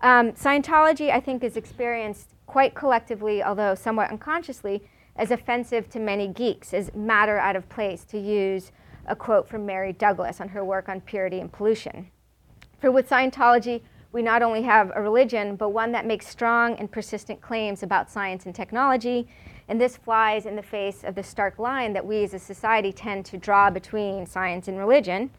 Um, 0.00 0.32
Scientology, 0.32 1.10
I 1.10 1.18
think, 1.18 1.42
is 1.42 1.56
experienced 1.56 2.34
quite 2.50 2.74
collectively, 2.74 3.42
although 3.42 3.74
somewhat 3.74 4.10
unconsciously, 4.10 4.82
as 5.16 5.30
offensive 5.30 5.88
to 5.90 6.00
many 6.00 6.26
geeks, 6.26 6.74
as 6.74 6.92
matter 6.94 7.38
out 7.38 7.56
of 7.56 7.68
place, 7.68 8.04
to 8.04 8.18
use 8.18 8.72
a 9.06 9.14
quote 9.14 9.48
from 9.48 9.64
Mary 9.64 9.92
Douglas 9.92 10.40
on 10.40 10.48
her 10.48 10.64
work 10.64 10.88
on 10.88 11.00
purity 11.00 11.38
and 11.38 11.52
pollution. 11.52 12.10
For 12.80 12.90
with 12.90 13.08
Scientology, 13.08 13.82
we 14.12 14.22
not 14.22 14.42
only 14.42 14.62
have 14.62 14.90
a 14.94 15.00
religion, 15.00 15.54
but 15.54 15.68
one 15.68 15.92
that 15.92 16.06
makes 16.06 16.26
strong 16.26 16.74
and 16.74 16.90
persistent 16.90 17.40
claims 17.40 17.82
about 17.82 18.10
science 18.10 18.46
and 18.46 18.54
technology 18.54 19.28
and 19.70 19.80
this 19.80 19.96
flies 19.96 20.46
in 20.46 20.56
the 20.56 20.62
face 20.62 21.04
of 21.04 21.14
the 21.14 21.22
stark 21.22 21.60
line 21.60 21.92
that 21.92 22.04
we 22.04 22.24
as 22.24 22.34
a 22.34 22.40
society 22.40 22.92
tend 22.92 23.24
to 23.26 23.38
draw 23.38 23.70
between 23.70 24.26
science 24.26 24.66
and 24.66 24.76
religion, 24.76 25.30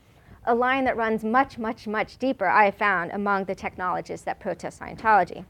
a 0.45 0.55
line 0.55 0.85
that 0.85 0.95
runs 0.95 1.25
much, 1.25 1.57
much, 1.57 1.85
much 1.85 2.17
deeper, 2.17 2.47
I 2.47 2.63
have 2.63 2.75
found, 2.75 3.11
among 3.11 3.43
the 3.43 3.55
technologists 3.55 4.23
that 4.23 4.39
protest 4.39 4.79
Scientology. 4.79 5.43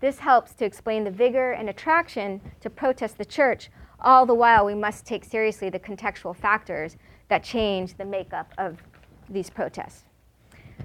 This 0.00 0.18
helps 0.18 0.52
to 0.54 0.64
explain 0.64 1.04
the 1.04 1.10
vigor 1.10 1.52
and 1.52 1.68
attraction 1.68 2.40
to 2.60 2.68
protest 2.68 3.18
the 3.18 3.24
church, 3.24 3.70
all 4.00 4.26
the 4.26 4.34
while 4.34 4.64
we 4.64 4.74
must 4.74 5.06
take 5.06 5.24
seriously 5.24 5.70
the 5.70 5.78
contextual 5.78 6.36
factors 6.36 6.96
that 7.28 7.42
change 7.42 7.94
the 7.94 8.04
makeup 8.04 8.52
of 8.58 8.82
these 9.28 9.50
protests. 9.50 10.04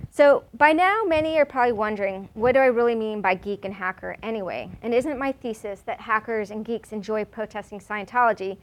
So, 0.10 0.44
by 0.54 0.74
now, 0.74 1.04
many 1.06 1.38
are 1.38 1.46
probably 1.46 1.74
wondering 1.74 2.30
what 2.34 2.54
do 2.54 2.60
I 2.60 2.66
really 2.66 2.96
mean 2.96 3.22
by 3.22 3.36
geek 3.36 3.66
and 3.66 3.74
hacker 3.74 4.16
anyway? 4.24 4.70
And 4.82 4.94
isn't 4.94 5.20
my 5.20 5.32
thesis 5.32 5.82
that 5.82 6.02
hackers 6.02 6.52
and 6.52 6.66
geeks 6.66 6.92
enjoy 6.92 7.26
protesting 7.26 7.80
Scientology 7.80 8.58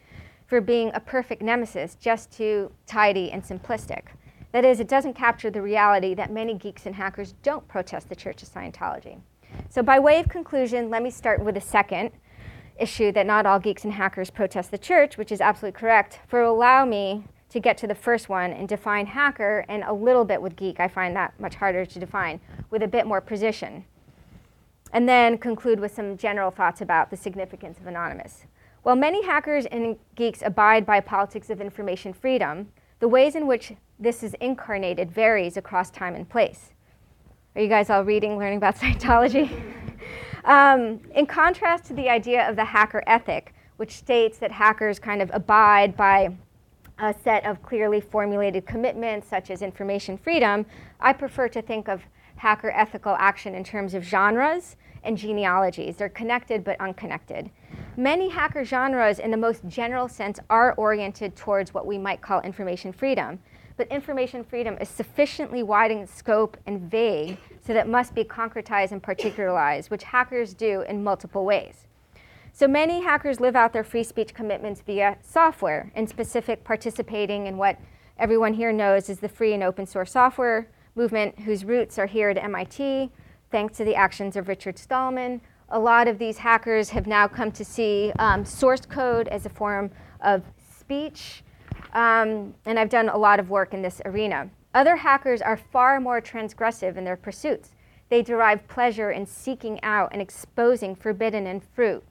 for 0.47 0.61
being 0.61 0.91
a 0.95 1.01
perfect 1.01 1.43
nemesis, 1.43 1.95
just 1.95 2.31
too 2.31 2.71
tidy 2.87 3.31
and 3.31 3.43
simplistic? 3.43 4.05
That 4.53 4.65
is, 4.65 4.81
it 4.81 4.89
doesn't 4.89 5.15
capture 5.15 5.51
the 5.51 5.63
reality 5.63 6.15
that 6.15 6.33
many 6.33 6.55
geeks 6.55 6.87
and 6.87 6.95
hackers 6.95 7.35
don't 7.43 7.67
protest 7.69 8.09
the 8.09 8.17
Church 8.17 8.43
of 8.43 8.49
Scientology. 8.49 9.19
So, 9.71 9.83
by 9.83 9.99
way 9.99 10.19
of 10.19 10.29
conclusion, 10.29 10.89
let 10.89 11.03
me 11.03 11.11
start 11.11 11.45
with 11.45 11.57
a 11.57 11.61
second 11.61 12.11
issue 12.79 13.13
that 13.13 13.27
not 13.27 13.45
all 13.45 13.61
geeks 13.61 13.85
and 13.85 13.93
hackers 13.93 14.31
protest 14.31 14.71
the 14.71 14.79
church, 14.79 15.19
which 15.19 15.31
is 15.31 15.43
absolutely 15.43 15.79
correct, 15.79 16.21
for 16.27 16.41
allow 16.41 16.87
me 16.87 17.25
to 17.51 17.61
get 17.61 17.77
to 17.79 17.87
the 17.87 17.95
first 17.95 18.31
one 18.31 18.53
and 18.53 18.67
define 18.67 19.07
hacker 19.07 19.67
and 19.69 19.83
a 19.85 19.93
little 19.93 20.25
bit 20.25 20.41
with 20.41 20.57
geek. 20.57 20.81
I 20.81 20.89
find 20.89 21.15
that 21.17 21.39
much 21.39 21.57
harder 21.57 21.85
to 21.85 21.99
define 21.99 22.41
with 22.71 22.83
a 22.83 22.89
bit 22.89 23.07
more 23.07 23.21
precision. 23.21 23.85
And 24.93 25.07
then 25.07 25.37
conclude 25.37 25.81
with 25.81 25.95
some 25.95 26.17
general 26.17 26.51
thoughts 26.51 26.81
about 26.81 27.11
the 27.11 27.17
significance 27.17 27.79
of 27.79 27.87
anonymous. 27.87 28.47
While 28.83 28.97
many 28.97 29.25
hackers 29.25 29.67
and 29.67 29.99
geeks 30.15 30.41
abide 30.43 30.87
by 30.87 31.01
politics 31.01 31.51
of 31.51 31.61
information 31.61 32.15
freedom, 32.15 32.73
the 33.01 33.09
ways 33.09 33.35
in 33.35 33.47
which 33.47 33.75
this 33.99 34.23
is 34.23 34.35
incarnated 34.41 35.11
varies 35.11 35.59
across 35.59 35.91
time 35.91 36.15
and 36.15 36.29
place. 36.29 36.73
Are 37.55 37.63
you 37.63 37.69
guys 37.69 37.91
all 37.91 38.05
reading, 38.05 38.39
learning 38.39 38.59
about 38.59 38.77
Scientology? 38.81 39.51
um, 40.45 41.01
in 41.15 41.27
contrast 41.27 41.85
to 41.87 41.95
the 41.95 42.09
idea 42.09 42.49
of 42.49 42.57
the 42.57 42.65
hacker 42.65 43.03
ethic, 43.07 43.55
which 43.79 43.93
states 43.93 44.39
that 44.39 44.53
hackers 44.53 44.99
kind 44.99 45.23
of 45.23 45.31
abide 45.33 45.97
by 45.97 46.37
a 46.99 47.15
set 47.25 47.47
of 47.47 47.63
clearly 47.63 48.01
formulated 48.01 48.67
commitments, 48.67 49.29
such 49.29 49.51
as 49.51 49.63
information 49.63 50.19
freedom, 50.19 50.67
I 51.01 51.13
prefer 51.13 51.49
to 51.49 51.63
think 51.63 51.89
of 51.89 52.03
hacker 52.37 52.71
ethical 52.71 53.17
action 53.19 53.55
in 53.55 53.65
terms 53.65 53.95
of 53.95 54.05
genres 54.05 54.77
and 55.05 55.17
genealogies. 55.17 55.97
They're 55.97 56.09
connected 56.09 56.65
but 56.65 56.81
unconnected. 56.81 57.51
Many 57.97 58.29
hacker 58.29 58.65
genres, 58.65 59.19
in 59.19 59.31
the 59.31 59.37
most 59.37 59.67
general 59.67 60.09
sense, 60.09 60.39
are 60.51 60.75
oriented 60.75 61.35
towards 61.35 61.73
what 61.73 61.87
we 61.87 61.99
might 61.99 62.21
call 62.21 62.41
information 62.43 62.93
freedom. 62.93 63.39
But 63.79 63.87
information 63.93 64.43
freedom 64.43 64.77
is 64.81 64.89
sufficiently 64.89 65.63
wide 65.63 65.93
in 65.93 66.05
scope 66.09 66.57
and 66.67 66.91
vague 66.91 67.39
so 67.65 67.73
that 67.73 67.87
it 67.87 67.89
must 67.89 68.13
be 68.13 68.25
concretized 68.25 68.91
and 68.91 69.01
particularized, 69.01 69.89
which 69.89 70.03
hackers 70.03 70.53
do 70.53 70.83
in 70.83 71.05
multiple 71.05 71.45
ways. 71.45 71.87
So 72.53 72.67
many 72.67 73.01
hackers 73.05 73.39
live 73.39 73.55
out 73.55 73.73
their 73.73 73.85
free 73.85 74.03
speech 74.03 74.35
commitments 74.35 74.81
via 74.81 75.17
software, 75.23 75.93
in 75.95 76.09
specific 76.09 76.65
participating 76.65 77.47
in 77.47 77.57
what 77.57 77.79
everyone 78.19 78.53
here 78.53 78.73
knows 78.73 79.09
is 79.09 79.21
the 79.21 79.29
free 79.29 79.55
and 79.55 79.63
open 79.63 79.87
source 79.87 80.11
software 80.11 80.69
movement 80.97 81.39
whose 81.39 81.65
roots 81.65 82.01
are 82.01 82.07
here 82.07 82.31
at 82.31 82.37
MIT, 82.37 83.13
thanks 83.53 83.77
to 83.77 83.85
the 83.85 83.95
actions 83.95 84.35
of 84.35 84.49
Richard 84.49 84.77
Stallman. 84.77 85.41
A 85.69 85.79
lot 85.79 86.09
of 86.09 86.19
these 86.19 86.39
hackers 86.39 86.91
have 86.91 87.07
now 87.07 87.29
come 87.29 87.53
to 87.53 87.65
see 87.65 88.13
um, 88.19 88.45
source 88.45 88.85
code 88.85 89.29
as 89.29 89.47
a 89.47 89.51
form 89.51 89.93
of 90.21 90.43
speech, 90.81 91.45
um, 91.93 92.55
and 92.65 92.79
I've 92.79 92.91
done 92.91 93.09
a 93.09 93.17
lot 93.17 93.41
of 93.41 93.51
work 93.51 93.75
in 93.75 93.83
this 93.83 94.01
arena. 94.05 94.51
Other 94.75 94.97
hackers 94.97 95.41
are 95.41 95.57
far 95.57 96.01
more 96.01 96.21
transgressive 96.21 96.97
in 96.97 97.05
their 97.05 97.17
pursuits. 97.17 97.71
They 98.09 98.23
derive 98.23 98.67
pleasure 98.69 99.11
in 99.11 99.27
seeking 99.27 99.83
out 99.83 100.11
and 100.13 100.23
exposing 100.23 100.95
forbidden 100.95 101.47
and 101.47 101.63
fruit, 101.63 102.05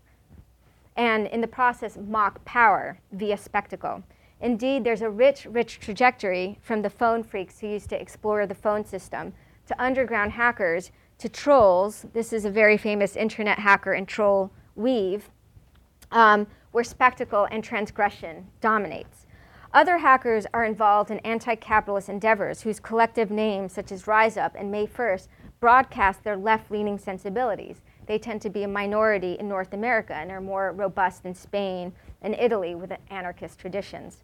and 0.96 1.28
in 1.28 1.42
the 1.42 1.48
process, 1.48 1.98
mock 1.98 2.44
power 2.46 3.00
via 3.12 3.38
spectacle. 3.38 4.04
Indeed, 4.42 4.84
there's 4.84 5.02
a 5.02 5.10
rich, 5.10 5.46
rich 5.50 5.80
trajectory 5.80 6.60
from 6.62 6.82
the 6.82 6.90
phone 6.90 7.24
phreaks 7.24 7.60
who 7.60 7.68
used 7.68 7.90
to 7.90 8.02
explore 8.02 8.46
the 8.46 8.56
phone 8.56 8.86
system 8.86 9.34
to 9.68 9.82
underground 9.82 10.32
hackers 10.32 10.92
to 11.20 11.30
trolls. 11.30 12.06
This 12.14 12.34
is 12.34 12.46
a 12.46 12.52
very 12.52 12.78
famous 12.78 13.16
internet 13.16 13.60
hacker 13.60 13.94
and 13.94 14.08
troll 14.08 14.52
weev, 14.78 15.24
um, 16.12 16.48
where 16.72 16.84
spectacle 16.84 17.48
and 17.52 17.64
transgression 17.64 18.48
dominates. 18.62 19.27
Other 19.74 19.98
hackers 19.98 20.46
are 20.54 20.64
involved 20.64 21.12
in 21.12 21.20
anti 21.20 21.56
capitalist 21.56 22.10
endeavors 22.10 22.62
whose 22.62 22.80
collective 22.80 23.30
names, 23.30 23.74
such 23.74 23.92
as 23.92 24.08
Rise 24.08 24.38
Up 24.38 24.56
and 24.58 24.72
May 24.72 24.88
1st, 24.88 25.28
broadcast 25.60 26.24
their 26.24 26.38
left 26.38 26.72
leaning 26.72 26.98
sensibilities. 26.98 27.82
They 28.06 28.18
tend 28.18 28.42
to 28.44 28.50
be 28.50 28.64
a 28.64 28.68
minority 28.68 29.34
in 29.34 29.50
North 29.50 29.74
America 29.74 30.14
and 30.14 30.32
are 30.32 30.40
more 30.40 30.72
robust 30.72 31.26
in 31.26 31.36
Spain 31.36 31.92
and 32.22 32.36
Italy 32.36 32.76
with 32.76 32.94
anarchist 33.10 33.60
traditions. 33.60 34.24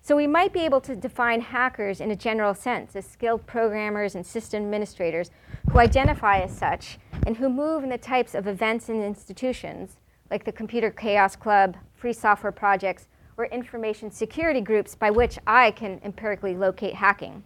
So 0.00 0.14
we 0.14 0.28
might 0.28 0.52
be 0.52 0.60
able 0.60 0.80
to 0.82 0.94
define 0.94 1.40
hackers 1.40 2.00
in 2.00 2.12
a 2.12 2.16
general 2.16 2.54
sense 2.54 2.94
as 2.94 3.04
skilled 3.04 3.44
programmers 3.44 4.14
and 4.14 4.24
system 4.24 4.62
administrators 4.62 5.32
who 5.72 5.80
identify 5.80 6.38
as 6.38 6.56
such 6.56 6.98
and 7.26 7.36
who 7.36 7.48
move 7.48 7.82
in 7.82 7.90
the 7.90 7.98
types 7.98 8.34
of 8.36 8.46
events 8.46 8.88
and 8.88 9.02
institutions 9.02 9.96
like 10.30 10.44
the 10.44 10.52
Computer 10.52 10.90
Chaos 10.90 11.34
Club, 11.34 11.76
free 11.94 12.12
software 12.12 12.52
projects, 12.52 13.08
or 13.36 13.46
information 13.46 14.10
security 14.10 14.60
groups 14.60 14.94
by 14.94 15.10
which 15.10 15.38
I 15.46 15.70
can 15.70 16.00
empirically 16.04 16.56
locate 16.56 16.94
hacking. 16.94 17.44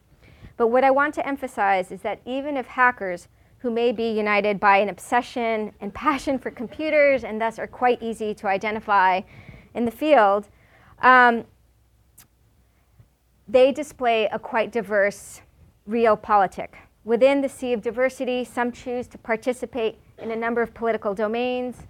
But 0.56 0.68
what 0.68 0.84
I 0.84 0.90
want 0.90 1.14
to 1.14 1.26
emphasize 1.26 1.90
is 1.90 2.02
that 2.02 2.20
even 2.26 2.56
if 2.56 2.66
hackers 2.66 3.28
who 3.58 3.70
may 3.70 3.92
be 3.92 4.10
united 4.10 4.60
by 4.60 4.78
an 4.78 4.88
obsession 4.88 5.72
and 5.80 5.92
passion 6.06 6.38
for 6.38 6.50
computers 6.50 7.24
and 7.24 7.40
thus 7.40 7.58
are 7.58 7.66
quite 7.66 8.02
easy 8.02 8.34
to 8.34 8.46
identify 8.46 9.22
in 9.74 9.84
the 9.84 9.90
field, 9.90 10.48
um, 11.02 11.44
they 13.48 13.72
display 13.72 14.28
a 14.32 14.38
quite 14.38 14.70
diverse 14.70 15.40
realpolitik. 15.88 16.74
Within 17.04 17.40
the 17.40 17.48
sea 17.48 17.72
of 17.72 17.82
diversity, 17.82 18.44
some 18.44 18.70
choose 18.70 19.06
to 19.08 19.18
participate 19.18 19.98
in 20.18 20.30
a 20.30 20.36
number 20.36 20.62
of 20.62 20.74
political 20.74 21.14
domains, 21.14 21.86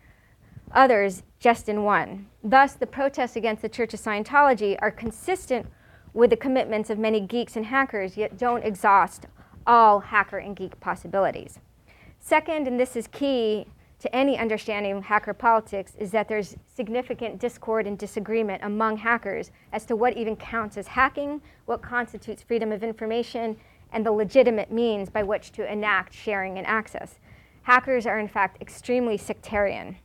others 0.72 1.22
just 1.38 1.68
in 1.68 1.84
one. 1.84 2.26
Thus, 2.42 2.74
the 2.74 2.86
protests 2.86 3.36
against 3.36 3.62
the 3.62 3.68
Church 3.68 3.94
of 3.94 4.00
Scientology 4.00 4.76
are 4.80 4.90
consistent 4.90 5.66
with 6.12 6.30
the 6.30 6.36
commitments 6.36 6.90
of 6.90 6.98
many 6.98 7.20
geeks 7.20 7.56
and 7.56 7.66
hackers, 7.66 8.16
yet 8.16 8.38
don't 8.38 8.64
exhaust 8.64 9.26
all 9.66 10.00
hacker 10.00 10.38
and 10.38 10.56
geek 10.56 10.78
possibilities. 10.80 11.58
Second, 12.18 12.66
and 12.66 12.78
this 12.78 12.96
is 12.96 13.06
key 13.06 13.66
to 13.98 14.14
any 14.14 14.38
understanding 14.38 14.96
of 14.96 15.04
hacker 15.04 15.34
politics, 15.34 15.92
is 15.98 16.10
that 16.10 16.28
there's 16.28 16.56
significant 16.74 17.38
discord 17.38 17.86
and 17.86 17.98
disagreement 17.98 18.62
among 18.64 18.96
hackers 18.96 19.50
as 19.72 19.84
to 19.84 19.94
what 19.94 20.16
even 20.16 20.34
counts 20.36 20.76
as 20.76 20.86
hacking, 20.86 21.40
what 21.66 21.82
constitutes 21.82 22.42
freedom 22.42 22.72
of 22.72 22.82
information, 22.82 23.56
and 23.92 24.04
the 24.04 24.12
legitimate 24.12 24.72
means 24.72 25.10
by 25.10 25.22
which 25.22 25.52
to 25.52 25.70
enact 25.70 26.14
sharing 26.14 26.56
and 26.58 26.66
access. 26.66 27.18
Hackers 27.62 28.06
are, 28.06 28.18
in 28.18 28.28
fact, 28.28 28.60
extremely 28.62 29.16
sectarian. 29.16 29.96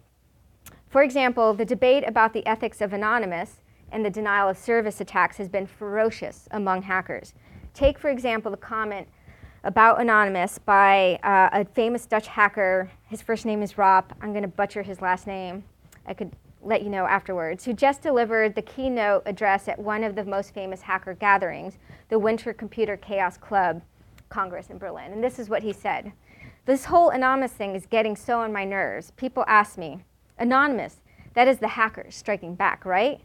For 0.95 1.03
example, 1.03 1.53
the 1.53 1.65
debate 1.65 2.05
about 2.07 2.31
the 2.31 2.47
ethics 2.47 2.79
of 2.79 2.93
Anonymous 2.93 3.59
and 3.91 4.05
the 4.05 4.09
denial 4.09 4.47
of 4.47 4.57
service 4.57 5.01
attacks 5.01 5.35
has 5.35 5.49
been 5.49 5.67
ferocious 5.67 6.47
among 6.51 6.83
hackers. 6.83 7.33
Take, 7.73 7.99
for 7.99 8.09
example, 8.09 8.49
the 8.49 8.55
comment 8.55 9.09
about 9.65 9.99
Anonymous 9.99 10.57
by 10.57 11.19
uh, 11.21 11.49
a 11.51 11.65
famous 11.65 12.05
Dutch 12.05 12.27
hacker. 12.27 12.89
His 13.09 13.21
first 13.21 13.45
name 13.45 13.61
is 13.61 13.77
Rop. 13.77 14.15
I'm 14.21 14.31
going 14.31 14.43
to 14.43 14.47
butcher 14.47 14.83
his 14.83 15.01
last 15.01 15.27
name. 15.27 15.65
I 16.07 16.13
could 16.13 16.31
let 16.61 16.81
you 16.81 16.89
know 16.89 17.05
afterwards. 17.05 17.65
Who 17.65 17.73
just 17.73 18.01
delivered 18.01 18.55
the 18.55 18.61
keynote 18.61 19.23
address 19.25 19.67
at 19.67 19.77
one 19.77 20.01
of 20.01 20.15
the 20.15 20.23
most 20.23 20.53
famous 20.53 20.81
hacker 20.81 21.15
gatherings, 21.15 21.77
the 22.07 22.19
Winter 22.19 22.53
Computer 22.53 22.95
Chaos 22.95 23.37
Club 23.37 23.81
Congress 24.29 24.69
in 24.69 24.77
Berlin. 24.77 25.11
And 25.11 25.21
this 25.21 25.39
is 25.39 25.49
what 25.49 25.61
he 25.61 25.73
said 25.73 26.13
This 26.65 26.85
whole 26.85 27.09
Anonymous 27.09 27.51
thing 27.51 27.75
is 27.75 27.85
getting 27.85 28.15
so 28.15 28.39
on 28.39 28.53
my 28.53 28.63
nerves. 28.63 29.11
People 29.17 29.43
ask 29.45 29.77
me, 29.77 29.99
Anonymous, 30.37 31.01
that 31.33 31.47
is 31.47 31.59
the 31.59 31.69
hackers 31.69 32.15
striking 32.15 32.55
back, 32.55 32.85
right? 32.85 33.21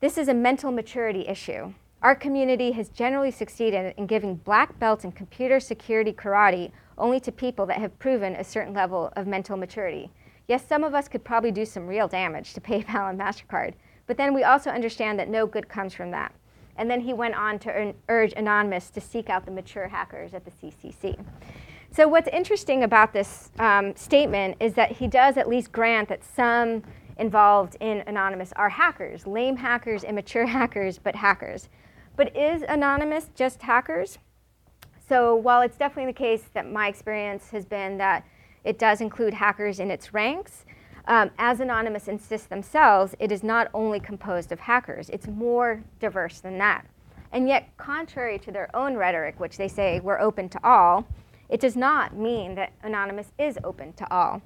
This 0.00 0.16
is 0.16 0.28
a 0.28 0.34
mental 0.34 0.72
maturity 0.72 1.26
issue. 1.28 1.74
Our 2.02 2.14
community 2.14 2.72
has 2.72 2.88
generally 2.88 3.30
succeeded 3.30 3.94
in 3.98 4.06
giving 4.06 4.36
black 4.36 4.78
belts 4.78 5.04
in 5.04 5.12
computer 5.12 5.60
security 5.60 6.12
karate 6.12 6.70
only 6.96 7.20
to 7.20 7.30
people 7.30 7.66
that 7.66 7.78
have 7.78 7.98
proven 7.98 8.34
a 8.34 8.44
certain 8.44 8.72
level 8.72 9.12
of 9.16 9.26
mental 9.26 9.58
maturity. 9.58 10.10
Yes, 10.48 10.66
some 10.66 10.82
of 10.82 10.94
us 10.94 11.08
could 11.08 11.24
probably 11.24 11.50
do 11.50 11.66
some 11.66 11.86
real 11.86 12.08
damage 12.08 12.54
to 12.54 12.60
PayPal 12.62 13.10
and 13.10 13.20
MasterCard, 13.20 13.74
but 14.06 14.16
then 14.16 14.32
we 14.32 14.42
also 14.42 14.70
understand 14.70 15.18
that 15.18 15.28
no 15.28 15.46
good 15.46 15.68
comes 15.68 15.92
from 15.92 16.10
that. 16.12 16.34
And 16.76 16.90
then 16.90 17.00
he 17.00 17.12
went 17.12 17.34
on 17.34 17.58
to 17.60 17.94
urge 18.08 18.32
Anonymous 18.32 18.88
to 18.90 19.00
seek 19.02 19.28
out 19.28 19.44
the 19.44 19.50
mature 19.50 19.88
hackers 19.88 20.32
at 20.32 20.46
the 20.46 20.50
CCC. 20.50 21.22
So, 21.92 22.06
what's 22.06 22.28
interesting 22.28 22.84
about 22.84 23.12
this 23.12 23.50
um, 23.58 23.96
statement 23.96 24.56
is 24.60 24.74
that 24.74 24.92
he 24.92 25.08
does 25.08 25.36
at 25.36 25.48
least 25.48 25.72
grant 25.72 26.08
that 26.10 26.22
some 26.22 26.84
involved 27.18 27.76
in 27.80 28.04
Anonymous 28.06 28.52
are 28.54 28.68
hackers, 28.68 29.26
lame 29.26 29.56
hackers, 29.56 30.04
immature 30.04 30.46
hackers, 30.58 30.98
but 30.98 31.16
hackers. 31.16 31.68
But 32.14 32.36
is 32.36 32.62
Anonymous 32.68 33.30
just 33.34 33.62
hackers? 33.62 34.18
So 35.08 35.34
while 35.34 35.62
it's 35.62 35.76
definitely 35.76 36.12
the 36.12 36.18
case 36.18 36.44
that 36.54 36.70
my 36.70 36.86
experience 36.86 37.50
has 37.50 37.64
been 37.64 37.98
that 37.98 38.24
it 38.62 38.78
does 38.78 39.00
include 39.00 39.34
hackers 39.34 39.80
in 39.80 39.90
its 39.90 40.14
ranks, 40.14 40.64
um, 41.08 41.30
as 41.38 41.58
Anonymous 41.58 42.06
insists 42.06 42.46
themselves, 42.46 43.16
it 43.18 43.32
is 43.32 43.42
not 43.42 43.68
only 43.74 43.98
composed 43.98 44.52
of 44.52 44.60
hackers, 44.60 45.10
it's 45.10 45.26
more 45.26 45.82
diverse 45.98 46.38
than 46.38 46.56
that. 46.58 46.86
And 47.32 47.48
yet, 47.48 47.68
contrary 47.78 48.38
to 48.40 48.52
their 48.52 48.74
own 48.76 48.94
rhetoric, 48.94 49.40
which 49.40 49.56
they 49.56 49.66
say 49.66 49.98
we're 49.98 50.20
open 50.20 50.48
to 50.50 50.60
all, 50.64 51.06
it 51.50 51.60
does 51.60 51.76
not 51.76 52.16
mean 52.16 52.54
that 52.54 52.72
Anonymous 52.82 53.32
is 53.38 53.58
open 53.64 53.92
to 53.94 54.10
all. 54.10 54.40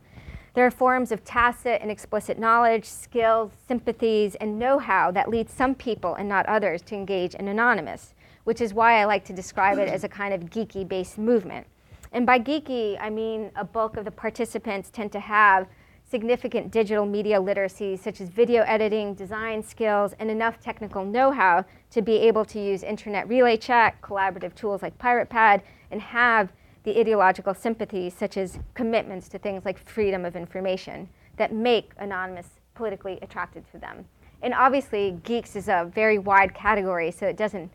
There 0.55 0.65
are 0.65 0.71
forms 0.71 1.11
of 1.13 1.25
tacit 1.25 1.81
and 1.83 1.91
explicit 1.91 2.39
knowledge, 2.39 2.85
skills, 2.85 3.53
sympathies, 3.67 4.37
and 4.37 4.59
know 4.59 4.79
how 4.79 5.11
that 5.11 5.29
lead 5.29 5.51
some 5.51 5.75
people 5.75 6.15
and 6.15 6.29
not 6.29 6.47
others 6.47 6.81
to 6.83 6.95
engage 6.95 7.35
in 7.35 7.49
Anonymous, 7.49 8.15
which 8.45 8.61
is 8.61 8.73
why 8.73 9.01
I 9.01 9.05
like 9.05 9.25
to 9.27 9.33
describe 9.33 9.79
it 9.79 9.89
as 9.89 10.05
a 10.05 10.09
kind 10.09 10.33
of 10.33 10.51
geeky 10.51 10.87
based 10.87 11.19
movement. 11.19 11.67
And 12.13 12.25
by 12.25 12.39
geeky, 12.39 12.97
I 13.01 13.11
mean 13.11 13.51
a 13.57 13.65
bulk 13.65 13.97
of 13.97 14.05
the 14.05 14.13
participants 14.13 14.91
tend 14.91 15.11
to 15.13 15.21
have 15.21 15.67
significant 16.09 16.71
digital 16.71 17.05
media 17.05 17.41
literacy, 17.41 17.97
such 17.97 18.21
as 18.21 18.29
video 18.29 18.63
editing, 18.63 19.15
design 19.15 19.63
skills, 19.63 20.15
and 20.21 20.31
enough 20.31 20.61
technical 20.61 21.05
know 21.05 21.33
how 21.33 21.65
to 21.91 22.01
be 22.01 22.15
able 22.19 22.45
to 22.45 22.61
use 22.61 22.85
internet 22.85 23.29
relay 23.29 23.57
chat, 23.57 24.01
collaborative 24.01 24.55
tools 24.55 24.83
like 24.83 24.97
PiratePad, 24.99 25.63
and 25.91 26.01
have 26.01 26.53
the 26.85 26.99
ideological 26.99 27.55
sympathies, 27.55 28.15
such 28.15 28.37
as 28.37 28.59
commitments 28.75 29.29
to 29.31 29.39
things 29.39 29.65
like 29.65 29.79
freedom 29.79 30.25
of 30.25 30.37
information, 30.37 31.09
that 31.37 31.53
make 31.53 31.93
Anonymous 31.99 32.61
politically 32.75 33.19
attractive 33.23 33.69
to 33.73 33.79
them. 33.79 34.05
And 34.43 34.53
obviously, 34.53 35.19
geeks 35.25 35.57
is 35.57 35.69
a 35.69 35.91
very 35.95 36.19
wide 36.19 36.55
category, 36.55 37.11
so 37.11 37.27
it 37.27 37.37
doesn't 37.37 37.73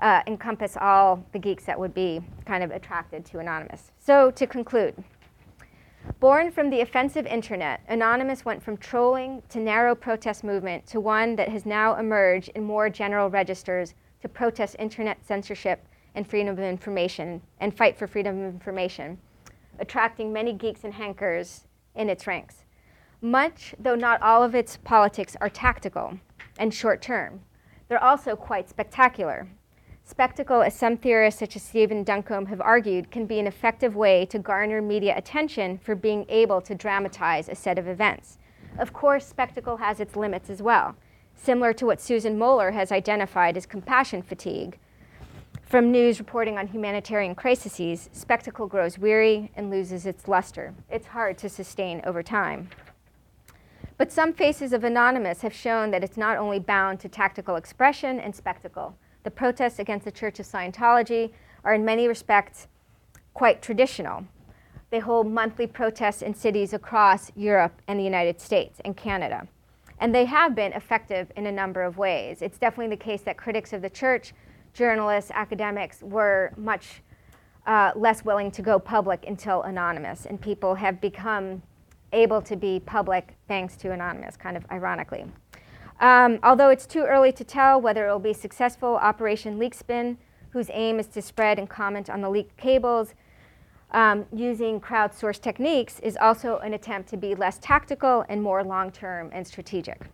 uh, 0.00 0.22
encompass 0.26 0.76
all 0.76 1.24
the 1.32 1.38
geeks 1.38 1.64
that 1.64 1.78
would 1.78 1.92
be 1.92 2.20
kind 2.44 2.62
of 2.62 2.70
attracted 2.70 3.24
to 3.26 3.40
Anonymous. 3.40 3.90
So, 3.98 4.30
to 4.30 4.46
conclude, 4.46 5.02
born 6.20 6.52
from 6.52 6.70
the 6.70 6.80
offensive 6.80 7.26
internet, 7.26 7.80
Anonymous 7.88 8.44
went 8.44 8.62
from 8.62 8.76
trolling 8.76 9.42
to 9.48 9.58
narrow 9.58 9.94
protest 9.94 10.44
movement 10.44 10.86
to 10.86 11.00
one 11.00 11.34
that 11.36 11.48
has 11.48 11.66
now 11.66 11.96
emerged 11.96 12.50
in 12.54 12.62
more 12.62 12.88
general 12.88 13.28
registers 13.28 13.94
to 14.20 14.28
protest 14.28 14.76
internet 14.78 15.24
censorship 15.26 15.84
and 16.14 16.26
freedom 16.26 16.52
of 16.52 16.58
information 16.58 17.40
and 17.60 17.76
fight 17.76 17.96
for 17.96 18.06
freedom 18.06 18.42
of 18.42 18.54
information, 18.54 19.18
attracting 19.78 20.32
many 20.32 20.52
geeks 20.52 20.84
and 20.84 20.94
hackers 20.94 21.64
in 21.94 22.08
its 22.08 22.26
ranks. 22.26 22.64
Much, 23.20 23.74
though 23.78 23.94
not 23.94 24.20
all 24.20 24.42
of 24.42 24.54
its 24.54 24.76
politics 24.78 25.36
are 25.40 25.48
tactical 25.48 26.18
and 26.58 26.74
short 26.74 27.00
term, 27.00 27.40
they're 27.88 28.02
also 28.02 28.34
quite 28.34 28.68
spectacular. 28.68 29.46
Spectacle, 30.04 30.62
as 30.62 30.74
some 30.74 30.96
theorists 30.96 31.38
such 31.38 31.54
as 31.54 31.62
Stephen 31.62 32.02
Duncombe 32.02 32.46
have 32.46 32.60
argued, 32.60 33.10
can 33.10 33.24
be 33.24 33.38
an 33.38 33.46
effective 33.46 33.94
way 33.94 34.26
to 34.26 34.38
garner 34.38 34.82
media 34.82 35.16
attention 35.16 35.78
for 35.78 35.94
being 35.94 36.26
able 36.28 36.60
to 36.60 36.74
dramatize 36.74 37.48
a 37.48 37.54
set 37.54 37.78
of 37.78 37.86
events. 37.86 38.38
Of 38.78 38.92
course, 38.92 39.26
spectacle 39.26 39.76
has 39.76 40.00
its 40.00 40.16
limits 40.16 40.50
as 40.50 40.60
well, 40.60 40.96
similar 41.34 41.72
to 41.74 41.86
what 41.86 42.00
Susan 42.00 42.36
Moeller 42.36 42.72
has 42.72 42.90
identified 42.90 43.56
as 43.56 43.66
compassion 43.66 44.22
fatigue, 44.22 44.78
From 45.72 45.90
news 45.90 46.18
reporting 46.18 46.58
on 46.58 46.66
humanitarian 46.66 47.34
crises, 47.34 48.10
spectacle 48.12 48.66
grows 48.66 48.98
weary 48.98 49.50
and 49.56 49.70
loses 49.70 50.04
its 50.04 50.28
luster. 50.28 50.74
It's 50.90 51.06
hard 51.06 51.38
to 51.38 51.48
sustain 51.48 52.02
over 52.04 52.22
time. 52.22 52.68
But 53.96 54.12
some 54.12 54.34
faces 54.34 54.74
of 54.74 54.84
Anonymous 54.84 55.40
have 55.40 55.54
shown 55.54 55.90
that 55.92 56.04
it's 56.04 56.18
not 56.18 56.36
only 56.36 56.58
bound 56.58 57.00
to 57.00 57.08
tactical 57.08 57.56
expression 57.56 58.20
and 58.20 58.36
spectacle. 58.36 58.94
The 59.22 59.30
protests 59.30 59.78
against 59.78 60.04
the 60.04 60.12
Church 60.12 60.38
of 60.38 60.44
Scientology 60.44 61.30
are, 61.64 61.72
in 61.72 61.86
many 61.86 62.06
respects, 62.06 62.68
quite 63.32 63.62
traditional. 63.62 64.26
They 64.90 64.98
hold 64.98 65.26
monthly 65.26 65.66
protests 65.66 66.20
in 66.20 66.34
cities 66.34 66.74
across 66.74 67.32
Europe 67.34 67.80
and 67.88 67.98
the 67.98 68.04
United 68.04 68.42
States 68.42 68.78
and 68.84 68.94
Canada. 68.94 69.48
And 70.00 70.14
they 70.14 70.26
have 70.26 70.54
been 70.54 70.74
effective 70.74 71.32
in 71.34 71.46
a 71.46 71.52
number 71.52 71.82
of 71.82 71.96
ways. 71.96 72.42
It's 72.42 72.58
definitely 72.58 72.94
the 72.94 73.02
case 73.02 73.22
that 73.22 73.38
critics 73.38 73.72
of 73.72 73.80
the 73.80 73.88
church, 73.88 74.34
journalists, 74.74 75.30
academics 75.34 76.02
were 76.02 76.52
much 76.56 77.02
uh, 77.66 77.92
less 77.94 78.24
willing 78.24 78.50
to 78.50 78.62
go 78.62 78.78
public 78.78 79.24
until 79.26 79.62
Anonymous, 79.62 80.26
and 80.26 80.40
people 80.40 80.74
have 80.74 81.00
become 81.00 81.62
able 82.12 82.42
to 82.42 82.56
be 82.56 82.80
public 82.80 83.36
thanks 83.48 83.76
to 83.76 83.92
Anonymous, 83.92 84.36
kind 84.36 84.56
of 84.56 84.64
ironically. 84.70 85.24
Um, 86.00 86.38
although 86.42 86.68
it's 86.68 86.86
too 86.86 87.04
early 87.04 87.32
to 87.32 87.44
tell 87.44 87.80
whether 87.80 88.08
it 88.08 88.12
will 88.12 88.18
be 88.18 88.32
successful, 88.32 88.96
Operation 88.96 89.58
Leakspin, 89.58 90.16
whose 90.50 90.68
aim 90.72 90.98
is 90.98 91.06
to 91.08 91.22
spread 91.22 91.58
and 91.58 91.68
comment 91.68 92.10
on 92.10 92.20
the 92.20 92.28
leaked 92.28 92.56
cables 92.56 93.14
um, 93.92 94.26
using 94.34 94.80
crowdsourced 94.80 95.40
techniques, 95.40 96.00
is 96.00 96.16
also 96.20 96.58
an 96.58 96.74
attempt 96.74 97.08
to 97.10 97.16
be 97.16 97.34
less 97.34 97.58
tactical 97.58 98.24
and 98.28 98.42
more 98.42 98.64
long 98.64 98.90
term 98.90 99.30
and 99.32 99.46
strategic. 99.46 100.08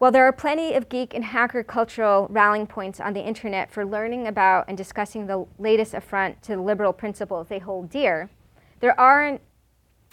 While 0.00 0.12
there 0.12 0.24
are 0.24 0.32
plenty 0.32 0.72
of 0.72 0.88
geek 0.88 1.12
and 1.12 1.22
hacker 1.22 1.62
cultural 1.62 2.26
rallying 2.30 2.66
points 2.66 3.00
on 3.00 3.12
the 3.12 3.20
internet 3.20 3.70
for 3.70 3.84
learning 3.84 4.26
about 4.26 4.64
and 4.66 4.74
discussing 4.74 5.26
the 5.26 5.44
latest 5.58 5.92
affront 5.92 6.40
to 6.44 6.52
the 6.52 6.62
liberal 6.62 6.94
principles 6.94 7.48
they 7.48 7.58
hold 7.58 7.90
dear, 7.90 8.30
there 8.80 8.98
aren't 8.98 9.42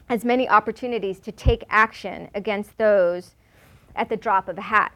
as 0.09 0.25
many 0.25 0.49
opportunities 0.49 1.19
to 1.19 1.31
take 1.31 1.63
action 1.69 2.29
against 2.35 2.77
those 2.77 3.35
at 3.95 4.09
the 4.09 4.17
drop 4.17 4.49
of 4.49 4.57
a 4.57 4.63
hat. 4.63 4.91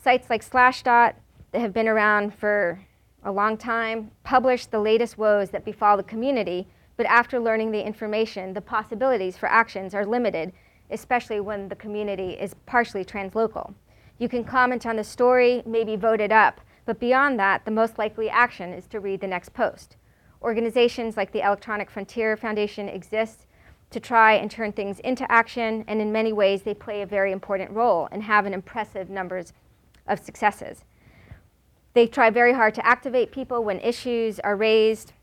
Sites 0.00 0.30
like 0.30 0.48
Slashdot, 0.48 1.14
that 1.50 1.60
have 1.60 1.72
been 1.72 1.88
around 1.88 2.32
for 2.32 2.86
a 3.24 3.32
long 3.32 3.56
time, 3.56 4.12
publish 4.22 4.66
the 4.66 4.78
latest 4.78 5.18
woes 5.18 5.50
that 5.50 5.64
befall 5.64 5.96
the 5.96 6.04
community, 6.04 6.68
but 6.96 7.06
after 7.06 7.40
learning 7.40 7.72
the 7.72 7.84
information, 7.84 8.54
the 8.54 8.60
possibilities 8.60 9.36
for 9.36 9.48
actions 9.48 9.92
are 9.92 10.06
limited, 10.06 10.52
especially 10.88 11.40
when 11.40 11.68
the 11.68 11.74
community 11.74 12.34
is 12.34 12.54
partially 12.64 13.04
translocal. 13.04 13.74
You 14.20 14.28
can 14.28 14.44
comment 14.44 14.84
on 14.84 14.96
the 14.96 15.02
story, 15.02 15.62
maybe 15.64 15.96
vote 15.96 16.20
it 16.20 16.30
up, 16.30 16.60
but 16.84 17.00
beyond 17.00 17.40
that, 17.40 17.64
the 17.64 17.70
most 17.70 17.98
likely 17.98 18.28
action 18.28 18.74
is 18.74 18.86
to 18.88 19.00
read 19.00 19.22
the 19.22 19.26
next 19.26 19.54
post. 19.54 19.96
Organizations 20.42 21.16
like 21.16 21.32
the 21.32 21.40
Electronic 21.40 21.90
Frontier 21.90 22.36
Foundation 22.36 22.86
exist 22.86 23.46
to 23.88 23.98
try 23.98 24.34
and 24.34 24.50
turn 24.50 24.72
things 24.72 25.00
into 25.00 25.30
action, 25.32 25.86
and 25.88 26.02
in 26.02 26.12
many 26.12 26.34
ways, 26.34 26.60
they 26.62 26.74
play 26.74 27.00
a 27.00 27.06
very 27.06 27.32
important 27.32 27.70
role 27.70 28.08
and 28.12 28.22
have 28.24 28.44
an 28.44 28.52
impressive 28.52 29.08
numbers 29.08 29.54
of 30.06 30.18
successes. 30.18 30.84
They 31.94 32.06
try 32.06 32.28
very 32.28 32.52
hard 32.52 32.74
to 32.74 32.86
activate 32.86 33.32
people 33.32 33.64
when 33.64 33.80
issues 33.80 34.38
are 34.40 34.54
raised, 34.54 35.14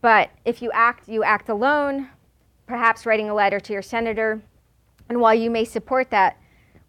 but 0.00 0.30
if 0.46 0.62
you 0.62 0.70
act, 0.72 1.10
you 1.10 1.22
act 1.24 1.50
alone, 1.50 2.08
perhaps 2.66 3.04
writing 3.04 3.28
a 3.28 3.34
letter 3.34 3.60
to 3.60 3.72
your 3.74 3.82
senator. 3.82 4.40
And 5.10 5.20
while 5.20 5.34
you 5.34 5.50
may 5.50 5.66
support 5.66 6.08
that, 6.08 6.38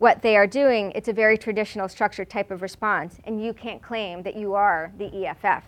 what 0.04 0.22
they 0.22 0.36
are 0.36 0.46
doing, 0.46 0.92
it's 0.96 1.08
a 1.08 1.14
very 1.14 1.38
traditional 1.38 1.88
structured 1.88 2.30
type 2.30 2.52
of 2.52 2.62
response, 2.62 3.20
and 3.24 3.42
you 3.42 3.54
can't 3.54 3.82
claim 3.82 4.22
that 4.22 4.36
you 4.36 4.54
are 4.54 4.92
the 4.98 5.26
EFF. 5.26 5.64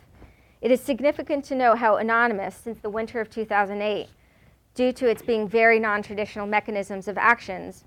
It 0.60 0.72
is 0.72 0.82
significant 0.82 1.46
to 1.46 1.56
know 1.56 1.74
how 1.74 1.96
Anonymous, 1.96 2.54
since 2.54 2.78
the 2.80 2.90
winter 2.90 3.22
of 3.22 3.30
2008, 3.30 4.10
due 4.74 4.92
to 4.92 5.08
its 5.08 5.22
being 5.22 5.48
very 5.48 5.80
non 5.80 6.04
traditional 6.04 6.48
mechanisms 6.48 7.08
of 7.08 7.18
actions, 7.18 7.86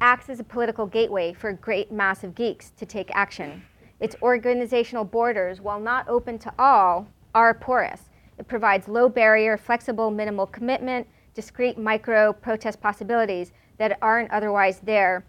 acts 0.00 0.30
as 0.30 0.40
a 0.40 0.44
political 0.44 0.86
gateway 0.86 1.34
for 1.34 1.50
a 1.50 1.54
great 1.54 1.92
mass 1.92 2.24
of 2.24 2.34
geeks 2.34 2.70
to 2.78 2.86
take 2.86 3.14
action. 3.14 3.62
Its 4.00 4.16
organizational 4.22 5.04
borders, 5.04 5.60
while 5.60 5.78
not 5.78 6.08
open 6.08 6.38
to 6.38 6.54
all, 6.58 7.06
are 7.34 7.52
porous. 7.52 8.08
It 8.38 8.48
provides 8.48 8.88
low 8.88 9.10
barrier, 9.10 9.58
flexible, 9.58 10.10
minimal 10.10 10.46
commitment, 10.46 11.06
discrete 11.34 11.76
micro 11.76 12.32
protest 12.32 12.80
possibilities 12.80 13.52
that 13.76 13.98
aren't 14.00 14.30
otherwise 14.30 14.80
there 14.80 15.26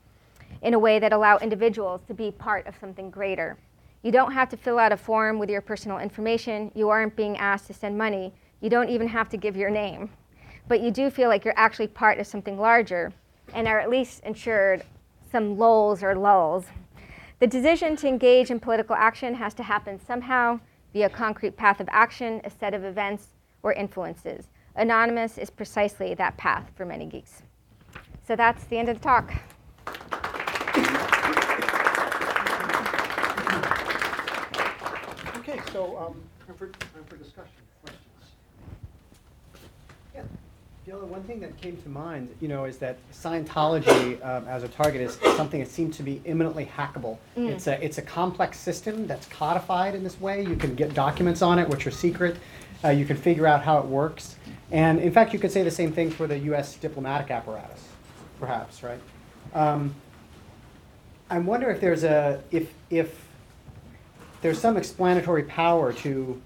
in 0.63 0.73
a 0.73 0.79
way 0.79 0.97
that 0.97 1.13
allow 1.13 1.37
individuals 1.37 2.01
to 2.07 2.13
be 2.13 2.31
part 2.31 2.65
of 2.65 2.75
something 2.79 3.11
greater. 3.11 3.57
You 4.01 4.11
don't 4.11 4.31
have 4.31 4.49
to 4.49 4.57
fill 4.57 4.79
out 4.79 4.91
a 4.91 4.97
form 4.97 5.37
with 5.37 5.49
your 5.49 5.61
personal 5.61 5.99
information. 5.99 6.71
You 6.73 6.89
aren't 6.89 7.15
being 7.15 7.37
asked 7.37 7.67
to 7.67 7.73
send 7.73 7.97
money. 7.97 8.33
You 8.61 8.69
don't 8.69 8.89
even 8.89 9.07
have 9.07 9.29
to 9.29 9.37
give 9.37 9.55
your 9.55 9.69
name. 9.69 10.09
But 10.67 10.81
you 10.81 10.89
do 10.91 11.09
feel 11.09 11.29
like 11.29 11.45
you're 11.45 11.53
actually 11.57 11.87
part 11.87 12.17
of 12.17 12.25
something 12.25 12.57
larger 12.57 13.13
and 13.53 13.67
are 13.67 13.79
at 13.79 13.89
least 13.89 14.23
ensured 14.23 14.83
some 15.31 15.57
lulz 15.57 16.01
or 16.01 16.15
lulz. 16.15 16.65
The 17.39 17.47
decision 17.47 17.97
to 17.97 18.07
engage 18.07 18.49
in 18.49 18.59
political 18.59 18.95
action 18.95 19.35
has 19.35 19.53
to 19.55 19.63
happen 19.63 19.99
somehow 19.99 20.61
via 20.93 21.07
a 21.07 21.09
concrete 21.09 21.57
path 21.57 21.81
of 21.81 21.89
action, 21.91 22.39
a 22.45 22.49
set 22.49 22.73
of 22.73 22.85
events 22.85 23.27
or 23.63 23.73
influences. 23.73 24.47
Anonymous 24.75 25.37
is 25.37 25.49
precisely 25.49 26.13
that 26.13 26.37
path 26.37 26.71
for 26.75 26.85
many 26.85 27.05
geeks. 27.05 27.41
So 28.25 28.35
that's 28.35 28.63
the 28.65 28.77
end 28.77 28.89
of 28.89 28.97
the 28.97 29.03
talk. 29.03 29.33
So 35.73 35.97
um, 35.97 36.21
time 36.45 36.55
for, 36.55 36.67
time 36.67 37.03
for 37.07 37.17
discussion, 37.17 37.51
questions. 37.81 38.01
Yeah. 40.13 40.21
The 40.85 40.91
only 40.91 41.07
one 41.07 41.23
thing 41.23 41.39
that 41.39 41.59
came 41.59 41.77
to 41.77 41.89
mind, 41.89 42.29
you 42.39 42.47
know, 42.47 42.65
is 42.65 42.77
that 42.77 42.97
Scientology 43.11 44.23
um, 44.23 44.47
as 44.47 44.63
a 44.63 44.67
target 44.67 45.01
is 45.01 45.17
something 45.35 45.59
that 45.59 45.69
seems 45.69 45.97
to 45.97 46.03
be 46.03 46.21
imminently 46.25 46.65
hackable. 46.65 47.17
It's 47.35 47.67
a 47.67 47.83
it's 47.83 47.97
a 47.97 48.01
complex 48.01 48.59
system 48.59 49.07
that's 49.07 49.25
codified 49.27 49.95
in 49.95 50.03
this 50.03 50.19
way. 50.21 50.43
You 50.45 50.55
can 50.55 50.75
get 50.75 50.93
documents 50.93 51.41
on 51.41 51.57
it, 51.57 51.67
which 51.67 51.87
are 51.87 51.91
secret. 51.91 52.37
Uh, 52.83 52.89
you 52.89 53.05
can 53.05 53.15
figure 53.15 53.47
out 53.47 53.63
how 53.63 53.79
it 53.79 53.85
works, 53.85 54.35
and 54.71 54.99
in 54.99 55.11
fact, 55.11 55.31
you 55.31 55.39
could 55.39 55.51
say 55.51 55.63
the 55.63 55.71
same 55.71 55.93
thing 55.93 56.11
for 56.11 56.27
the 56.27 56.37
U.S. 56.39 56.75
diplomatic 56.75 57.31
apparatus, 57.31 57.87
perhaps, 58.41 58.83
right? 58.83 58.99
Um, 59.53 59.95
I 61.29 61.39
wonder 61.39 61.69
if 61.71 61.79
there's 61.79 62.03
a 62.03 62.43
if 62.51 62.73
if 62.89 63.22
there's 64.43 64.59
some 64.59 64.77
explanatory 64.77 65.43
power 65.43 65.91
to 65.91 66.39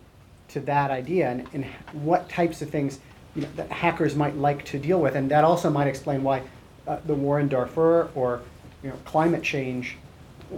to 0.50 0.62
that 0.62 0.92
idea 0.92 1.30
and, 1.30 1.46
and 1.54 1.66
what 1.92 2.30
types 2.30 2.62
of 2.62 2.70
things 2.70 3.00
you 3.36 3.42
know, 3.42 3.50
that 3.58 3.70
hackers 3.70 4.16
might 4.16 4.38
like 4.38 4.64
to 4.64 4.80
deal 4.80 5.02
with, 5.02 5.16
and 5.16 5.30
that 5.30 5.44
also 5.44 5.70
might 5.70 5.88
explain 5.88 6.24
why 6.24 6.42
uh, 6.88 7.00
the 7.06 7.14
war 7.14 7.42
in 7.42 7.50
Darfur 7.50 8.10
or 8.16 8.42
you 8.82 8.90
know 8.90 8.96
climate 9.04 9.44
change, 9.44 9.98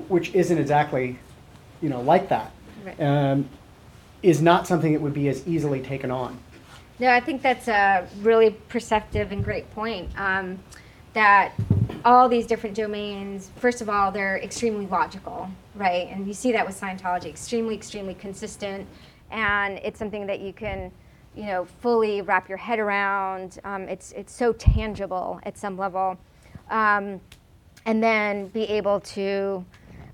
which 0.10 0.36
isn't 0.36 0.60
exactly 0.60 1.18
you 1.82 1.90
know 1.90 2.02
like 2.02 2.30
that, 2.30 2.52
Right. 2.86 3.02
um, 3.02 3.50
is 4.22 4.42
not 4.42 4.68
something 4.68 4.94
that 4.94 5.02
would 5.02 5.14
be 5.14 5.30
as 5.30 5.48
easily 5.48 5.82
taken 5.82 6.12
on. 6.12 6.38
No, 7.00 7.10
I 7.10 7.22
think 7.22 7.42
that's 7.42 7.70
a 7.70 8.06
really 8.22 8.52
perceptive 8.68 9.32
and 9.32 9.44
great 9.44 9.72
point. 9.72 10.10
Um, 10.20 10.60
that 11.14 11.54
all 12.06 12.30
these 12.30 12.46
different 12.46 12.76
domains, 12.76 13.50
first 13.56 13.82
of 13.82 13.90
all, 13.90 14.12
they're 14.12 14.38
extremely 14.38 14.86
logical, 14.86 15.50
right? 15.80 16.10
And 16.12 16.28
you 16.28 16.34
see 16.34 16.52
that 16.52 16.68
with 16.68 16.80
Scientology, 16.80 17.26
extremely, 17.26 17.74
extremely 17.74 18.14
consistent, 18.14 18.86
and 19.32 19.80
it's 19.80 19.98
something 19.98 20.28
that 20.28 20.42
you 20.42 20.52
can, 20.52 20.92
you 21.36 21.46
know, 21.46 21.66
fully 21.82 22.22
wrap 22.22 22.50
your 22.50 22.58
head 22.58 22.80
around. 22.80 23.60
Um, 23.64 23.84
it's 23.84 24.12
it's 24.12 24.34
so 24.34 24.54
tangible 24.54 25.40
at 25.44 25.58
some 25.58 25.78
level, 25.78 26.18
um, 26.70 27.22
and 27.86 28.04
then 28.04 28.48
be 28.48 28.64
able 28.64 29.00
to 29.00 29.66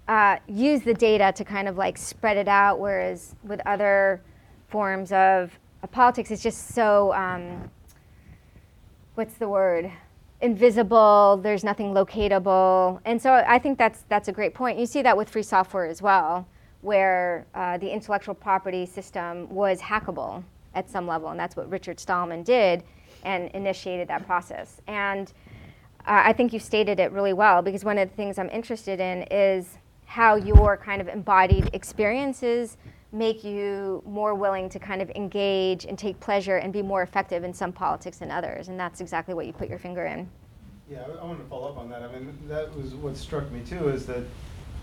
uh, 0.07 0.38
use 0.47 0.82
the 0.82 0.93
data 0.93 1.34
to 1.36 1.43
kind 1.43 1.68
of 1.68 1.78
like 1.78 1.97
spread 1.97 2.38
it 2.38 2.47
out. 2.47 2.80
Whereas 2.80 3.36
with 3.43 3.59
other 3.66 4.22
forms 4.68 5.11
of, 5.11 5.57
of 5.82 5.91
politics, 5.91 6.30
it's 6.30 6.43
just 6.43 6.76
so 6.76 7.11
um, 7.13 7.72
what's 9.16 9.34
the 9.36 9.49
word? 9.49 9.91
Invisible. 10.42 11.40
There's 11.42 11.64
nothing 11.64 11.94
locatable, 11.94 13.00
and 13.06 13.22
so 13.22 13.34
I 13.34 13.58
think 13.58 13.78
that's 13.78 14.04
that's 14.10 14.28
a 14.28 14.32
great 14.34 14.54
point. 14.54 14.78
You 14.78 14.86
see 14.86 15.02
that 15.02 15.16
with 15.16 15.30
free 15.30 15.44
software 15.44 15.86
as 15.86 16.02
well, 16.02 16.46
where 16.82 17.48
uh, 17.56 17.78
the 17.78 17.90
intellectual 17.90 18.36
property 18.36 18.86
system 18.86 19.50
was 19.50 19.80
hackable 19.80 20.44
at 20.74 20.90
some 20.90 21.08
level, 21.08 21.30
and 21.30 21.40
that's 21.40 21.56
what 21.56 21.70
Richard 21.72 22.00
Stallman 22.00 22.44
did, 22.44 22.84
and 23.24 23.50
initiated 23.52 24.10
that 24.10 24.26
process. 24.26 24.82
And 24.88 25.32
uh, 26.02 26.24
I 26.26 26.34
think 26.34 26.52
you 26.52 26.60
stated 26.60 27.00
it 27.00 27.12
really 27.12 27.34
well 27.34 27.62
because 27.62 27.86
one 27.86 27.98
of 27.98 28.10
the 28.10 28.16
things 28.16 28.38
I'm 28.38 28.50
interested 28.50 29.00
in 29.00 29.24
is 29.32 29.78
how 30.06 30.36
your 30.36 30.78
kind 30.78 31.02
of 31.02 31.08
embodied 31.08 31.70
experiences 31.74 32.78
make 33.16 33.43
you 33.45 34.03
more 34.05 34.36
willing 34.36 34.68
to 34.70 34.78
kind 34.78 35.01
of 35.01 35.09
engage 35.11 35.86
and 35.86 35.97
take 35.97 36.20
pleasure 36.20 36.57
and 36.57 36.74
be 36.74 36.82
more 36.82 37.01
effective 37.01 37.43
in 37.45 37.53
some 37.53 37.72
politics 37.72 38.18
than 38.18 38.30
others. 38.30 38.68
And 38.68 38.78
that's 38.78 38.99
exactly 38.99 39.34
what 39.34 39.45
you 39.47 39.53
put 39.53 39.70
your 39.70 39.80
finger 39.80 40.05
in. 40.05 40.30
Yeah, 40.89 41.03
I- 41.07 41.22
I 41.22 41.24
want 41.24 41.39
to 41.39 41.45
follow 41.45 41.70
up 41.70 41.78
on 41.78 41.89
that. 41.89 42.03
I 42.03 42.07
mean, 42.11 42.38
that 42.47 42.76
was 42.76 42.93
what 42.93 43.16
struck 43.16 43.49
me 43.51 43.61
too, 43.61 43.88
is 43.88 44.05
that 44.07 44.24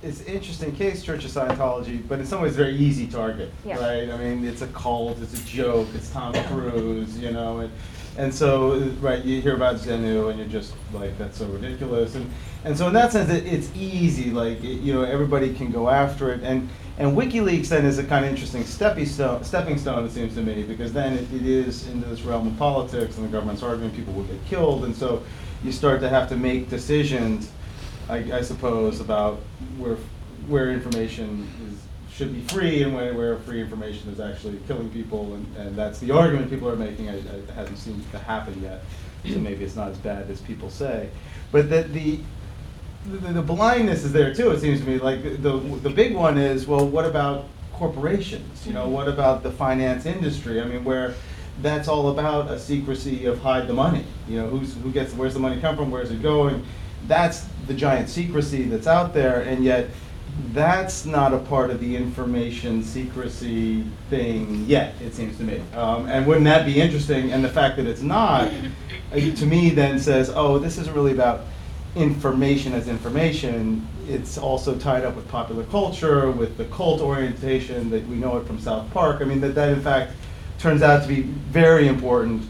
it's 0.02 0.20
an 0.22 0.26
interesting 0.26 0.74
case, 0.74 1.02
Church 1.02 1.24
of 1.24 1.30
Scientology, 1.30 2.06
but 2.08 2.18
in 2.18 2.26
some 2.26 2.42
ways, 2.42 2.56
very 2.56 2.74
easy 2.76 3.06
target, 3.06 3.50
Yeah. 3.64 3.78
right? 3.78 4.10
I 4.10 4.16
mean, 4.16 4.44
it's 4.44 4.62
a 4.62 4.66
cult, 4.68 5.18
it's 5.20 5.40
a 5.40 5.44
joke, 5.44 5.88
it's 5.94 6.10
Tom 6.10 6.34
Cruise, 6.48 7.18
you 7.18 7.30
know, 7.30 7.60
and, 7.60 7.70
and 8.18 8.34
so, 8.34 8.78
right, 9.00 9.24
you 9.24 9.40
hear 9.40 9.54
about 9.54 9.76
Xenu 9.76 10.28
and 10.30 10.38
you're 10.38 10.48
just 10.48 10.74
like, 10.92 11.16
that's 11.18 11.38
so 11.38 11.46
ridiculous. 11.46 12.14
And, 12.16 12.28
and 12.64 12.76
so 12.76 12.88
in 12.88 12.92
that 12.94 13.12
sense, 13.12 13.30
it, 13.30 13.46
it's 13.46 13.70
easy, 13.76 14.30
like, 14.32 14.62
it, 14.64 14.80
you 14.80 14.92
know, 14.92 15.02
everybody 15.02 15.54
can 15.54 15.70
go 15.70 15.88
after 15.88 16.32
it. 16.32 16.42
And, 16.42 16.68
and 16.98 17.16
WikiLeaks 17.16 17.68
then 17.68 17.86
is 17.86 17.98
a 17.98 18.04
kind 18.04 18.24
of 18.24 18.30
interesting 18.30 18.64
stepping 18.64 19.06
stone, 19.06 19.44
stepping 19.44 19.78
stone, 19.78 20.04
it 20.04 20.10
seems 20.10 20.34
to 20.34 20.42
me, 20.42 20.64
because 20.64 20.92
then 20.92 21.14
it, 21.14 21.32
it 21.32 21.46
is 21.46 21.86
into 21.86 22.08
this 22.08 22.22
realm 22.22 22.48
of 22.48 22.58
politics 22.58 23.16
and 23.16 23.24
the 23.26 23.30
government's 23.30 23.62
arguing 23.62 23.92
people 23.92 24.12
will 24.14 24.24
get 24.24 24.44
killed. 24.46 24.84
And 24.84 24.94
so 24.94 25.22
you 25.62 25.70
start 25.70 26.00
to 26.00 26.08
have 26.08 26.28
to 26.30 26.36
make 26.36 26.68
decisions, 26.68 27.50
I, 28.08 28.38
I 28.38 28.42
suppose, 28.42 29.00
about 29.00 29.40
where, 29.78 29.96
where 30.46 30.70
information 30.70 31.48
is, 31.70 32.14
should 32.14 32.32
be 32.32 32.40
free 32.42 32.82
and 32.82 32.94
where, 32.94 33.14
where 33.14 33.38
free 33.38 33.60
information 33.60 34.10
is 34.10 34.20
actually 34.20 34.58
killing 34.66 34.90
people. 34.90 35.34
And, 35.34 35.56
and 35.56 35.76
that's 35.76 35.98
the 35.98 36.10
argument 36.10 36.50
people 36.50 36.68
are 36.68 36.76
making. 36.76 37.08
I, 37.08 37.14
I, 37.14 37.16
it 37.16 37.50
hasn't 37.50 37.78
seemed 37.78 38.10
to 38.12 38.18
happen 38.18 38.60
yet. 38.62 38.82
So 39.24 39.38
maybe 39.38 39.64
it's 39.64 39.76
not 39.76 39.88
as 39.88 39.98
bad 39.98 40.28
as 40.30 40.40
people 40.40 40.68
say. 40.68 41.08
But 41.52 41.70
the, 41.70 41.82
the, 41.84 42.18
the, 43.06 43.32
the 43.34 43.42
blindness 43.42 44.04
is 44.04 44.12
there 44.12 44.34
too, 44.34 44.50
it 44.50 44.60
seems 44.60 44.80
to 44.80 44.86
me. 44.86 44.98
Like 44.98 45.22
the, 45.22 45.58
the 45.58 45.90
big 45.90 46.14
one 46.14 46.38
is, 46.38 46.66
well, 46.66 46.86
what 46.86 47.04
about 47.04 47.46
corporations? 47.72 48.66
You 48.66 48.72
know, 48.72 48.88
what 48.88 49.08
about 49.08 49.42
the 49.42 49.52
finance 49.52 50.06
industry? 50.06 50.60
I 50.60 50.64
mean, 50.64 50.82
where 50.84 51.14
that's 51.60 51.86
all 51.86 52.10
about 52.10 52.50
a 52.50 52.58
secrecy 52.58 53.26
of 53.26 53.40
hide 53.40 53.68
the 53.68 53.74
money. 53.74 54.04
You 54.28 54.38
know, 54.38 54.48
who's, 54.48 54.74
who 54.74 54.90
gets, 54.90 55.14
where's 55.14 55.34
the 55.34 55.40
money 55.40 55.60
come 55.60 55.76
from, 55.76 55.90
where's 55.90 56.10
it 56.10 56.20
going? 56.20 56.64
That's 57.06 57.46
the 57.66 57.74
giant 57.74 58.08
secrecy 58.08 58.64
that's 58.64 58.86
out 58.86 59.12
there, 59.14 59.42
and 59.42 59.64
yet 59.64 59.88
that's 60.52 61.04
not 61.04 61.34
a 61.34 61.38
part 61.38 61.70
of 61.70 61.80
the 61.80 61.94
information 61.96 62.82
secrecy 62.82 63.84
thing 64.08 64.64
yet, 64.66 64.94
it 65.00 65.14
seems 65.14 65.36
to 65.36 65.44
me. 65.44 65.62
Um, 65.74 66.06
and 66.08 66.26
wouldn't 66.26 66.44
that 66.44 66.64
be 66.64 66.80
interesting? 66.80 67.32
And 67.32 67.44
the 67.44 67.48
fact 67.48 67.76
that 67.76 67.86
it's 67.86 68.00
not, 68.02 68.50
uh, 69.12 69.16
to 69.16 69.46
me, 69.46 69.70
then 69.70 69.98
says, 69.98 70.30
oh, 70.34 70.58
this 70.58 70.78
isn't 70.78 70.94
really 70.94 71.12
about 71.12 71.42
information 71.94 72.72
as 72.72 72.88
information. 72.88 73.86
It's 74.08 74.38
also 74.38 74.78
tied 74.78 75.04
up 75.04 75.14
with 75.14 75.28
popular 75.28 75.64
culture, 75.64 76.30
with 76.30 76.56
the 76.56 76.64
cult 76.66 77.02
orientation 77.02 77.90
that 77.90 78.06
we 78.08 78.16
know 78.16 78.38
it 78.38 78.46
from 78.46 78.58
South 78.58 78.90
Park. 78.92 79.20
I 79.20 79.24
mean, 79.24 79.40
that, 79.40 79.54
that 79.54 79.68
in 79.68 79.82
fact 79.82 80.12
turns 80.58 80.82
out 80.82 81.02
to 81.02 81.08
be 81.08 81.22
very 81.22 81.88
important 81.88 82.48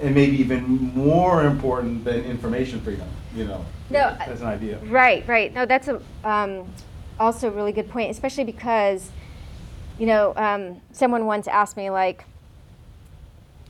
and 0.00 0.14
maybe 0.14 0.36
even 0.36 0.94
more 0.94 1.44
important 1.44 2.04
than 2.04 2.24
information 2.24 2.80
freedom, 2.80 3.08
you 3.34 3.44
know, 3.44 3.64
No, 3.90 4.16
as 4.20 4.40
an 4.40 4.48
idea. 4.48 4.78
Right, 4.84 5.26
right. 5.28 5.52
No, 5.52 5.66
that's 5.66 5.88
a 5.88 6.00
um, 6.24 6.66
also 7.20 7.48
a 7.48 7.50
really 7.50 7.72
good 7.72 7.88
point, 7.90 8.10
especially 8.10 8.44
because, 8.44 9.10
you 9.98 10.06
know, 10.06 10.32
um, 10.36 10.80
someone 10.92 11.26
once 11.26 11.46
asked 11.46 11.76
me 11.76 11.90
like, 11.90 12.24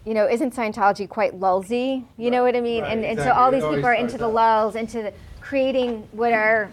you 0.05 0.15
know, 0.15 0.29
isn't 0.29 0.55
Scientology 0.55 1.09
quite 1.09 1.41
lulzy? 1.41 2.05
You 2.17 2.31
know 2.31 2.43
what 2.43 2.57
I 2.57 2.61
mean? 2.61 2.83
Right, 2.83 2.93
and, 2.93 3.05
and 3.05 3.19
so 3.19 3.33
all 3.33 3.51
these 3.51 3.65
people 3.65 3.87
are 3.87 3.95
into 3.95 4.19
the 4.19 4.27
out. 4.27 4.35
lulz, 4.35 4.77
into 4.77 5.03
the, 5.03 5.13
creating 5.41 6.07
what 6.13 6.33
are 6.33 6.71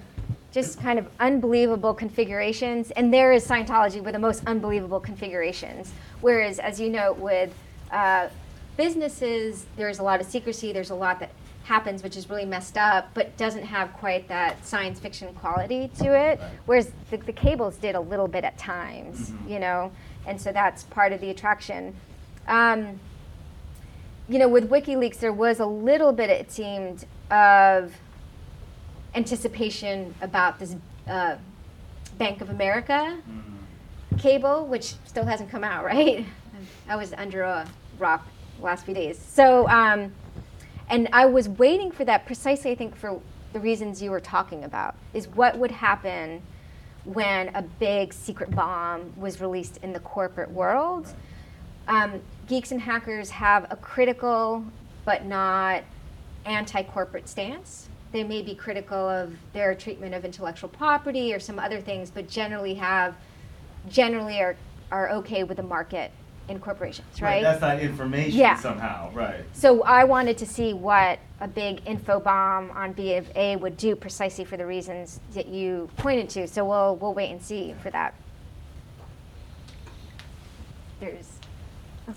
just 0.52 0.80
kind 0.82 1.00
of 1.00 1.08
unbelievable 1.20 1.94
configurations. 1.94 2.92
And 2.92 3.14
there 3.14 3.32
is 3.32 3.48
Scientology 3.48 4.04
with 4.04 4.14
the 4.14 4.20
most 4.20 4.44
unbelievable 4.46 5.00
configurations. 5.00 5.94
Whereas, 6.20 6.60
as 6.60 6.80
you 6.80 6.90
know, 6.90 7.14
with 7.14 7.54
uh, 7.92 8.28
businesses, 8.76 9.66
there's 9.78 10.00
a 10.00 10.04
lot 10.04 10.20
of 10.20 10.28
secrecy. 10.28 10.74
There's 10.74 10.90
a 10.90 10.96
lot 10.96 11.20
that 11.22 11.32
happens, 11.64 12.04
which 12.04 12.18
is 12.18 12.30
really 12.30 12.46
messed 12.46 12.78
up, 12.78 13.10
but 13.14 13.36
doesn't 13.38 13.64
have 13.64 13.94
quite 13.94 14.28
that 14.28 14.66
science 14.66 15.00
fiction 15.00 15.34
quality 15.36 15.90
to 16.00 16.18
it. 16.18 16.40
Whereas 16.66 16.92
the, 17.10 17.18
the 17.18 17.34
cables 17.34 17.78
did 17.78 17.96
a 17.96 18.00
little 18.00 18.28
bit 18.28 18.44
at 18.44 18.58
times, 18.58 19.32
you 19.48 19.60
know, 19.60 19.92
and 20.26 20.40
so 20.40 20.52
that's 20.52 20.84
part 20.84 21.14
of 21.14 21.22
the 21.22 21.30
attraction. 21.30 21.96
Um, 22.48 23.00
you 24.28 24.40
know, 24.40 24.48
with 24.48 24.70
WikiLeaks, 24.70 25.20
there 25.20 25.34
was 25.34 25.60
a 25.60 25.66
little 25.66 26.12
bit, 26.12 26.30
it 26.30 26.52
seemed, 26.52 27.06
of 27.30 27.94
anticipation 29.14 30.14
about 30.22 30.60
this 30.60 30.76
uh, 31.08 31.36
Bank 32.18 32.42
of 32.42 32.50
America 32.50 33.18
cable, 34.18 34.66
which 34.66 34.96
still 35.06 35.26
hasn't 35.26 35.50
come 35.50 35.64
out, 35.64 35.84
right? 35.86 36.26
I 36.88 36.96
was 36.96 37.14
under 37.14 37.42
a 37.42 37.68
rock 37.98 38.26
last 38.60 38.86
few 38.86 38.94
days. 38.94 39.18
So, 39.20 39.68
um, 39.68 40.14
and 40.92 41.08
I 41.14 41.26
was 41.26 41.48
waiting 41.48 41.90
for 41.90 42.04
that 42.04 42.26
precisely, 42.26 42.70
I 42.72 42.76
think, 42.76 42.98
for 42.98 43.22
the 43.54 43.62
reasons 43.62 44.02
you 44.02 44.12
were 44.12 44.20
talking 44.20 44.66
about, 44.66 44.96
is 45.14 45.28
what 45.30 45.58
would 45.58 45.72
happen 45.72 46.42
when 47.06 47.48
a 47.56 47.62
big 47.62 48.14
secret 48.14 48.52
bomb 48.52 49.14
was 49.16 49.40
released 49.40 49.78
in 49.78 49.94
the 49.94 50.02
corporate 50.02 50.52
world. 50.52 51.08
Um, 51.88 52.22
geeks 52.48 52.74
and 52.74 52.82
hackers 52.82 53.30
have 53.30 53.68
a 53.72 53.78
critical 53.78 54.66
but 55.06 55.26
not 55.26 55.84
anti 56.46 56.84
corporate 56.84 57.30
stance. 57.30 57.88
They 58.12 58.26
may 58.26 58.42
be 58.42 58.54
critical 58.54 58.98
of 58.98 59.34
their 59.54 59.74
treatment 59.74 60.14
of 60.14 60.26
intellectual 60.26 60.70
property 60.70 61.34
or 61.34 61.40
some 61.40 61.58
other 61.58 61.80
things, 61.80 62.12
but 62.12 62.28
generally 62.28 62.74
have 62.76 63.16
generally 63.90 64.42
are, 64.42 64.58
are 64.92 65.10
okay 65.12 65.46
with 65.46 65.56
the 65.56 65.64
market 65.64 66.12
in 66.52 66.60
corporations, 66.60 67.22
right? 67.22 67.42
That's 67.42 67.62
not 67.62 67.80
information 67.80 68.38
Yeah. 68.40 68.56
somehow, 68.58 69.10
right? 69.14 69.44
So 69.54 69.82
I 69.84 70.04
wanted 70.04 70.38
to 70.40 70.46
see 70.46 70.74
what 70.74 71.18
a 71.40 71.48
big 71.48 71.82
info 71.88 72.20
bomb 72.20 72.70
on 72.72 72.92
B 72.92 73.16
of 73.16 73.28
A 73.36 73.56
would 73.56 73.78
do 73.78 73.96
precisely 73.96 74.46
for 74.46 74.58
the 74.58 74.66
reasons 74.66 75.20
that 75.34 75.48
you 75.48 75.90
pointed 75.98 76.30
to. 76.32 76.48
So 76.48 76.64
we'll 76.66 76.96
we'll 76.98 77.14
wait 77.16 77.32
and 77.32 77.42
see 77.42 77.74
for 77.82 77.90
that. 77.92 78.14
There's 81.00 81.30
Um, 82.08 82.16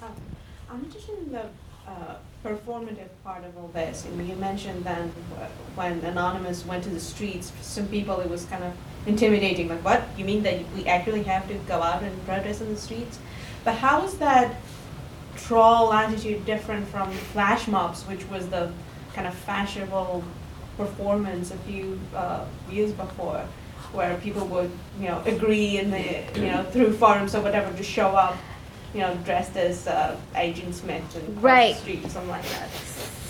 I'm 0.70 0.84
interested 0.84 1.16
in 1.18 1.32
the 1.32 1.44
uh, 1.86 2.16
performative 2.44 3.08
part 3.22 3.44
of 3.44 3.56
all 3.56 3.68
this. 3.68 4.04
And 4.04 4.26
you 4.28 4.34
mentioned 4.36 4.84
then 4.84 5.12
wh- 5.30 5.78
when 5.78 6.00
Anonymous 6.04 6.66
went 6.66 6.82
to 6.84 6.90
the 6.90 7.00
streets, 7.00 7.50
for 7.50 7.62
some 7.62 7.86
people 7.88 8.20
it 8.20 8.28
was 8.28 8.44
kind 8.46 8.64
of 8.64 8.72
intimidating. 9.06 9.68
Like, 9.68 9.84
what? 9.84 10.02
You 10.16 10.24
mean 10.24 10.42
that 10.42 10.58
we 10.74 10.86
actually 10.86 11.22
have 11.24 11.46
to 11.48 11.54
go 11.68 11.82
out 11.82 12.02
and 12.02 12.26
protest 12.26 12.60
in 12.62 12.74
the 12.74 12.80
streets? 12.80 13.18
But 13.64 13.74
how 13.76 14.04
is 14.04 14.14
that 14.18 14.56
troll 15.36 15.92
attitude 15.92 16.44
different 16.46 16.86
from 16.88 17.10
flash 17.10 17.66
mobs, 17.66 18.02
which 18.04 18.24
was 18.28 18.48
the 18.48 18.72
kind 19.14 19.26
of 19.26 19.34
fashionable 19.34 20.22
performance 20.76 21.50
a 21.50 21.56
few 21.58 21.98
uh, 22.14 22.44
years 22.70 22.92
before, 22.92 23.44
where 23.92 24.16
people 24.18 24.46
would, 24.48 24.70
you 25.00 25.08
know, 25.08 25.22
agree 25.26 25.78
in 25.78 25.90
the, 25.90 26.24
you 26.40 26.50
know, 26.50 26.62
through 26.64 26.92
forums 26.94 27.34
or 27.34 27.40
whatever 27.42 27.74
to 27.76 27.82
show 27.82 28.08
up, 28.08 28.36
you 28.92 29.00
know, 29.00 29.14
dressed 29.24 29.56
as 29.56 29.86
uh, 29.86 30.16
Agent 30.36 30.74
Smith 30.74 31.02
and 31.16 31.34
cross 31.34 31.42
Right. 31.42 31.74
the 31.74 31.80
street, 31.80 32.02
something 32.10 32.28
like 32.30 32.42
that. 32.50 32.68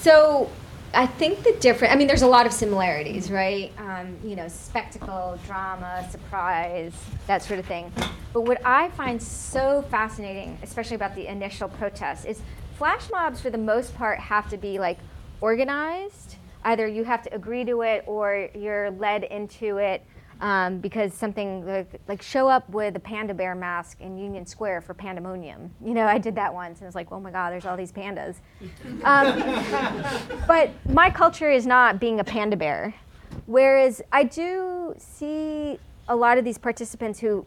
So 0.00 0.50
I 0.94 1.06
think 1.06 1.42
the 1.42 1.52
different, 1.60 1.92
I 1.92 1.96
mean, 1.96 2.06
there's 2.06 2.22
a 2.22 2.26
lot 2.26 2.46
of 2.46 2.52
similarities, 2.52 3.30
right? 3.30 3.72
Um, 3.78 4.16
you 4.22 4.36
know, 4.36 4.46
spectacle, 4.48 5.38
drama, 5.44 6.06
surprise, 6.10 6.94
that 7.26 7.42
sort 7.42 7.58
of 7.58 7.66
thing. 7.66 7.92
But 8.32 8.42
what 8.42 8.64
I 8.64 8.90
find 8.90 9.20
so 9.20 9.82
fascinating, 9.90 10.56
especially 10.62 10.94
about 10.94 11.14
the 11.14 11.26
initial 11.26 11.68
protests, 11.68 12.24
is 12.24 12.42
flash 12.78 13.10
mobs 13.10 13.40
for 13.40 13.50
the 13.50 13.58
most 13.58 13.94
part 13.96 14.18
have 14.20 14.48
to 14.50 14.56
be 14.56 14.78
like 14.78 14.98
organized. 15.40 16.36
Either 16.64 16.86
you 16.86 17.04
have 17.04 17.22
to 17.22 17.34
agree 17.34 17.64
to 17.64 17.82
it 17.82 18.04
or 18.06 18.48
you're 18.54 18.90
led 18.92 19.24
into 19.24 19.78
it 19.78 20.04
um, 20.44 20.76
because 20.76 21.14
something 21.14 21.66
like, 21.66 21.98
like 22.06 22.20
show 22.20 22.50
up 22.50 22.68
with 22.68 22.94
a 22.96 23.00
panda 23.00 23.32
bear 23.32 23.54
mask 23.54 24.02
in 24.02 24.18
Union 24.18 24.44
Square 24.44 24.82
for 24.82 24.92
pandemonium. 24.92 25.70
You 25.82 25.94
know, 25.94 26.04
I 26.04 26.18
did 26.18 26.34
that 26.34 26.52
once 26.52 26.80
and 26.80 26.86
it's 26.86 26.94
like, 26.94 27.10
oh 27.10 27.18
my 27.18 27.30
God, 27.30 27.50
there's 27.50 27.64
all 27.64 27.78
these 27.78 27.90
pandas. 27.90 28.36
Um, 29.04 30.42
but 30.46 30.70
my 30.90 31.08
culture 31.08 31.50
is 31.50 31.66
not 31.66 31.98
being 31.98 32.20
a 32.20 32.24
panda 32.24 32.58
bear. 32.58 32.94
Whereas 33.46 34.02
I 34.12 34.24
do 34.24 34.94
see 34.98 35.78
a 36.08 36.14
lot 36.14 36.36
of 36.36 36.44
these 36.44 36.58
participants 36.58 37.18
who 37.18 37.46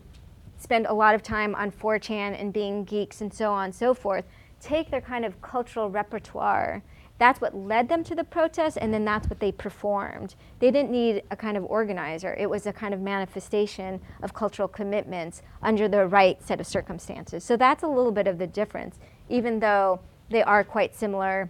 spend 0.58 0.88
a 0.88 0.94
lot 0.94 1.14
of 1.14 1.22
time 1.22 1.54
on 1.54 1.70
4chan 1.70 2.42
and 2.42 2.52
being 2.52 2.84
geeks 2.84 3.22
and 3.22 3.32
so 3.32 3.52
on 3.52 3.66
and 3.66 3.76
so 3.76 3.94
forth 3.94 4.26
take 4.60 4.90
their 4.90 5.02
kind 5.02 5.24
of 5.24 5.40
cultural 5.44 5.88
repertoire. 5.92 6.82
That's 7.20 7.42
what 7.42 7.56
led 7.56 7.90
them 7.90 8.04
to 8.06 8.16
the 8.16 8.24
protest, 8.24 8.78
and 8.80 8.94
then 8.94 9.04
that's 9.04 9.28
what 9.28 9.40
they 9.40 9.52
performed. 9.52 10.36
They 10.60 10.70
didn't 10.70 10.92
need 10.92 11.24
a 11.32 11.36
kind 11.36 11.58
of 11.58 11.66
organizer. 11.66 12.36
It 12.36 12.50
was 12.50 12.68
a 12.68 12.74
kind 12.74 12.94
of 12.94 13.02
manifestation 13.02 14.00
of 14.22 14.34
cultural 14.34 14.68
commitments 14.68 15.42
under 15.64 15.88
the 15.88 16.06
right 16.06 16.42
set 16.44 16.60
of 16.60 16.68
circumstances. 16.68 17.44
So 17.44 17.58
that's 17.58 17.82
a 17.82 17.88
little 17.88 18.12
bit 18.12 18.28
of 18.28 18.38
the 18.38 18.46
difference, 18.46 19.00
even 19.30 19.60
though 19.60 20.00
they 20.30 20.44
are 20.44 20.64
quite 20.64 20.96
similar 20.96 21.50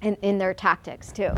in, 0.00 0.14
in 0.22 0.38
their 0.38 0.54
tactics, 0.54 1.10
too. 1.10 1.22
Yeah, 1.22 1.32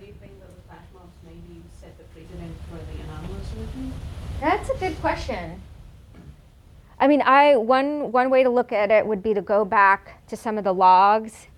do 0.00 0.06
you 0.06 0.14
think 0.20 0.32
that 0.40 0.48
flash 0.66 0.84
mobs 0.92 1.16
maybe 1.24 1.62
set 1.80 1.96
the 1.98 2.04
precedent 2.04 2.56
for 2.68 2.76
the 2.76 3.02
anonymous 3.04 3.54
movement? 3.56 3.92
That's 4.40 4.68
a 4.68 4.74
good 4.78 5.00
question. 5.00 5.60
I 6.98 7.08
mean, 7.08 7.22
I 7.22 7.56
one 7.56 8.12
one 8.12 8.30
way 8.30 8.42
to 8.42 8.48
look 8.48 8.70
at 8.72 8.90
it 8.90 9.04
would 9.06 9.22
be 9.22 9.34
to 9.34 9.42
go 9.42 9.64
back 9.64 10.26
to 10.28 10.36
some 10.36 10.56
of 10.56 10.64
the 10.64 10.74
logs 10.74 11.48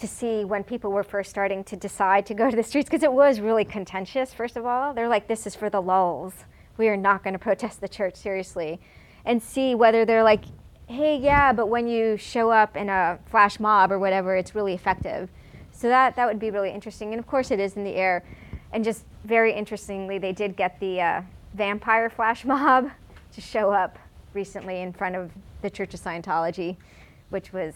to 0.00 0.08
see 0.08 0.44
when 0.44 0.64
people 0.64 0.90
were 0.90 1.02
first 1.02 1.30
starting 1.30 1.62
to 1.64 1.76
decide 1.76 2.26
to 2.26 2.34
go 2.34 2.50
to 2.50 2.56
the 2.56 2.62
streets 2.62 2.88
because 2.88 3.02
it 3.02 3.12
was 3.12 3.40
really 3.40 3.64
contentious. 3.64 4.34
First 4.34 4.56
of 4.56 4.66
all, 4.66 4.94
they're 4.94 5.08
like, 5.08 5.28
"This 5.28 5.46
is 5.46 5.54
for 5.54 5.70
the 5.70 5.80
lulz. 5.80 6.44
we 6.76 6.88
are 6.88 6.96
not 6.96 7.22
going 7.22 7.34
to 7.34 7.38
protest 7.38 7.80
the 7.82 7.88
church 7.88 8.14
seriously, 8.16 8.80
and 9.24 9.42
see 9.42 9.74
whether 9.74 10.06
they're 10.06 10.22
like, 10.22 10.44
hey, 10.90 11.16
yeah, 11.16 11.52
but 11.52 11.66
when 11.66 11.86
you 11.86 12.16
show 12.16 12.50
up 12.50 12.76
in 12.76 12.88
a 12.88 13.18
flash 13.26 13.60
mob 13.60 13.92
or 13.92 13.98
whatever, 13.98 14.34
it's 14.34 14.56
really 14.56 14.74
effective. 14.74 15.28
So 15.72 15.88
that 15.88 16.16
that 16.16 16.26
would 16.26 16.40
be 16.40 16.50
really 16.50 16.70
interesting, 16.70 17.12
and 17.12 17.20
of 17.20 17.26
course 17.26 17.50
it 17.50 17.60
is 17.60 17.76
in 17.76 17.84
the 17.84 17.94
air, 17.94 18.24
and 18.72 18.84
just 18.84 19.04
very 19.24 19.52
interestingly, 19.52 20.18
they 20.18 20.32
did 20.32 20.56
get 20.56 20.78
the 20.80 21.00
uh, 21.00 21.22
vampire 21.54 22.10
flash 22.10 22.44
mob 22.46 22.90
to 23.32 23.40
show 23.40 23.70
up 23.70 23.98
recently 24.34 24.80
in 24.80 24.92
front 24.92 25.14
of 25.14 25.30
the 25.62 25.70
Church 25.70 25.94
of 25.94 26.00
Scientology, 26.00 26.76
which 27.28 27.52
was 27.52 27.74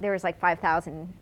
there 0.00 0.12
was 0.12 0.24
like 0.24 0.38
5,000 0.38 1.12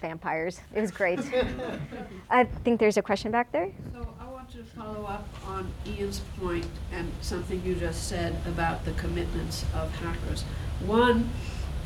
vampires. 0.00 0.60
It 0.74 0.80
was 0.80 0.90
great. 0.90 1.20
I 2.30 2.44
think 2.44 2.80
there's 2.80 2.96
a 2.96 3.02
question 3.02 3.30
back 3.30 3.52
there. 3.52 3.70
So 3.92 4.06
I 4.20 4.26
want 4.26 4.50
to 4.52 4.64
follow 4.64 5.04
up 5.06 5.28
on 5.46 5.72
Ian's 5.86 6.20
point 6.40 6.66
and 6.92 7.10
something 7.20 7.62
you 7.64 7.74
just 7.74 8.08
said 8.08 8.36
about 8.46 8.84
the 8.84 8.92
commitments 8.92 9.64
of 9.74 9.94
hackers. 9.96 10.42
One, 10.84 11.30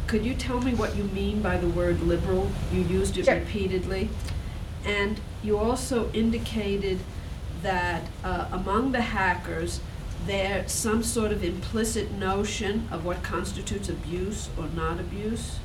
could 0.07 0.25
you 0.25 0.35
tell 0.35 0.61
me 0.61 0.75
what 0.75 0.97
you 0.97 1.05
mean 1.05 1.43
by 1.43 1.57
the 1.57 1.69
word 1.69 2.01
liberal? 2.01 2.51
You 2.73 2.81
used 2.83 3.19
it 3.19 3.27
Sure. 3.27 3.35
repeatedly. 3.35 4.09
And 4.85 5.21
you 5.43 5.59
also 5.59 6.11
indicated 6.13 7.01
that 7.63 8.05
uh, 8.23 8.47
among 8.53 8.93
the 8.93 9.01
hackers, 9.03 9.81
there's 10.27 10.71
some 10.73 11.03
sort 11.03 11.33
of 11.33 11.43
implicit 11.45 12.13
notion 12.13 12.89
of 12.91 13.05
what 13.05 13.23
constitutes 13.23 13.89
abuse 13.89 14.49
or 14.57 14.69
not 14.69 14.99
abuse, 15.01 15.59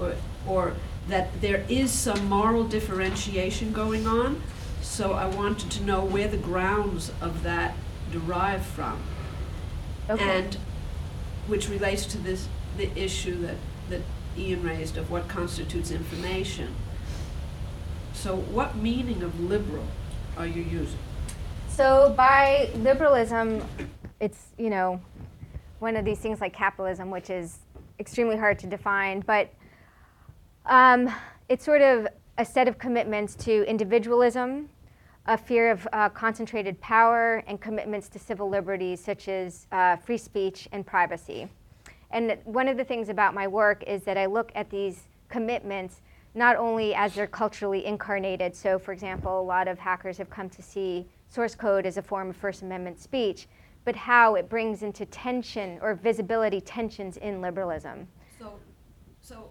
or, 0.00 0.14
or 0.46 0.74
that 1.08 1.40
there 1.40 1.64
is 1.68 1.90
some 1.90 2.28
moral 2.28 2.64
differentiation 2.64 3.72
going 3.72 4.06
on. 4.06 4.42
So 4.82 5.12
I 5.12 5.26
wanted 5.26 5.70
to 5.72 5.84
know 5.84 6.04
where 6.04 6.28
the 6.28 6.36
grounds 6.36 7.12
of 7.20 7.42
that 7.42 7.74
derive 8.10 8.64
from. 8.64 9.00
Okay. 10.08 10.24
And 10.24 10.56
which 11.46 11.68
relates 11.68 12.06
to 12.06 12.18
this, 12.18 12.48
the 12.76 12.90
issue 12.98 13.40
that, 13.42 13.56
that 13.88 14.00
Ian 14.36 14.62
raised 14.62 14.96
of 14.96 15.10
what 15.10 15.28
constitutes 15.28 15.90
information. 15.90 16.74
So 18.12 18.36
what 18.36 18.76
meaning 18.76 19.22
of 19.22 19.38
liberal 19.40 19.86
are 20.36 20.46
you 20.46 20.62
using? 20.62 20.98
So 21.68 22.12
by 22.16 22.70
liberalism, 22.76 23.64
it's 24.18 24.48
you 24.58 24.70
know 24.70 25.00
one 25.78 25.96
of 25.96 26.04
these 26.04 26.18
things 26.18 26.40
like 26.40 26.52
capitalism, 26.52 27.10
which 27.10 27.30
is 27.30 27.58
extremely 27.98 28.36
hard 28.36 28.58
to 28.58 28.66
define, 28.66 29.20
but 29.20 29.50
um, 30.70 31.12
it's 31.48 31.64
sort 31.64 31.82
of 31.82 32.06
a 32.38 32.44
set 32.44 32.68
of 32.68 32.78
commitments 32.78 33.34
to 33.34 33.68
individualism, 33.68 34.70
a 35.26 35.36
fear 35.36 35.70
of 35.70 35.86
uh, 35.92 36.08
concentrated 36.08 36.80
power, 36.80 37.42
and 37.46 37.60
commitments 37.60 38.08
to 38.08 38.18
civil 38.18 38.48
liberties 38.48 39.04
such 39.04 39.28
as 39.28 39.66
uh, 39.72 39.96
free 39.96 40.16
speech 40.16 40.68
and 40.72 40.86
privacy. 40.86 41.48
And 42.12 42.38
one 42.44 42.68
of 42.68 42.76
the 42.76 42.84
things 42.84 43.08
about 43.08 43.34
my 43.34 43.46
work 43.46 43.82
is 43.86 44.02
that 44.04 44.16
I 44.16 44.26
look 44.26 44.52
at 44.54 44.70
these 44.70 45.02
commitments 45.28 46.00
not 46.34 46.56
only 46.56 46.94
as 46.94 47.14
they're 47.14 47.26
culturally 47.26 47.84
incarnated. 47.84 48.54
So, 48.54 48.78
for 48.78 48.92
example, 48.92 49.40
a 49.40 49.42
lot 49.42 49.66
of 49.66 49.78
hackers 49.78 50.16
have 50.18 50.30
come 50.30 50.48
to 50.50 50.62
see 50.62 51.06
source 51.28 51.54
code 51.56 51.84
as 51.84 51.96
a 51.96 52.02
form 52.02 52.30
of 52.30 52.36
First 52.36 52.62
Amendment 52.62 53.00
speech, 53.00 53.48
but 53.84 53.96
how 53.96 54.36
it 54.36 54.48
brings 54.48 54.82
into 54.82 55.04
tension 55.06 55.78
or 55.82 55.94
visibility 55.94 56.60
tensions 56.60 57.16
in 57.16 57.40
liberalism. 57.40 58.06
So, 58.38 58.54
so 59.20 59.50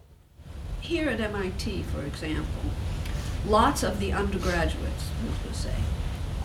here 0.81 1.09
at 1.09 1.19
MIT, 1.19 1.83
for 1.83 2.01
example, 2.01 2.71
lots 3.45 3.83
of 3.83 3.99
the 3.99 4.11
undergraduates, 4.11 5.09
let's 5.25 5.47
just 5.47 5.63
say, 5.63 5.75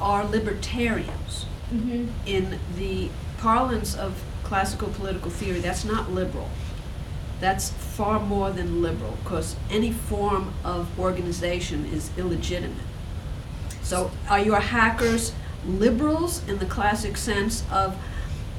are 0.01 0.25
libertarians. 0.25 1.47
Mm-hmm. 1.73 2.09
In 2.27 2.59
the 2.77 3.11
parlance 3.39 3.97
of 3.97 4.23
classical 4.43 4.89
political 4.89 5.31
theory, 5.31 5.61
that's 5.61 5.85
not 5.85 6.13
liberal. 6.13 6.51
That's 7.41 7.71
far 7.71 8.21
more 8.21 8.51
than 8.51 8.81
liberal, 8.81 9.19
because 9.23 9.57
any 9.71 9.93
form 9.93 10.55
of 10.63 10.99
organization 10.99 11.85
is 11.87 12.11
illegitimate. 12.17 12.77
So, 13.83 14.11
are 14.31 14.39
your 14.39 14.61
hackers 14.61 15.33
liberals 15.67 16.47
in 16.49 16.59
the 16.59 16.67
classic 16.67 17.17
sense 17.17 17.65
of 17.71 17.97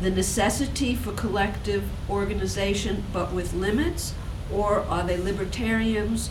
the 0.02 0.10
necessity 0.10 0.94
for 0.96 1.14
collective 1.14 1.84
organization 2.10 3.04
but 3.14 3.32
with 3.32 3.54
limits? 3.54 4.14
Or 4.54 4.80
are 4.82 5.04
they 5.06 5.18
libertarians, 5.18 6.30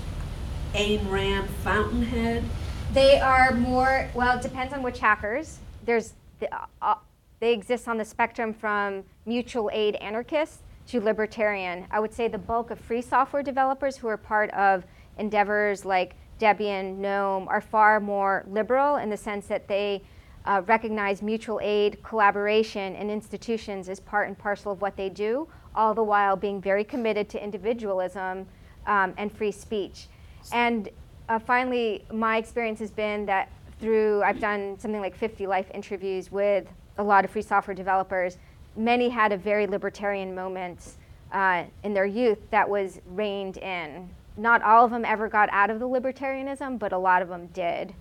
Ayn 0.75 1.11
Rand, 1.11 1.49
Fountainhead? 1.63 2.45
They 2.93 3.19
are 3.19 3.53
more, 3.53 4.09
well, 4.15 4.39
it 4.39 4.43
depends 4.43 4.73
on 4.73 4.83
which 4.83 5.01
hackers. 5.01 5.59
There's, 5.85 6.15
the, 6.39 6.49
uh, 6.81 6.95
they 7.41 7.53
exist 7.53 7.89
on 7.89 7.99
the 7.99 8.05
spectrum 8.05 8.55
from 8.55 9.03
mutual 9.27 9.69
aid 9.73 9.97
anarchists 9.97 10.59
to 10.89 11.01
libertarian. 11.01 11.87
I 11.91 11.99
would 11.99 12.13
say 12.13 12.29
the 12.29 12.39
bulk 12.39 12.71
of 12.71 12.79
free 12.79 13.03
software 13.03 13.43
developers 13.43 13.97
who 13.97 14.09
are 14.09 14.17
part 14.17 14.51
of 14.51 14.85
endeavors 15.19 15.85
like 15.85 16.15
Debian, 16.39 16.99
GNOME 16.99 17.49
are 17.49 17.61
far 17.61 18.01
more 18.01 18.45
liberal 18.49 18.97
in 18.97 19.11
the 19.11 19.17
sense 19.17 19.47
that 19.47 19.69
they 19.69 20.03
uh, 20.45 20.63
recognize 20.67 21.23
mutual 21.23 21.61
aid, 21.63 22.03
collaboration, 22.03 22.95
and 22.97 23.11
institutions 23.11 23.89
as 23.89 23.99
part 24.01 24.29
and 24.29 24.37
parcel 24.37 24.73
of 24.73 24.83
what 24.83 24.97
they 24.97 25.09
do, 25.09 25.49
all 25.75 25.95
the 25.95 26.03
while 26.03 26.37
being 26.37 26.61
very 26.61 26.85
committed 26.85 27.29
to 27.31 27.43
individualism 27.43 28.47
um, 28.87 29.15
and 29.17 29.33
free 29.33 29.53
speech. 29.53 30.09
And 30.53 30.89
uh, 31.29 31.39
finally, 31.39 32.05
my 32.13 32.37
experience 32.37 32.79
has 32.81 32.91
been 32.91 33.27
that 33.27 33.51
through, 33.81 34.23
I've 34.23 34.41
done 34.41 34.79
something 34.79 35.01
like 35.01 35.17
50 35.17 35.47
life 35.47 35.67
interviews 35.75 36.31
with 36.31 36.67
a 36.99 37.03
lot 37.03 37.25
of 37.25 37.31
free 37.31 37.43
software 37.43 37.75
developers. 37.75 38.39
Many 38.77 39.09
had 39.09 39.33
a 39.33 39.37
very 39.37 39.67
libertarian 39.67 40.35
moment 40.35 40.95
uh, 41.33 41.65
in 41.83 41.95
their 41.95 42.07
youth 42.07 42.39
that 42.51 42.69
was 42.69 43.01
reined 43.07 43.57
in. 43.59 44.09
Not 44.37 44.63
all 44.63 44.85
of 44.85 44.91
them 44.91 45.05
ever 45.05 45.29
got 45.29 45.49
out 45.53 45.71
of 45.71 45.81
the 45.81 45.89
libertarianism, 45.89 46.79
but 46.79 46.93
a 46.93 46.99
lot 46.99 47.23
of 47.23 47.29
them 47.29 47.47
did. 47.49 47.95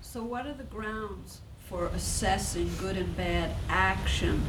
So, 0.00 0.22
what 0.22 0.46
are 0.46 0.52
the 0.52 0.64
grounds 0.64 1.40
for 1.66 1.86
assessing 1.86 2.70
good 2.78 2.96
and 2.96 3.16
bad 3.16 3.54
action 3.68 4.42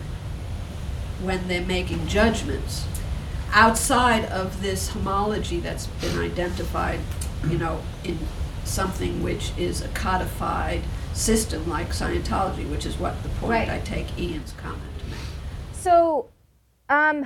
when 1.21 1.47
they're 1.47 1.65
making 1.65 2.07
judgments 2.07 2.85
outside 3.51 4.25
of 4.25 4.61
this 4.61 4.89
homology 4.89 5.59
that's 5.59 5.87
been 5.87 6.19
identified, 6.19 6.99
you 7.47 7.57
know, 7.57 7.81
in 8.03 8.17
something 8.63 9.23
which 9.23 9.51
is 9.57 9.81
a 9.81 9.87
codified 9.89 10.81
system 11.13 11.67
like 11.67 11.89
Scientology, 11.89 12.69
which 12.69 12.85
is 12.85 12.97
what 12.97 13.21
the 13.23 13.29
point 13.29 13.51
Right. 13.51 13.69
I 13.69 13.79
take 13.79 14.17
Ian's 14.17 14.53
comment 14.53 14.99
to 14.99 15.05
make. 15.05 15.19
So, 15.73 16.27
um, 16.89 17.25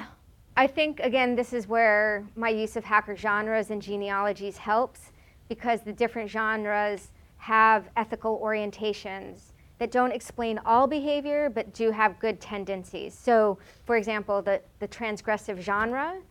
I 0.56 0.68
think 0.68 1.00
again, 1.00 1.36
this 1.36 1.52
is 1.52 1.68
where 1.68 2.26
my 2.36 2.50
use 2.50 2.76
of 2.76 2.84
hacker 2.84 3.16
genres 3.16 3.72
and 3.72 3.82
genealogies 3.82 4.58
helps 4.58 5.12
because 5.50 5.82
the 5.82 5.94
different 5.94 6.30
genres 6.30 7.10
have 7.38 7.90
ethical 7.98 8.40
orientations 8.40 9.53
that 9.84 9.92
don't 9.92 10.14
explain 10.14 10.58
all 10.66 10.88
behavior 10.88 11.50
but 11.50 11.74
do 11.74 11.92
have 11.92 12.18
good 12.18 12.40
tendencies. 12.40 13.14
So, 13.14 13.58
for 13.86 13.98
example, 13.98 14.42
the, 14.42 14.62
the 14.80 14.88
transgressive 14.88 15.60
genre, 15.60 16.22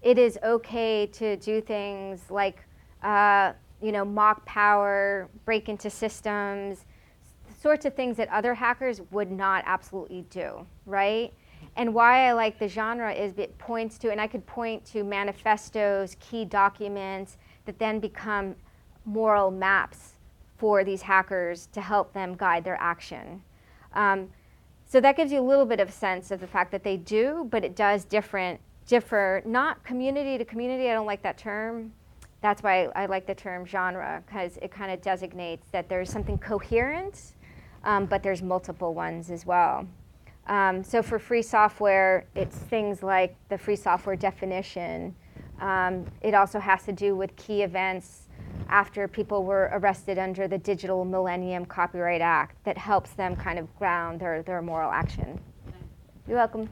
it 0.00 0.16
is 0.16 0.38
okay 0.42 1.06
to 1.08 1.36
do 1.36 1.60
things 1.60 2.30
like, 2.30 2.64
uh, 3.02 3.52
you 3.82 3.92
know, 3.92 4.02
mock 4.02 4.46
power, 4.46 5.28
break 5.44 5.68
into 5.68 5.90
systems, 5.90 6.86
sorts 7.60 7.84
of 7.84 7.94
things 7.94 8.16
that 8.16 8.30
other 8.30 8.54
hackers 8.54 9.02
would 9.10 9.30
not 9.30 9.62
absolutely 9.66 10.24
do, 10.30 10.66
right? 10.86 11.34
And 11.76 11.92
why 11.92 12.28
I 12.28 12.32
like 12.32 12.58
the 12.58 12.66
genre 12.66 13.12
is 13.12 13.36
it 13.36 13.58
points 13.58 13.98
to, 13.98 14.10
and 14.10 14.22
I 14.22 14.26
could 14.26 14.46
point 14.46 14.86
to 14.86 15.04
manifestos, 15.04 16.16
key 16.18 16.46
documents 16.46 17.36
that 17.66 17.78
then 17.78 18.00
become 18.00 18.54
moral 19.04 19.50
maps 19.50 20.11
for 20.62 20.84
these 20.84 21.02
hackers 21.02 21.66
to 21.72 21.80
help 21.80 22.12
them 22.12 22.36
guide 22.36 22.62
their 22.62 22.80
action. 22.80 23.42
Um, 23.94 24.28
so 24.86 25.00
that 25.00 25.16
gives 25.16 25.32
you 25.32 25.40
a 25.40 25.42
little 25.42 25.64
bit 25.64 25.80
of 25.80 25.92
sense 25.92 26.30
of 26.30 26.38
the 26.38 26.46
fact 26.46 26.70
that 26.70 26.84
they 26.84 26.96
do, 26.96 27.48
but 27.50 27.64
it 27.64 27.74
does 27.74 28.04
different, 28.04 28.60
differ, 28.86 29.42
not 29.44 29.82
community 29.82 30.38
to 30.38 30.44
community. 30.44 30.88
I 30.88 30.94
don't 30.94 31.04
like 31.04 31.20
that 31.22 31.36
term. 31.36 31.92
That's 32.42 32.62
why 32.62 32.84
I, 32.94 33.06
like 33.06 33.26
the 33.26 33.34
term 33.34 33.66
genre 33.66 34.22
because 34.24 34.56
it 34.62 34.70
kind 34.70 34.92
of 34.92 35.02
designates 35.02 35.66
that 35.72 35.88
there's 35.88 36.08
something 36.08 36.38
coherent, 36.38 37.32
um, 37.82 38.06
but 38.06 38.22
there's 38.22 38.40
multiple 38.40 38.94
ones 38.94 39.32
as 39.32 39.44
well. 39.44 39.84
Um, 40.46 40.84
so 40.84 41.02
for 41.02 41.18
free 41.18 41.42
software, 41.42 42.26
it's 42.36 42.56
things 42.56 43.02
like 43.02 43.34
the 43.48 43.58
free 43.58 43.74
software 43.74 44.14
definition. 44.14 45.16
Um, 45.60 46.06
it 46.20 46.34
also 46.34 46.60
has 46.60 46.84
to 46.84 46.92
do 46.92 47.16
with 47.16 47.34
key 47.34 47.62
events 47.62 48.21
after 48.72 49.06
people 49.06 49.44
were 49.44 49.68
arrested 49.74 50.18
under 50.18 50.48
the 50.48 50.56
Digital 50.56 51.04
Millennium 51.04 51.66
Copyright 51.66 52.22
Act 52.22 52.56
that 52.64 52.78
helps 52.78 53.10
them 53.10 53.36
kind 53.36 53.58
of 53.58 53.72
ground 53.78 54.18
their, 54.18 54.42
their 54.42 54.62
moral 54.62 54.90
action. 54.90 55.38
You're 56.26 56.38
welcome. 56.38 56.70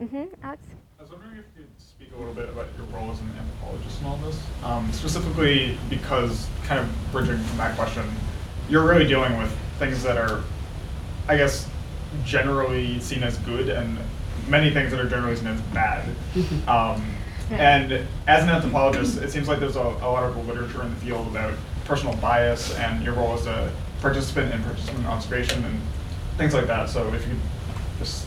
Mm-hmm, 0.00 0.24
Alex? 0.44 0.62
I 0.98 1.02
was 1.02 1.10
wondering 1.10 1.32
if 1.32 1.44
you 1.56 1.64
could 1.64 1.82
speak 1.82 2.10
a 2.14 2.18
little 2.18 2.32
bit 2.32 2.48
about 2.48 2.68
your 2.78 2.86
role 2.86 3.10
as 3.10 3.18
an 3.20 3.34
anthropologist 3.36 4.00
in 4.00 4.06
all 4.06 4.16
this, 4.18 4.40
um, 4.62 4.92
specifically 4.92 5.76
because, 5.90 6.46
kind 6.62 6.78
of 6.78 6.88
bridging 7.10 7.38
from 7.38 7.58
that 7.58 7.76
question, 7.76 8.08
you're 8.68 8.86
really 8.86 9.06
dealing 9.06 9.36
with 9.36 9.50
things 9.80 10.00
that 10.04 10.16
are, 10.16 10.44
I 11.26 11.36
guess, 11.36 11.68
generally 12.24 13.00
seen 13.00 13.24
as 13.24 13.36
good 13.38 13.68
and 13.68 13.98
many 14.46 14.70
things 14.70 14.92
that 14.92 15.00
are 15.00 15.08
generally 15.08 15.34
seen 15.34 15.48
as 15.48 15.60
bad. 15.60 16.08
Um, 16.68 17.13
and 17.50 18.06
as 18.26 18.42
an 18.42 18.48
anthropologist, 18.48 19.20
it 19.22 19.30
seems 19.30 19.48
like 19.48 19.60
there's 19.60 19.76
a, 19.76 19.80
a 19.80 20.08
lot 20.10 20.24
of 20.24 20.46
literature 20.46 20.82
in 20.82 20.90
the 20.90 20.96
field 20.96 21.26
about 21.28 21.54
personal 21.84 22.16
bias 22.16 22.74
and 22.76 23.04
your 23.04 23.14
role 23.14 23.34
as 23.34 23.46
a 23.46 23.70
participant 24.00 24.52
in 24.52 24.62
participant 24.62 25.06
observation 25.06 25.64
and 25.64 25.80
things 26.36 26.54
like 26.54 26.66
that. 26.66 26.88
So 26.88 27.06
if 27.12 27.26
you 27.26 27.34
could 27.34 27.40
just 27.98 28.26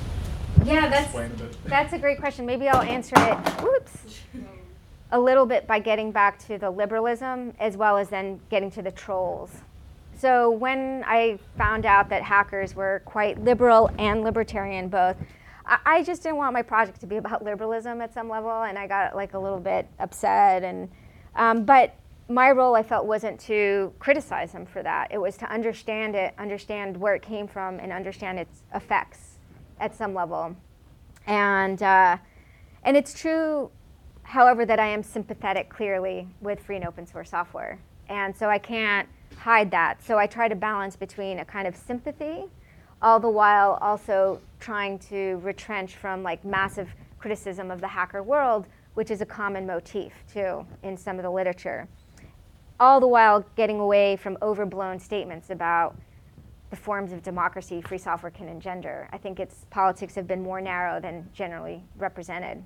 Yeah, 0.63 0.87
that's 0.89 1.13
that's 1.65 1.93
a 1.93 1.99
great 1.99 2.19
question. 2.19 2.45
Maybe 2.45 2.67
I'll 2.67 2.81
answer 2.81 3.15
it. 3.17 3.37
Whoops. 3.61 4.21
A 5.11 5.19
little 5.19 5.45
bit 5.45 5.67
by 5.67 5.79
getting 5.79 6.11
back 6.11 6.37
to 6.47 6.57
the 6.57 6.69
liberalism 6.69 7.53
as 7.59 7.77
well 7.77 7.97
as 7.97 8.09
then 8.09 8.39
getting 8.49 8.69
to 8.71 8.81
the 8.81 8.91
trolls. 8.91 9.51
So 10.17 10.49
when 10.49 11.03
I 11.05 11.37
found 11.57 11.85
out 11.85 12.09
that 12.09 12.23
hackers 12.23 12.75
were 12.75 13.03
quite 13.05 13.43
liberal 13.43 13.91
and 13.99 14.23
libertarian 14.23 14.89
both, 14.89 15.15
I, 15.67 15.79
I 15.85 16.03
just 16.03 16.23
didn't 16.23 16.37
want 16.37 16.53
my 16.53 16.61
project 16.61 16.99
to 17.01 17.07
be 17.07 17.17
about 17.17 17.43
liberalism 17.43 18.01
at 18.01 18.13
some 18.13 18.29
level, 18.29 18.63
and 18.63 18.77
I 18.77 18.87
got 18.87 19.15
like 19.15 19.33
a 19.33 19.39
little 19.39 19.59
bit 19.59 19.87
upset. 19.99 20.63
And 20.63 20.89
um, 21.35 21.65
but 21.65 21.95
my 22.29 22.51
role 22.51 22.75
I 22.75 22.83
felt 22.83 23.05
wasn't 23.05 23.39
to 23.41 23.93
criticize 23.99 24.51
them 24.51 24.65
for 24.65 24.83
that. 24.83 25.09
It 25.11 25.17
was 25.17 25.37
to 25.37 25.51
understand 25.51 26.15
it, 26.15 26.33
understand 26.37 26.97
where 26.97 27.15
it 27.15 27.21
came 27.21 27.47
from, 27.47 27.79
and 27.79 27.91
understand 27.91 28.39
its 28.39 28.63
effects 28.73 29.37
at 29.79 29.95
some 29.95 30.13
level. 30.13 30.55
And 31.25 31.81
uh, 31.83 32.17
and 32.83 32.95
it's 32.95 33.13
true, 33.13 33.69
however, 34.23 34.65
that 34.65 34.79
I 34.79 34.87
am 34.87 35.03
sympathetic 35.03 35.69
clearly 35.69 36.27
with 36.41 36.59
free 36.59 36.77
and 36.77 36.85
open 36.85 37.05
source 37.05 37.29
software, 37.29 37.79
and 38.09 38.35
so 38.35 38.49
I 38.49 38.57
can't 38.57 39.07
hide 39.37 39.71
that. 39.71 40.03
So 40.03 40.17
I 40.17 40.25
try 40.25 40.47
to 40.47 40.55
balance 40.55 40.95
between 40.95 41.39
a 41.39 41.45
kind 41.45 41.67
of 41.67 41.75
sympathy, 41.75 42.45
all 43.01 43.19
the 43.19 43.29
while 43.29 43.77
also 43.81 44.41
trying 44.59 44.97
to 44.99 45.35
retrench 45.37 45.95
from 45.95 46.23
like 46.23 46.43
massive 46.43 46.89
criticism 47.19 47.71
of 47.71 47.81
the 47.81 47.87
hacker 47.87 48.23
world, 48.23 48.67
which 48.95 49.11
is 49.11 49.21
a 49.21 49.25
common 49.25 49.65
motif 49.65 50.13
too 50.31 50.65
in 50.83 50.97
some 50.97 51.17
of 51.17 51.23
the 51.23 51.29
literature. 51.29 51.87
All 52.79 52.99
the 52.99 53.07
while 53.07 53.45
getting 53.55 53.79
away 53.79 54.15
from 54.15 54.37
overblown 54.41 54.99
statements 54.99 55.49
about 55.49 55.95
the 56.69 56.75
forms 56.75 57.13
of 57.13 57.23
democracy 57.23 57.81
free 57.81 57.97
software 57.97 58.31
can 58.31 58.49
engender. 58.49 59.07
I 59.11 59.17
think 59.17 59.39
its 59.39 59.65
politics 59.69 60.15
have 60.15 60.27
been 60.27 60.43
more 60.43 60.61
narrow 60.61 60.99
than 60.99 61.29
generally 61.33 61.83
represented. 61.97 62.63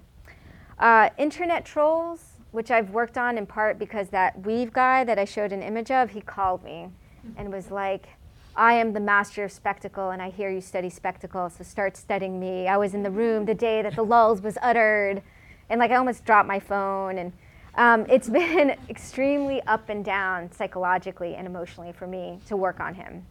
Uh, 0.80 1.10
internet 1.18 1.66
trolls, 1.66 2.38
which 2.52 2.72
I've 2.72 2.90
worked 2.90 3.18
on 3.18 3.38
in 3.38 3.46
part 3.46 3.78
because 3.78 4.10
that 4.10 4.42
weev 4.42 4.74
guy 4.74 5.04
that 5.04 5.20
I 5.20 5.26
showed 5.26 5.52
an 5.52 5.62
image 5.62 5.92
of, 5.92 6.10
he 6.10 6.22
called 6.22 6.64
me 6.64 6.90
and 7.38 7.54
was 7.54 7.70
like, 7.70 8.08
I 8.56 8.74
am 8.74 8.94
the 8.94 9.00
master 9.00 9.44
of 9.44 9.52
spectacle, 9.52 10.10
and 10.10 10.22
I 10.22 10.30
hear 10.30 10.50
you 10.50 10.62
study 10.62 10.90
spectacle, 10.90 11.50
so 11.50 11.64
start 11.64 11.96
studying 11.96 12.40
me. 12.40 12.68
I 12.68 12.78
was 12.78 12.94
in 12.94 13.04
the 13.04 13.12
room 13.12 13.46
the 13.46 13.56
day 13.56 13.82
that 13.82 13.96
the 13.96 14.04
lulz 14.04 14.42
was 14.42 14.58
uttered, 14.62 15.22
and 15.70 15.80
like 15.80 15.92
I 15.92 15.96
almost 15.96 16.26
dropped 16.26 16.48
my 16.48 16.60
phone. 16.60 17.18
And 17.18 17.34
um, 17.76 18.06
it's 18.10 18.30
been 18.42 18.76
extremely 18.90 19.62
up 19.64 19.90
and 19.90 20.04
down 20.04 20.52
psychologically 20.52 21.36
and 21.36 21.48
emotionally 21.48 21.94
for 21.94 22.08
me 22.08 22.40
to 22.48 22.58
work 22.58 22.80
on 22.80 22.94
him 22.94 23.26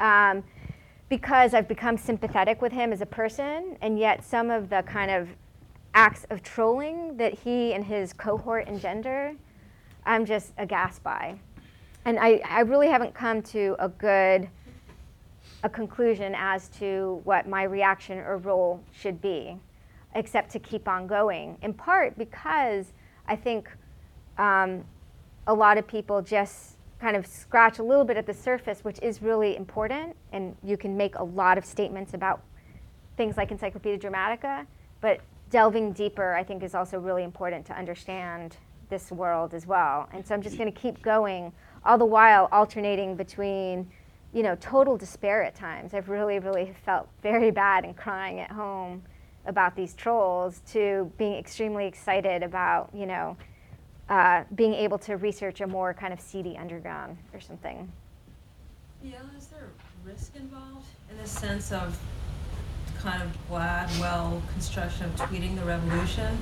um, 0.00 0.44
because 1.08 1.54
I've 1.54 1.68
become 1.68 1.96
sympathetic 1.96 2.60
with 2.60 2.72
him 2.72 2.92
as 2.92 3.00
a 3.00 3.06
person, 3.06 3.76
and 3.80 3.98
yet 3.98 4.24
some 4.24 4.50
of 4.50 4.68
the 4.68 4.82
kind 4.82 5.10
of 5.10 5.28
acts 5.94 6.26
of 6.30 6.42
trolling 6.42 7.16
that 7.16 7.34
he 7.34 7.72
and 7.72 7.84
his 7.84 8.12
cohort 8.12 8.68
engender, 8.68 9.34
I'm 10.04 10.26
just 10.26 10.52
aghast 10.58 11.02
by. 11.02 11.38
And 12.08 12.18
I, 12.18 12.40
I 12.48 12.60
really 12.60 12.88
haven't 12.88 13.12
come 13.12 13.42
to 13.42 13.76
a 13.78 13.86
good 13.86 14.48
a 15.62 15.68
conclusion 15.68 16.34
as 16.34 16.70
to 16.78 17.20
what 17.24 17.46
my 17.46 17.64
reaction 17.64 18.16
or 18.16 18.38
role 18.38 18.82
should 18.92 19.20
be, 19.20 19.58
except 20.14 20.50
to 20.52 20.58
keep 20.58 20.88
on 20.88 21.06
going. 21.06 21.58
In 21.60 21.74
part 21.74 22.16
because 22.16 22.94
I 23.26 23.36
think 23.36 23.68
um, 24.38 24.84
a 25.48 25.52
lot 25.52 25.76
of 25.76 25.86
people 25.86 26.22
just 26.22 26.78
kind 26.98 27.14
of 27.14 27.26
scratch 27.26 27.78
a 27.78 27.82
little 27.82 28.06
bit 28.06 28.16
at 28.16 28.26
the 28.26 28.32
surface, 28.32 28.82
which 28.84 28.98
is 29.02 29.20
really 29.20 29.54
important, 29.54 30.16
and 30.32 30.56
you 30.64 30.78
can 30.78 30.96
make 30.96 31.14
a 31.16 31.24
lot 31.24 31.58
of 31.58 31.64
statements 31.66 32.14
about 32.14 32.42
things 33.18 33.36
like 33.36 33.50
Encyclopedia 33.50 33.98
Dramatica, 33.98 34.66
but 35.02 35.20
delving 35.50 35.92
deeper, 35.92 36.32
I 36.32 36.42
think, 36.42 36.62
is 36.62 36.74
also 36.74 36.98
really 36.98 37.24
important 37.24 37.66
to 37.66 37.76
understand 37.76 38.56
this 38.88 39.12
world 39.12 39.52
as 39.52 39.66
well. 39.66 40.08
And 40.14 40.26
so 40.26 40.34
I'm 40.34 40.40
just 40.40 40.56
going 40.56 40.72
to 40.72 40.80
keep 40.80 41.02
going, 41.02 41.52
all 41.88 41.96
the 41.96 42.04
while 42.04 42.48
alternating 42.52 43.16
between, 43.16 43.90
you 44.34 44.42
know, 44.42 44.54
total 44.60 44.98
despair 44.98 45.42
at 45.42 45.54
times. 45.54 45.94
I've 45.94 46.10
really, 46.10 46.38
really 46.38 46.74
felt 46.84 47.08
very 47.22 47.50
bad 47.50 47.84
and 47.84 47.96
crying 47.96 48.40
at 48.40 48.50
home 48.50 49.02
about 49.46 49.74
these 49.74 49.94
trolls 49.94 50.60
to 50.72 51.10
being 51.16 51.34
extremely 51.34 51.86
excited 51.86 52.42
about, 52.42 52.90
you 52.92 53.06
know, 53.06 53.38
uh, 54.10 54.44
being 54.54 54.74
able 54.74 54.98
to 54.98 55.16
research 55.16 55.62
a 55.62 55.66
more 55.66 55.94
kind 55.94 56.12
of 56.12 56.20
seedy 56.20 56.58
underground 56.58 57.16
or 57.32 57.40
something. 57.40 57.90
Yeah, 59.02 59.16
is 59.36 59.46
there 59.46 59.68
risk 60.04 60.36
involved 60.36 60.86
in 61.10 61.16
the 61.16 61.26
sense 61.26 61.72
of 61.72 61.98
kind 62.98 63.22
of 63.22 63.30
Gladwell 63.48 64.42
construction 64.52 65.06
of 65.06 65.16
tweeting 65.16 65.56
the 65.56 65.64
revolution? 65.64 66.36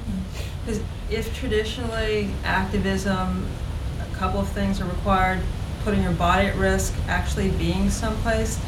Because 0.64 0.82
if 1.08 1.32
traditionally 1.38 2.30
activism, 2.42 3.46
a 3.46 3.75
couple 4.18 4.40
of 4.40 4.48
things 4.48 4.80
are 4.80 4.86
required, 4.86 5.40
putting 5.84 6.02
your 6.02 6.12
body 6.12 6.48
at 6.48 6.56
risk, 6.56 6.94
actually 7.08 7.50
being 7.50 7.90
someplace, 7.90 8.58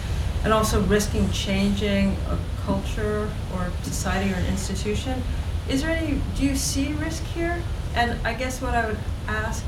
and 0.45 0.53
also 0.53 0.81
risking 0.83 1.31
changing 1.31 2.17
a 2.29 2.39
culture 2.65 3.31
or 3.55 3.71
society 3.83 4.33
or 4.33 4.37
an 4.37 4.47
institution, 4.47 5.23
is 5.69 5.83
there 5.83 5.91
any, 5.91 6.21
do 6.37 6.45
you 6.45 6.57
see 6.57 6.93
risk 6.95 7.23
here? 7.25 7.63
And 7.95 8.19
I 8.27 8.35
guess 8.35 8.63
what 8.63 8.75
I 8.75 8.87
would 8.87 8.99
ask, 9.27 9.65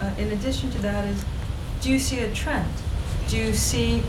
uh, 0.00 0.10
in 0.18 0.32
addition 0.32 0.70
to 0.72 0.78
that, 0.78 1.06
is 1.06 1.24
do 1.80 1.90
you 1.90 1.98
see 1.98 2.20
a 2.20 2.32
trend? 2.34 2.70
Do 3.28 3.36
you 3.36 3.52
see 3.52 4.02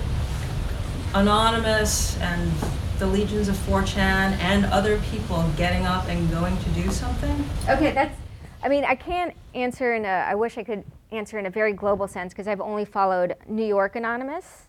Anonymous 1.14 2.18
and 2.20 2.52
the 2.98 3.08
legions 3.08 3.48
of 3.48 3.56
4chan 3.56 3.98
and 3.98 4.66
other 4.66 5.00
people 5.12 5.46
getting 5.56 5.86
up 5.86 6.08
and 6.08 6.30
going 6.32 6.58
to 6.58 6.70
do 6.70 6.90
something? 6.92 7.50
Okay, 7.70 7.92
that's. 7.92 8.16
I 8.62 8.68
mean, 8.68 8.84
I 8.84 8.96
can't 8.96 9.34
answer 9.56 9.94
and 9.94 10.06
I 10.06 10.36
wish 10.36 10.58
I 10.58 10.64
could 10.64 10.84
answer 11.12 11.39
in 11.39 11.45
a 11.45 11.49
very 11.49 11.74
global 11.74 12.07
sense 12.07 12.34
because 12.34 12.47
I've 12.47 12.62
only 12.62 12.86
followed 12.86 13.36
New 13.47 13.66
York 13.66 13.95
Anonymous, 13.95 14.68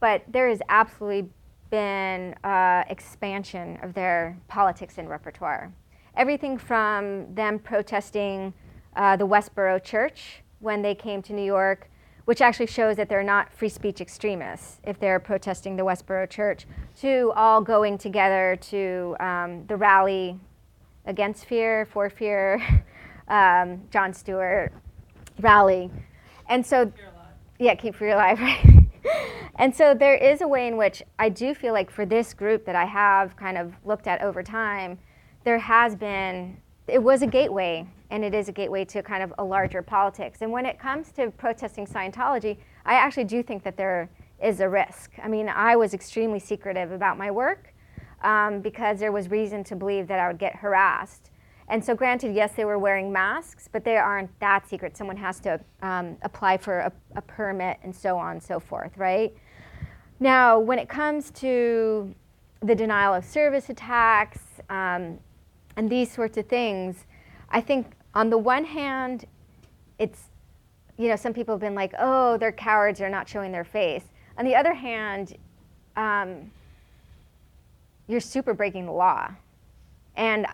but 0.00 0.22
there 0.28 0.48
has 0.48 0.60
absolutely 0.68 1.28
been 1.70 2.34
uh, 2.42 2.84
expansion 2.88 3.78
of 3.82 3.94
their 3.94 4.36
politics 4.48 4.98
and 4.98 5.08
repertoire. 5.08 5.72
Everything 6.16 6.58
from 6.58 7.32
them 7.34 7.58
protesting 7.58 8.52
uh, 8.96 9.16
the 9.16 9.26
Westboro 9.26 9.82
Church 9.82 10.42
when 10.58 10.82
they 10.82 10.94
came 10.94 11.22
to 11.22 11.32
New 11.32 11.44
York, 11.44 11.88
which 12.24 12.40
actually 12.40 12.66
shows 12.66 12.96
that 12.96 13.08
they're 13.08 13.22
not 13.22 13.52
free 13.52 13.68
speech 13.68 14.00
extremists 14.00 14.80
if 14.84 14.98
they're 14.98 15.20
protesting 15.20 15.76
the 15.76 15.84
Westboro 15.84 16.28
Church, 16.28 16.66
to 17.00 17.32
all 17.36 17.60
going 17.60 17.96
together 17.96 18.58
to 18.60 19.16
um, 19.20 19.64
the 19.68 19.76
rally 19.76 20.38
against 21.06 21.44
fear, 21.44 21.86
for 21.86 22.10
fear, 22.10 22.60
um, 23.28 23.80
Jon 23.90 24.12
Stewart 24.12 24.72
rally. 25.40 25.90
And 26.48 26.64
so, 26.64 26.92
yeah, 27.58 27.74
keep 27.74 27.94
fear 27.94 28.10
alive, 28.14 28.40
right? 28.40 28.86
and 29.56 29.74
so 29.74 29.94
there 29.94 30.14
is 30.14 30.40
a 30.40 30.48
way 30.48 30.66
in 30.66 30.76
which 30.76 31.02
I 31.18 31.28
do 31.28 31.54
feel 31.54 31.72
like 31.72 31.90
for 31.90 32.04
this 32.04 32.34
group 32.34 32.64
that 32.66 32.76
I 32.76 32.84
have 32.84 33.36
kind 33.36 33.56
of 33.56 33.72
looked 33.84 34.06
at 34.06 34.22
over 34.22 34.42
time, 34.42 34.98
there 35.44 35.58
has 35.58 35.94
been, 35.96 36.56
it 36.86 37.02
was 37.02 37.22
a 37.22 37.26
gateway, 37.26 37.86
and 38.10 38.24
it 38.24 38.34
is 38.34 38.48
a 38.48 38.52
gateway 38.52 38.84
to 38.86 39.02
kind 39.02 39.22
of 39.22 39.32
a 39.38 39.44
larger 39.44 39.82
politics. 39.82 40.42
And 40.42 40.50
when 40.50 40.66
it 40.66 40.78
comes 40.78 41.12
to 41.12 41.30
protesting 41.30 41.86
Scientology, 41.86 42.58
I 42.84 42.94
actually 42.94 43.24
do 43.24 43.42
think 43.42 43.62
that 43.62 43.76
there 43.76 44.10
is 44.42 44.60
a 44.60 44.68
risk. 44.68 45.12
I 45.22 45.28
mean, 45.28 45.48
I 45.48 45.76
was 45.76 45.94
extremely 45.94 46.38
secretive 46.38 46.92
about 46.92 47.18
my 47.18 47.30
work 47.30 47.72
um, 48.22 48.60
because 48.60 48.98
there 48.98 49.12
was 49.12 49.30
reason 49.30 49.64
to 49.64 49.76
believe 49.76 50.08
that 50.08 50.18
I 50.18 50.28
would 50.28 50.38
get 50.38 50.56
harassed. 50.56 51.29
And 51.70 51.84
so, 51.84 51.94
granted, 51.94 52.34
yes, 52.34 52.52
they 52.56 52.64
were 52.64 52.80
wearing 52.80 53.12
masks, 53.12 53.68
but 53.70 53.84
they 53.84 53.96
aren't 53.96 54.28
that 54.40 54.68
secret. 54.68 54.96
Someone 54.96 55.16
has 55.16 55.38
to 55.40 55.60
um, 55.82 56.16
apply 56.22 56.56
for 56.56 56.80
a, 56.80 56.92
a 57.14 57.22
permit 57.22 57.78
and 57.84 57.94
so 57.94 58.18
on 58.18 58.32
and 58.32 58.42
so 58.42 58.58
forth, 58.58 58.90
right? 58.96 59.32
Now, 60.18 60.58
when 60.58 60.80
it 60.80 60.88
comes 60.88 61.30
to 61.30 62.12
the 62.60 62.74
denial 62.74 63.14
of 63.14 63.24
service 63.24 63.70
attacks 63.70 64.40
um, 64.68 65.20
and 65.76 65.88
these 65.88 66.10
sorts 66.10 66.36
of 66.36 66.46
things, 66.46 67.06
I 67.50 67.60
think 67.60 67.92
on 68.14 68.30
the 68.30 68.38
one 68.38 68.64
hand, 68.64 69.26
it's, 70.00 70.24
you 70.98 71.08
know, 71.08 71.16
some 71.16 71.32
people 71.32 71.54
have 71.54 71.60
been 71.60 71.76
like, 71.76 71.94
oh, 72.00 72.36
they're 72.36 72.50
cowards, 72.50 72.98
they're 72.98 73.08
not 73.08 73.28
showing 73.28 73.52
their 73.52 73.64
face. 73.64 74.06
On 74.38 74.44
the 74.44 74.56
other 74.56 74.74
hand, 74.74 75.36
um, 75.96 76.50
you're 78.08 78.18
super 78.18 78.54
breaking 78.54 78.86
the 78.86 78.92
law. 78.92 79.30
And 80.16 80.48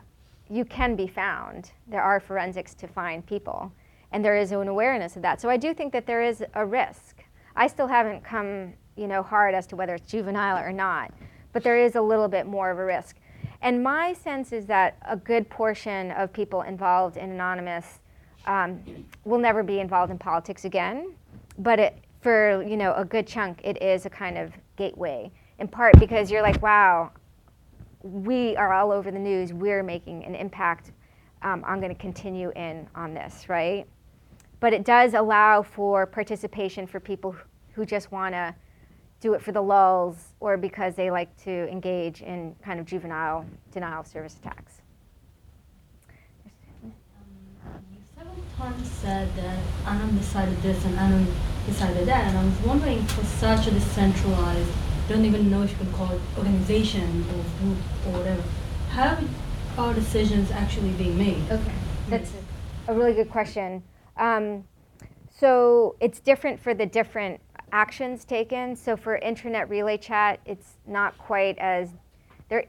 you 0.51 0.65
can 0.65 0.97
be 0.97 1.07
found. 1.07 1.73
There 1.87 2.03
are 2.03 2.21
forensics 2.21 2.75
to 2.75 2.87
find 2.87 3.25
people. 3.27 3.73
And 4.13 4.25
there 4.25 4.37
is 4.37 4.53
an 4.53 4.69
awareness 4.69 5.17
of 5.17 5.23
that. 5.23 5.41
So 5.41 5.49
I 5.51 5.57
do 5.57 5.75
think 5.75 5.93
that 5.93 6.07
there 6.07 6.23
is 6.23 6.45
a 6.55 6.65
risk. 6.65 7.25
I 7.57 7.67
still 7.67 7.89
haven't 7.89 8.23
come, 8.25 8.73
you 8.97 9.09
know, 9.09 9.23
hard 9.23 9.55
as 9.55 9.67
to 9.69 9.77
whether 9.77 9.95
it's 9.95 10.07
juvenile 10.11 10.59
or 10.59 10.73
not. 10.73 11.13
but 11.57 11.63
there 11.63 11.79
is 11.79 11.95
a 11.95 12.01
little 12.03 12.29
bit 12.29 12.47
more 12.47 12.71
of 12.71 12.79
a 12.79 12.85
risk. 12.85 13.17
And 13.63 13.83
my 13.83 14.13
sense 14.13 14.53
is 14.53 14.67
that 14.67 14.99
a 15.09 15.17
good 15.17 15.49
portion 15.49 16.11
of 16.11 16.31
people 16.31 16.61
involved 16.61 17.17
in 17.17 17.31
Anonymous 17.31 18.01
um, 18.47 18.83
will 19.25 19.39
never 19.39 19.63
be 19.63 19.81
involved 19.81 20.11
in 20.11 20.19
politics 20.19 20.67
again. 20.67 21.15
But 21.57 21.79
it, 21.79 21.99
for 22.21 22.63
you 22.63 22.77
know 22.77 22.93
a 22.93 23.07
good 23.07 23.27
chunk, 23.27 23.63
it 23.65 23.81
is 23.81 24.05
a 24.05 24.11
kind 24.11 24.37
of 24.37 24.53
gateway. 24.77 25.31
In 25.59 25.67
part 25.67 25.99
because 25.99 26.31
you're 26.31 26.43
like, 26.43 26.61
wow, 26.61 27.11
we 28.07 28.57
are 28.57 28.73
all 28.73 28.93
over 28.93 29.11
the 29.11 29.19
news. 29.19 29.53
We're 29.53 29.83
making 29.83 30.25
an 30.25 30.35
impact. 30.35 30.93
Um, 31.43 31.65
I'm 31.67 31.81
going 31.81 31.95
to 31.95 32.01
continue 32.01 32.51
in 32.57 32.89
on 32.95 33.15
this, 33.15 33.49
right? 33.49 33.87
But 34.61 34.73
it 34.73 34.85
does 34.85 35.15
allow 35.15 35.63
for 35.63 36.07
participation 36.07 36.87
for 36.87 37.01
people 37.01 37.37
who 37.73 37.85
just 37.85 38.11
want 38.11 38.35
to 38.35 38.55
do 39.21 39.35
it 39.35 39.43
for 39.43 39.53
the 39.53 39.61
lulz 39.61 40.35
or 40.41 40.57
because 40.57 40.95
they 40.95 41.11
like 41.11 41.35
to 41.45 41.69
engage 41.71 42.23
in 42.23 42.55
kind 42.63 42.79
of 42.79 42.87
juvenile 42.87 43.45
denial 43.73 44.01
of 44.01 44.07
service 44.07 44.37
attacks. 44.37 44.83
You 46.85 46.93
several 48.17 48.37
times 48.57 48.91
said 48.91 49.35
that 49.37 49.59
Anon 49.87 50.17
decided 50.17 50.61
this 50.63 50.85
and 50.85 50.99
Anon 50.99 51.27
decided 51.67 52.07
that, 52.09 52.29
and 52.29 52.39
I 52.39 52.45
was 52.45 52.61
wondering 52.61 53.05
for 53.07 53.25
such 53.25 53.67
a 53.67 53.71
decentralized, 53.71 54.71
don't 55.09 55.25
even 55.25 55.51
know 55.51 55.63
if 55.63 55.71
you 55.71 55.77
can 55.77 55.93
call 55.93 56.13
it 56.13 56.21
organization 56.37 57.25
or 57.31 57.65
group 57.65 57.79
or 58.07 58.19
whatever, 58.19 58.43
how 58.91 59.19
are 59.79 59.95
decisions 59.95 60.51
actually 60.51 60.91
being 60.93 61.17
made? 61.17 61.43
Okay, 61.51 61.73
that's 62.09 62.33
a 62.89 62.95
really 62.95 63.15
good 63.15 63.31
question. 63.31 63.83
Um, 64.17 64.65
so 65.31 65.97
it's 66.01 66.19
different 66.19 66.61
for 66.61 66.75
the 66.75 66.87
different 66.87 67.41
actions 67.73 68.25
taken. 68.25 68.75
So 68.75 68.97
for 68.97 69.17
internet 69.17 69.69
relay 69.69 69.99
chat, 69.99 70.41
it's 70.47 70.75
not 70.87 71.17
quite 71.19 71.59
as 71.59 71.91
there. 72.49 72.65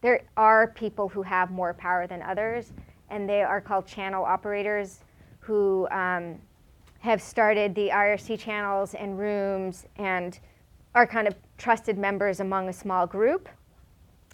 There 0.00 0.22
are 0.36 0.68
people 0.68 1.08
who 1.08 1.22
have 1.22 1.50
more 1.50 1.74
power 1.74 2.06
than 2.06 2.22
others, 2.22 2.72
and 3.10 3.28
they 3.28 3.42
are 3.42 3.60
called 3.60 3.86
channel 3.86 4.24
operators, 4.24 5.00
who 5.40 5.88
um, 5.90 6.38
have 7.00 7.20
started 7.22 7.74
the 7.74 7.88
IRC 7.88 8.38
channels 8.38 8.94
and 8.94 9.18
rooms 9.18 9.86
and 9.96 10.38
are 10.94 11.06
kind 11.06 11.26
of 11.26 11.34
trusted 11.58 11.98
members 11.98 12.40
among 12.40 12.68
a 12.68 12.72
small 12.72 13.06
group 13.06 13.48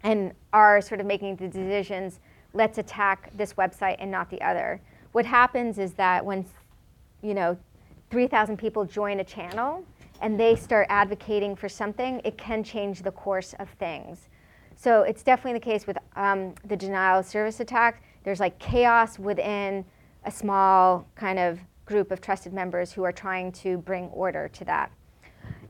and 0.02 0.32
are 0.52 0.80
sort 0.80 1.00
of 1.00 1.06
making 1.06 1.36
the 1.36 1.48
decisions 1.48 2.20
let's 2.52 2.78
attack 2.78 3.30
this 3.36 3.54
website 3.54 3.96
and 3.98 4.10
not 4.10 4.30
the 4.30 4.40
other. 4.40 4.80
What 5.12 5.26
happens 5.26 5.78
is 5.78 5.92
that 5.94 6.24
when 6.24 6.44
you 7.22 7.34
know 7.34 7.58
3000 8.10 8.56
people 8.56 8.84
join 8.84 9.20
a 9.20 9.24
channel 9.24 9.84
and 10.20 10.38
they 10.38 10.54
start 10.54 10.86
advocating 10.88 11.56
for 11.56 11.68
something 11.68 12.20
it 12.24 12.38
can 12.38 12.62
change 12.62 13.02
the 13.02 13.10
course 13.10 13.54
of 13.58 13.68
things. 13.70 14.28
So 14.76 15.02
it's 15.02 15.22
definitely 15.22 15.58
the 15.58 15.64
case 15.64 15.86
with 15.86 15.98
um, 16.16 16.54
the 16.64 16.76
denial 16.76 17.20
of 17.20 17.26
service 17.26 17.60
attack. 17.60 18.02
There's 18.22 18.40
like 18.40 18.58
chaos 18.58 19.18
within 19.18 19.84
a 20.24 20.30
small 20.30 21.06
kind 21.14 21.38
of 21.38 21.58
group 21.86 22.10
of 22.10 22.20
trusted 22.20 22.52
members 22.52 22.92
who 22.92 23.02
are 23.04 23.12
trying 23.12 23.52
to 23.52 23.78
bring 23.78 24.06
order 24.06 24.48
to 24.48 24.64
that 24.64 24.90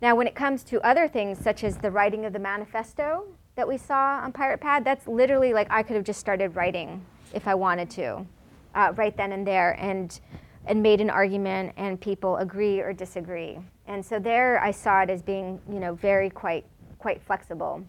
now, 0.05 0.15
when 0.15 0.27
it 0.27 0.35
comes 0.35 0.63
to 0.65 0.79
other 0.83 1.09
things, 1.09 1.39
such 1.39 1.65
as 1.65 1.79
the 1.79 1.91
writing 1.91 2.27
of 2.27 2.35
the 2.35 2.39
manifesto 2.39 3.25
that 3.57 3.67
we 3.67 3.79
saw 3.79 4.21
on 4.23 4.33
Pirate 4.33 4.61
Pad, 4.61 4.85
that's 4.85 5.09
literally 5.09 5.55
like 5.55 5.67
I 5.71 5.83
could 5.83 5.97
have 5.97 6.05
just 6.05 6.21
started 6.21 6.55
writing 6.55 7.03
if 7.33 7.49
I 7.49 7.55
wanted 7.55 7.89
to, 7.93 8.27
uh, 8.75 8.93
right 8.97 9.17
then 9.17 9.33
and 9.33 9.47
there, 9.47 9.73
and 9.81 10.21
and 10.67 10.83
made 10.83 11.01
an 11.01 11.09
argument, 11.09 11.73
and 11.79 11.99
people 11.99 12.37
agree 12.37 12.81
or 12.81 12.93
disagree. 12.93 13.59
And 13.87 14.05
so 14.05 14.19
there, 14.19 14.63
I 14.63 14.73
saw 14.73 15.01
it 15.01 15.09
as 15.09 15.23
being, 15.23 15.59
you 15.73 15.81
know, 15.81 15.95
very 15.95 16.29
quite 16.29 16.67
quite 16.99 17.23
flexible. 17.23 17.83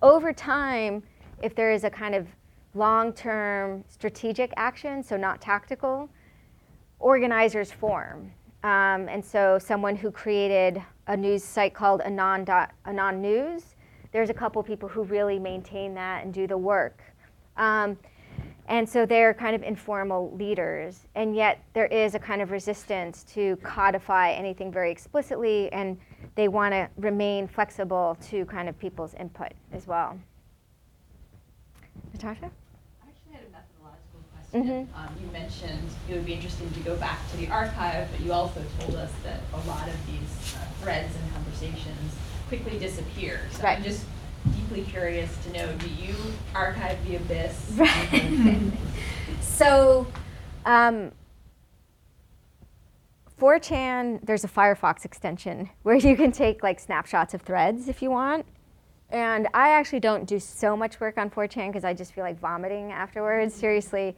Over 0.00 0.32
time, 0.32 1.02
if 1.42 1.54
there 1.54 1.72
is 1.72 1.84
a 1.84 1.90
kind 1.90 2.14
of 2.14 2.26
long-term 2.72 3.84
strategic 3.86 4.50
action, 4.56 5.02
so 5.02 5.18
not 5.18 5.42
tactical, 5.42 6.08
organizers 7.00 7.70
form. 7.70 8.32
Um, 8.64 9.08
and 9.08 9.24
so 9.24 9.58
someone 9.58 9.96
who 9.96 10.12
created 10.12 10.80
a 11.06 11.16
news 11.16 11.42
site 11.42 11.74
called 11.74 12.00
Anon, 12.02 12.46
Anon 12.86 13.20
News, 13.20 13.74
there's 14.12 14.30
a 14.30 14.34
couple 14.34 14.62
people 14.62 14.88
who 14.88 15.02
really 15.04 15.38
maintain 15.38 15.94
that 15.94 16.24
and 16.24 16.32
do 16.32 16.46
the 16.46 16.56
work. 16.56 17.02
Um, 17.56 17.98
and 18.68 18.88
so 18.88 19.04
they're 19.04 19.34
kind 19.34 19.56
of 19.56 19.62
informal 19.62 20.34
leaders. 20.36 21.06
And 21.14 21.34
yet 21.34 21.62
there 21.72 21.86
is 21.86 22.14
a 22.14 22.18
kind 22.18 22.40
of 22.40 22.50
resistance 22.50 23.24
to 23.34 23.56
codify 23.56 24.32
anything 24.32 24.70
very 24.70 24.90
explicitly, 24.90 25.72
and 25.72 25.98
they 26.36 26.48
want 26.48 26.72
to 26.72 26.88
remain 26.96 27.48
flexible 27.48 28.16
to 28.28 28.44
kind 28.46 28.68
of 28.68 28.78
people's 28.78 29.14
input 29.14 29.52
as 29.72 29.86
well. 29.86 30.18
Natasha? 32.12 32.50
I 33.02 33.08
actually 33.08 33.32
had 33.32 33.42
a 33.42 33.52
Mhm. 34.54 34.82
Um, 34.82 34.88
you 35.20 35.30
mentioned 35.32 35.90
it 36.08 36.14
would 36.14 36.26
be 36.26 36.34
interesting 36.34 36.70
to 36.72 36.80
go 36.80 36.96
back 36.96 37.28
to 37.30 37.36
the 37.36 37.48
archive, 37.48 38.08
but 38.10 38.20
you 38.20 38.32
also 38.32 38.62
told 38.80 38.96
us 38.96 39.10
that 39.24 39.40
a 39.54 39.66
lot 39.68 39.88
of 39.88 40.06
these 40.06 40.54
uh, 40.54 40.58
threads 40.82 41.14
and 41.16 41.32
conversations 41.32 42.14
quickly 42.48 42.78
disappear. 42.78 43.40
So 43.52 43.66
I'm 43.66 43.82
just 43.82 44.04
deeply 44.54 44.82
curious 44.82 45.34
to 45.44 45.52
know, 45.52 45.72
do 45.78 45.88
you 45.88 46.14
archive 46.54 46.98
the 47.06 47.16
abyss? 47.16 47.72
Right. 47.78 48.72
so, 49.40 50.06
um, 50.66 51.12
4chan, 53.40 54.20
there's 54.24 54.44
a 54.44 54.48
Firefox 54.48 55.04
extension 55.04 55.70
where 55.82 55.96
you 55.96 56.14
can 56.16 56.30
take 56.30 56.62
like 56.62 56.78
snapshots 56.78 57.32
of 57.34 57.40
threads 57.42 57.88
if 57.88 58.02
you 58.02 58.10
want. 58.10 58.44
And 59.10 59.48
I 59.52 59.70
actually 59.70 60.00
don't 60.00 60.26
do 60.26 60.38
so 60.38 60.76
much 60.76 61.00
work 61.00 61.18
on 61.18 61.30
4chan 61.30 61.68
because 61.68 61.84
I 61.84 61.92
just 61.94 62.12
feel 62.14 62.24
like 62.24 62.38
vomiting 62.38 62.92
afterwards, 62.92 63.54
seriously. 63.54 64.16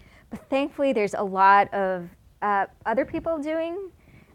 Thankfully, 0.50 0.92
there's 0.92 1.14
a 1.14 1.22
lot 1.22 1.72
of 1.72 2.08
uh, 2.42 2.66
other 2.86 3.04
people 3.04 3.38
doing 3.38 3.90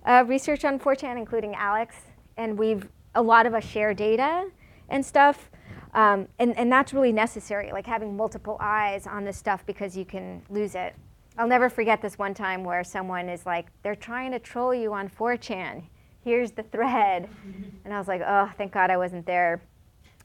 uh, 0.06 0.24
research 0.28 0.66
on 0.66 0.80
4chan, 0.80 1.18
including 1.18 1.56
Alex. 1.56 1.96
And 2.38 2.58
we've, 2.58 2.88
a 3.16 3.22
lot 3.22 3.46
of 3.46 3.54
us 3.54 3.64
share 3.64 3.94
data 3.94 4.50
and 4.90 5.06
stuff. 5.06 5.50
Um, 5.94 6.28
and, 6.38 6.56
and 6.58 6.72
that's 6.72 6.94
really 6.94 7.12
necessary, 7.12 7.72
like 7.72 7.86
having 7.86 8.16
multiple 8.16 8.58
eyes 8.60 9.08
on 9.08 9.26
this 9.26 9.38
stuff 9.38 9.66
because 9.66 9.98
you 9.98 10.06
can 10.06 10.42
lose 10.50 10.76
it. 10.76 10.96
I'll 11.38 11.48
never 11.48 11.70
forget 11.70 12.02
this 12.02 12.18
one 12.18 12.34
time 12.34 12.64
where 12.64 12.84
someone 12.84 13.30
is 13.30 13.46
like, 13.46 13.68
they're 13.82 13.96
trying 13.96 14.32
to 14.32 14.40
troll 14.40 14.74
you 14.74 14.94
on 14.94 15.10
4chan. 15.10 15.84
Here's 16.24 16.52
the 16.52 16.64
thread. 16.64 17.30
And 17.86 17.94
I 17.94 17.98
was 17.98 18.08
like, 18.08 18.22
oh, 18.24 18.52
thank 18.56 18.72
God 18.72 18.92
I 18.92 18.98
wasn't 18.98 19.26
there. 19.26 19.62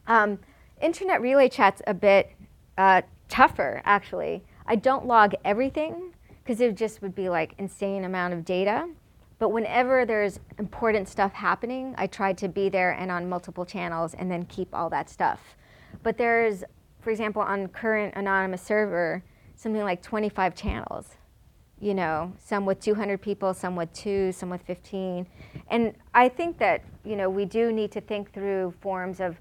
Um, 0.06 0.38
internet 0.82 1.22
relay 1.22 1.48
chat's 1.48 1.80
a 1.86 1.94
bit 1.94 2.30
uh, 2.76 3.00
tougher, 3.28 3.80
actually. 3.86 4.42
I 4.66 4.76
don't 4.76 5.06
log 5.06 5.34
everything 5.44 6.14
because 6.42 6.60
it 6.60 6.76
just 6.76 7.02
would 7.02 7.14
be 7.14 7.28
like 7.28 7.54
insane 7.58 8.04
amount 8.04 8.34
of 8.34 8.44
data. 8.44 8.88
But 9.38 9.50
whenever 9.50 10.06
there's 10.06 10.40
important 10.58 11.08
stuff 11.08 11.32
happening, 11.32 11.94
I 11.98 12.06
try 12.06 12.32
to 12.34 12.48
be 12.48 12.68
there 12.68 12.92
and 12.92 13.10
on 13.10 13.28
multiple 13.28 13.66
channels 13.66 14.14
and 14.14 14.30
then 14.30 14.44
keep 14.46 14.74
all 14.74 14.88
that 14.90 15.10
stuff. 15.10 15.56
But 16.02 16.16
there's, 16.16 16.64
for 17.00 17.10
example, 17.10 17.42
on 17.42 17.68
current 17.68 18.14
anonymous 18.16 18.62
server, 18.62 19.22
something 19.56 19.82
like 19.82 20.02
25 20.02 20.54
channels. 20.54 21.16
You 21.80 21.94
know, 21.94 22.32
some 22.38 22.64
with 22.64 22.80
200 22.80 23.20
people, 23.20 23.52
some 23.52 23.76
with 23.76 23.92
two, 23.92 24.32
some 24.32 24.48
with 24.48 24.62
15. 24.62 25.26
And 25.68 25.94
I 26.14 26.28
think 26.28 26.56
that, 26.58 26.82
you 27.04 27.16
know, 27.16 27.28
we 27.28 27.44
do 27.44 27.72
need 27.72 27.90
to 27.92 28.00
think 28.00 28.32
through 28.32 28.72
forms 28.80 29.20
of 29.20 29.36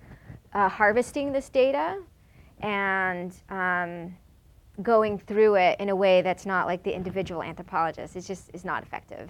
uh, 0.53 0.67
harvesting 0.67 1.31
this 1.31 1.49
data 1.49 2.01
and 2.59 3.33
um, 3.49 4.15
going 4.81 5.19
through 5.19 5.55
it 5.55 5.79
in 5.79 5.89
a 5.89 5.95
way 5.95 6.21
that's 6.21 6.45
not 6.45 6.65
like 6.65 6.83
the 6.83 6.93
individual 6.95 7.43
anthropologist. 7.43 8.15
It's 8.15 8.27
just 8.27 8.49
is 8.53 8.65
not 8.65 8.83
effective. 8.83 9.29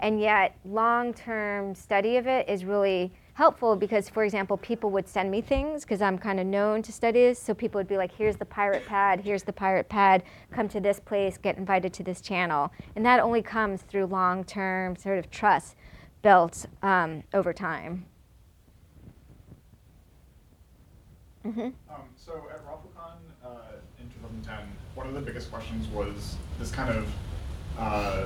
And 0.00 0.20
yet, 0.20 0.56
long-term 0.64 1.76
study 1.76 2.16
of 2.16 2.26
it 2.26 2.48
is 2.48 2.64
really 2.64 3.12
helpful 3.34 3.76
because, 3.76 4.08
for 4.08 4.24
example, 4.24 4.56
people 4.56 4.90
would 4.90 5.08
send 5.08 5.30
me 5.30 5.40
things 5.40 5.84
because 5.84 6.02
I'm 6.02 6.18
kind 6.18 6.40
of 6.40 6.46
known 6.46 6.82
to 6.82 6.92
study 6.92 7.20
this. 7.20 7.38
So 7.38 7.54
people 7.54 7.78
would 7.78 7.88
be 7.88 7.96
like, 7.96 8.12
"Here's 8.12 8.36
the 8.36 8.44
pirate 8.44 8.84
pad. 8.84 9.20
Here's 9.20 9.44
the 9.44 9.52
pirate 9.52 9.88
pad. 9.88 10.24
Come 10.50 10.68
to 10.68 10.80
this 10.80 10.98
place. 10.98 11.38
Get 11.38 11.56
invited 11.56 11.92
to 11.94 12.02
this 12.02 12.20
channel." 12.20 12.72
And 12.96 13.06
that 13.06 13.20
only 13.20 13.42
comes 13.42 13.82
through 13.82 14.06
long-term 14.06 14.96
sort 14.96 15.18
of 15.18 15.30
trust 15.30 15.76
built 16.20 16.66
um, 16.82 17.22
over 17.32 17.52
time. 17.52 18.06
Mm-hmm. 21.44 21.60
Um, 21.60 21.74
so 22.16 22.34
at 22.50 22.64
ROFLCon 22.66 22.82
in 22.82 22.91
2010, 22.91 22.91
one 24.94 25.06
of 25.06 25.14
the 25.14 25.20
biggest 25.20 25.50
questions 25.50 25.86
was 25.88 26.36
this 26.58 26.70
kind 26.70 26.90
of 26.90 27.12
uh, 27.78 28.24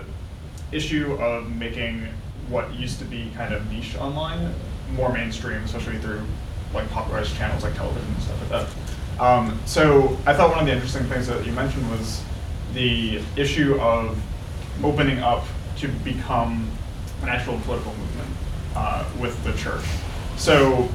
issue 0.73 1.15
of 1.15 1.55
making 1.55 2.09
what 2.49 2.73
used 2.75 2.99
to 2.99 3.05
be 3.05 3.31
kind 3.37 3.55
of 3.55 3.71
niche 3.71 3.97
online 3.97 4.53
more 4.93 5.13
mainstream, 5.13 5.63
especially 5.63 5.99
through 5.99 6.23
like 6.75 6.89
popularized 6.91 7.35
channels 7.37 7.63
like 7.63 7.75
television 7.75 8.09
and 8.09 8.23
stuff 8.23 8.41
like 8.41 8.51
that. 8.51 9.21
Um, 9.21 9.59
so 9.65 10.17
I 10.27 10.35
thought 10.35 10.51
one 10.51 10.61
of 10.61 10.67
the 10.67 10.73
interesting 10.73 11.05
things 11.05 11.27
that 11.29 11.45
you 11.47 11.53
mentioned 11.53 11.89
was 11.91 12.23
the 12.75 13.21
issue 13.37 13.81
of 13.81 14.21
opening 14.85 15.19
up 15.21 15.45
to 15.79 15.89
become 15.89 16.71
an 17.23 17.29
actual 17.29 17.59
political 17.61 17.93
movement 17.95 18.29
uh, 18.75 19.05
with 19.19 19.43
the 19.45 19.53
church. 19.55 19.85
So 20.37 20.89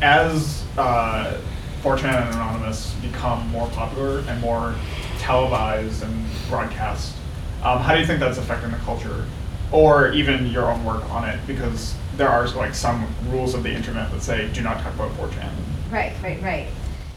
as 0.00 0.64
uh, 0.78 1.38
4chan 1.84 2.04
and 2.04 2.34
Anonymous 2.34 2.94
become 2.94 3.46
more 3.48 3.68
popular 3.68 4.20
and 4.20 4.40
more 4.40 4.74
televised 5.18 6.02
and 6.02 6.26
broadcast, 6.48 7.14
um, 7.62 7.78
how 7.78 7.92
do 7.92 8.00
you 8.00 8.06
think 8.06 8.20
that's 8.20 8.38
affecting 8.38 8.70
the 8.70 8.78
culture, 8.78 9.26
or 9.70 10.10
even 10.12 10.46
your 10.46 10.70
own 10.72 10.82
work 10.82 11.04
on 11.10 11.28
it? 11.28 11.38
Because 11.46 11.94
there 12.16 12.30
are 12.30 12.48
like 12.48 12.74
some 12.74 13.06
rules 13.28 13.52
of 13.52 13.62
the 13.62 13.70
internet 13.70 14.10
that 14.12 14.22
say 14.22 14.50
do 14.54 14.62
not 14.62 14.80
talk 14.80 14.94
about 14.94 15.10
4chan. 15.18 15.50
Right, 15.90 16.14
right, 16.22 16.42
right. 16.42 16.68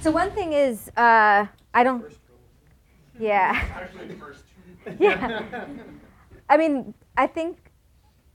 So 0.02 0.12
one 0.12 0.32
thing 0.32 0.52
is, 0.52 0.90
uh, 0.98 1.46
I 1.74 1.84
don't. 1.84 2.04
Yeah. 3.18 3.88
yeah. 5.00 5.66
I 6.50 6.58
mean, 6.58 6.94
I 7.16 7.28
think 7.28 7.72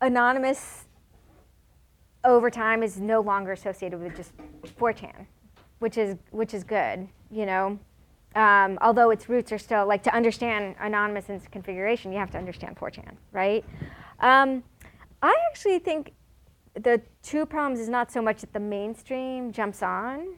anonymous 0.01 0.85
over 2.25 2.51
time 2.51 2.83
is 2.83 2.99
no 2.99 3.21
longer 3.21 3.53
associated 3.53 4.01
with 4.01 4.17
just 4.17 4.33
4chan, 4.79 5.27
which 5.83 5.99
is 5.99 6.17
which 6.31 6.55
is 6.55 6.63
good, 6.63 7.09
you 7.29 7.45
know. 7.45 7.77
Um, 8.37 8.79
although 8.81 9.11
its 9.11 9.29
roots 9.29 9.51
are 9.51 9.59
still 9.59 9.85
like 9.87 10.03
to 10.05 10.15
understand 10.15 10.77
anonymous 10.81 11.29
its 11.29 11.49
configuration, 11.49 12.13
you 12.13 12.19
have 12.19 12.31
to 12.31 12.39
understand 12.39 12.77
4chan, 12.77 13.17
right? 13.33 13.65
Um, 14.21 14.63
I 15.21 15.37
actually 15.51 15.81
think 15.81 16.13
the 16.75 17.03
two 17.23 17.45
problems 17.45 17.81
is 17.81 17.89
not 17.89 18.13
so 18.13 18.23
much 18.23 18.41
that 18.41 18.53
the 18.53 18.61
mainstream 18.61 19.53
jumps 19.53 19.83
on, 19.83 20.37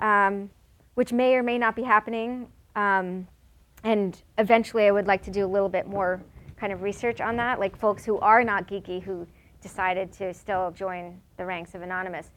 um, 0.00 0.50
which 0.94 1.12
may 1.12 1.34
or 1.34 1.42
may 1.42 1.56
not 1.56 1.74
be 1.74 1.82
happening. 1.82 2.48
Um, 2.76 3.26
and 3.82 4.20
eventually, 4.36 4.84
I 4.84 4.90
would 4.90 5.06
like 5.06 5.22
to 5.22 5.30
do 5.30 5.46
a 5.46 5.50
little 5.50 5.70
bit 5.70 5.86
more 5.86 6.20
kind 6.56 6.74
of 6.74 6.82
research 6.82 7.20
on 7.22 7.36
that, 7.36 7.58
like 7.58 7.74
folks 7.74 8.04
who 8.04 8.18
are 8.18 8.44
not 8.44 8.68
geeky 8.68 9.02
who 9.02 9.26
decided 9.62 10.12
to 10.12 10.34
still 10.34 10.70
join 10.72 11.20
the 11.38 11.46
ranks 11.46 11.74
of 11.74 11.80
Anonymous. 11.82 12.30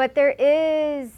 But 0.00 0.14
there 0.14 0.34
is 0.38 1.10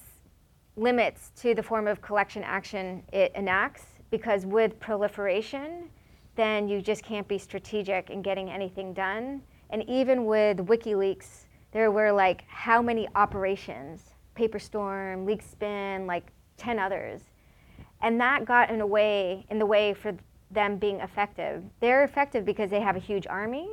limits 0.74 1.30
to 1.36 1.54
the 1.54 1.62
form 1.62 1.86
of 1.86 2.02
collection 2.02 2.42
action 2.42 3.04
it 3.12 3.30
enacts 3.36 3.84
because 4.10 4.44
with 4.44 4.80
proliferation, 4.80 5.88
then 6.34 6.66
you 6.66 6.82
just 6.82 7.04
can't 7.04 7.28
be 7.28 7.38
strategic 7.38 8.10
in 8.10 8.22
getting 8.22 8.50
anything 8.50 8.92
done. 8.92 9.40
And 9.70 9.88
even 9.88 10.24
with 10.24 10.56
WikiLeaks, 10.56 11.44
there 11.70 11.92
were 11.92 12.10
like 12.10 12.42
how 12.48 12.82
many 12.82 13.06
operations? 13.14 14.14
Paperstorm, 14.34 15.26
LeakSpin, 15.26 16.08
like 16.08 16.32
10 16.56 16.80
others. 16.80 17.20
And 18.00 18.20
that 18.20 18.44
got 18.44 18.68
in 18.68 18.80
a 18.80 18.86
way 18.86 19.46
in 19.48 19.60
the 19.60 19.66
way 19.66 19.94
for 19.94 20.12
them 20.50 20.76
being 20.76 20.98
effective. 20.98 21.62
They're 21.78 22.02
effective 22.02 22.44
because 22.44 22.68
they 22.68 22.80
have 22.80 22.96
a 22.96 22.98
huge 22.98 23.28
army, 23.28 23.68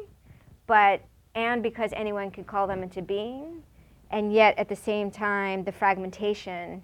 but 0.67 1.01
and 1.33 1.63
because 1.63 1.89
anyone 1.95 2.29
could 2.29 2.45
call 2.45 2.67
them 2.67 2.83
into 2.83 3.01
being. 3.01 3.63
And 4.11 4.33
yet 4.33 4.57
at 4.57 4.69
the 4.69 4.75
same 4.75 5.11
time, 5.11 5.63
the 5.63 5.71
fragmentation 5.71 6.81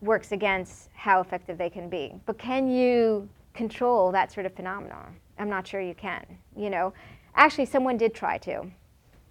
works 0.00 0.32
against 0.32 0.90
how 0.94 1.20
effective 1.20 1.56
they 1.58 1.70
can 1.70 1.88
be. 1.88 2.14
But 2.26 2.38
can 2.38 2.70
you 2.70 3.28
control 3.54 4.12
that 4.12 4.32
sort 4.32 4.46
of 4.46 4.54
phenomenon? 4.54 5.16
I'm 5.38 5.48
not 5.48 5.66
sure 5.66 5.80
you 5.80 5.94
can. 5.94 6.24
You 6.56 6.70
know, 6.70 6.92
actually, 7.34 7.66
someone 7.66 7.96
did 7.96 8.14
try 8.14 8.38
to. 8.38 8.66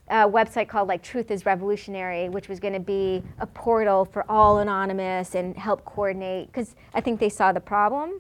A 0.10 0.28
website 0.28 0.68
called 0.68 0.90
like 0.90 1.02
Truth 1.02 1.32
is 1.32 1.46
Revolutionary, 1.46 2.28
which 2.28 2.50
was 2.50 2.60
going 2.60 2.74
to 2.74 2.80
be 2.80 3.24
a 3.40 3.48
portal 3.48 4.04
for 4.04 4.30
all 4.30 4.60
anonymous 4.60 5.36
and 5.36 5.56
help 5.56 5.86
coordinate. 5.86 6.48
Because 6.48 6.76
I 6.94 7.00
think 7.02 7.20
they 7.20 7.30
saw 7.30 7.52
the 7.54 7.62
problem, 7.62 8.20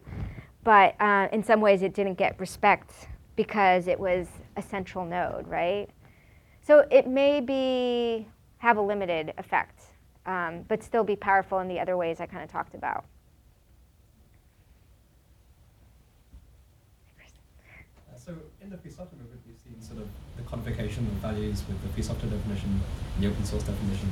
but 0.63 0.95
uh, 1.01 1.27
in 1.33 1.43
some 1.43 1.59
ways 1.59 1.81
it 1.81 1.93
didn't 1.93 2.15
get 2.15 2.39
respect 2.39 3.09
because 3.35 3.87
it 3.87 3.99
was 3.99 4.27
a 4.55 4.61
central 4.61 5.03
node, 5.05 5.47
right? 5.47 5.87
So 6.61 6.85
it 6.89 7.07
may 7.07 7.41
be 7.41 8.27
have 8.63 8.77
a 8.77 8.81
limited 8.81 9.33
effect, 9.37 9.81
um, 10.25 10.63
but 10.69 10.81
still 10.81 11.03
be 11.03 11.17
powerful 11.17 11.59
in 11.59 11.67
the 11.67 11.81
other 11.81 11.97
ways 11.97 12.21
I 12.21 12.25
kind 12.25 12.41
of 12.41 12.49
talked 12.49 12.73
about. 12.73 13.03
So 18.15 18.33
in 18.61 18.69
the 18.69 18.77
free 18.77 18.89
software 18.89 19.19
movement, 19.19 19.41
we've 19.45 19.59
seen 19.59 19.81
sort 19.81 19.99
of 19.99 20.07
the 20.37 20.43
codification 20.43 21.05
of 21.07 21.11
values 21.15 21.61
with 21.67 21.81
the 21.83 21.89
free 21.89 22.03
software 22.03 22.31
definition 22.31 22.79
and 23.15 23.23
the 23.23 23.27
open 23.27 23.43
source 23.43 23.63
definition. 23.63 24.09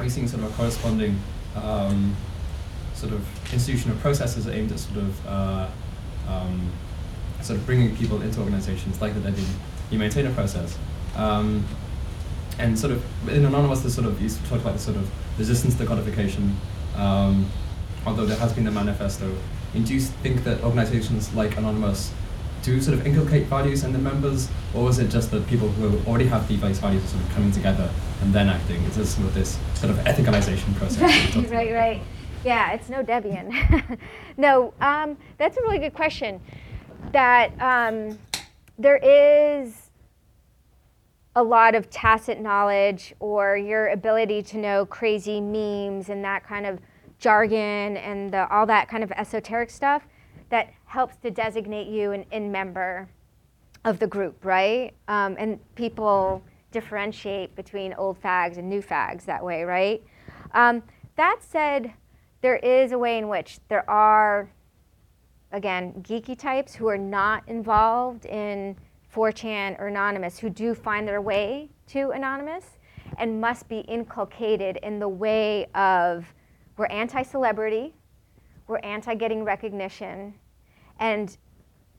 We've 0.00 0.10
seen 0.10 0.26
sort 0.26 0.42
of 0.42 0.52
a 0.52 0.56
corresponding 0.56 1.16
um, 1.54 2.16
sort 2.92 3.12
of 3.12 3.24
institution 3.52 3.92
of 3.92 4.00
processes 4.00 4.48
aimed 4.48 4.72
at 4.72 4.80
sort 4.80 4.96
of 4.96 5.26
uh, 5.28 5.68
um, 6.28 6.72
sort 7.40 7.60
of 7.60 7.64
bringing 7.66 7.94
people 7.96 8.20
into 8.20 8.40
organizations 8.40 9.00
like 9.00 9.14
the 9.14 9.20
Debian. 9.20 9.46
You 9.92 10.00
maintain 10.00 10.26
a 10.26 10.30
process. 10.30 10.76
Um, 11.14 11.64
and 12.58 12.78
sort 12.78 12.92
of 12.92 13.28
in 13.28 13.44
Anonymous, 13.44 13.80
there's 13.80 13.94
sort 13.94 14.06
of, 14.06 14.20
you 14.20 14.28
talked 14.48 14.62
about 14.62 14.74
the 14.74 14.78
sort 14.78 14.96
of 14.96 15.10
resistance 15.38 15.74
to 15.76 15.86
codification, 15.86 16.56
um, 16.96 17.48
although 18.06 18.26
there 18.26 18.38
has 18.38 18.52
been 18.52 18.66
a 18.66 18.70
manifesto. 18.70 19.34
And 19.74 19.86
do 19.86 19.94
you 19.94 20.00
think 20.00 20.44
that 20.44 20.62
organizations 20.62 21.32
like 21.34 21.56
Anonymous 21.56 22.12
do 22.62 22.80
sort 22.80 22.98
of 22.98 23.06
inculcate 23.06 23.46
values 23.46 23.84
in 23.84 23.92
the 23.92 23.98
members, 23.98 24.48
or 24.74 24.88
is 24.90 24.98
it 24.98 25.08
just 25.08 25.30
that 25.30 25.46
people 25.46 25.68
who 25.68 25.98
already 26.08 26.26
have 26.26 26.48
the 26.48 26.56
base 26.56 26.78
values 26.78 27.04
are 27.04 27.08
sort 27.08 27.22
of 27.22 27.30
coming 27.30 27.52
together 27.52 27.90
and 28.22 28.32
then 28.32 28.48
acting? 28.48 28.82
Is 28.84 28.96
this 28.96 29.14
sort 29.14 29.26
of 29.28 29.34
this 29.34 29.58
sort 29.74 29.90
of 29.90 29.98
ethicalization 29.98 30.74
process? 30.76 31.36
right, 31.50 31.72
right. 31.72 32.02
Yeah, 32.44 32.72
it's 32.72 32.88
no 32.88 33.02
Debian. 33.02 33.98
no, 34.36 34.72
um, 34.80 35.16
that's 35.38 35.56
a 35.56 35.62
really 35.62 35.78
good 35.78 35.94
question. 35.94 36.40
That 37.12 37.52
um, 37.60 38.18
there 38.78 38.96
is 38.96 39.85
a 41.36 41.42
lot 41.42 41.74
of 41.74 41.90
tacit 41.90 42.40
knowledge 42.40 43.14
or 43.20 43.58
your 43.58 43.88
ability 43.88 44.42
to 44.42 44.56
know 44.56 44.86
crazy 44.86 45.38
memes 45.38 46.08
and 46.08 46.24
that 46.24 46.42
kind 46.42 46.64
of 46.64 46.80
jargon 47.18 47.98
and 47.98 48.30
the, 48.30 48.48
all 48.48 48.64
that 48.64 48.88
kind 48.88 49.04
of 49.04 49.12
esoteric 49.12 49.68
stuff 49.68 50.08
that 50.48 50.72
helps 50.86 51.16
to 51.16 51.30
designate 51.30 51.88
you 51.88 52.12
an 52.12 52.24
in 52.32 52.50
member 52.50 53.06
of 53.84 53.98
the 53.98 54.06
group, 54.06 54.44
right? 54.46 54.94
Um, 55.08 55.36
and 55.38 55.60
people 55.74 56.42
differentiate 56.72 57.54
between 57.54 57.92
old 57.94 58.20
fags 58.20 58.56
and 58.56 58.68
new 58.68 58.80
fags 58.80 59.26
that 59.26 59.44
way, 59.44 59.62
right? 59.64 60.02
Um, 60.52 60.82
that 61.16 61.38
said, 61.40 61.92
there 62.40 62.56
is 62.56 62.92
a 62.92 62.98
way 62.98 63.18
in 63.18 63.28
which 63.28 63.58
there 63.68 63.88
are, 63.90 64.48
again, 65.52 65.92
geeky 66.02 66.38
types 66.38 66.74
who 66.74 66.88
are 66.88 66.98
not 66.98 67.42
involved 67.46 68.24
in 68.24 68.76
4chan 69.16 69.80
or 69.80 69.86
Anonymous 69.86 70.38
who 70.38 70.50
do 70.50 70.74
find 70.74 71.08
their 71.08 71.22
way 71.22 71.70
to 71.88 72.10
Anonymous 72.10 72.78
and 73.16 73.40
must 73.40 73.66
be 73.68 73.78
inculcated 73.80 74.78
in 74.82 74.98
the 74.98 75.08
way 75.08 75.66
of 75.74 76.34
we're 76.76 76.86
anti 76.86 77.22
celebrity, 77.22 77.94
we're 78.66 78.78
anti 78.78 79.14
getting 79.14 79.42
recognition, 79.42 80.34
and 81.00 81.38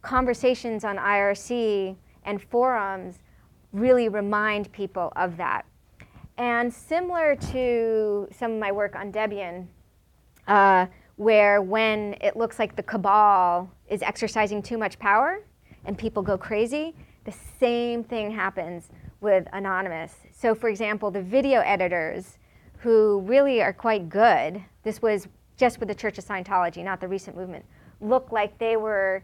conversations 0.03 0.83
on 0.83 0.97
IRC 0.97 1.95
and 2.23 2.41
forums 2.41 3.19
really 3.73 4.09
remind 4.09 4.71
people 4.71 5.11
of 5.15 5.37
that. 5.37 5.65
And 6.37 6.71
similar 6.71 7.35
to 7.51 8.27
some 8.31 8.51
of 8.51 8.59
my 8.59 8.71
work 8.71 8.95
on 8.95 9.11
Debian, 9.11 9.65
uh, 10.47 10.85
where 11.15 11.63
when 11.63 12.15
it 12.21 12.37
looks 12.37 12.59
like 12.59 12.75
the 12.75 12.83
cabal 12.83 13.71
is 13.89 14.03
exercising 14.03 14.61
too 14.61 14.77
much 14.77 14.99
power 14.99 15.43
and 15.85 15.97
people 15.97 16.21
go 16.21 16.37
crazy, 16.37 16.93
the 17.27 17.35
same 17.59 18.05
thing 18.05 18.31
happens 18.31 18.89
with 19.19 19.47
Anonymous. 19.51 20.15
So, 20.31 20.55
for 20.55 20.69
example, 20.69 21.11
the 21.11 21.21
video 21.21 21.59
editors 21.59 22.37
who 22.77 23.19
really 23.25 23.61
are 23.61 23.73
quite 23.73 24.07
good, 24.07 24.63
this 24.83 25.01
was 25.01 25.27
just 25.57 25.79
with 25.79 25.89
the 25.89 25.95
Church 25.95 26.17
of 26.17 26.23
Scientology, 26.23 26.85
not 26.85 27.01
the 27.01 27.07
recent 27.07 27.35
movement, 27.35 27.65
look 27.99 28.31
like 28.31 28.57
they 28.59 28.77
were 28.77 29.23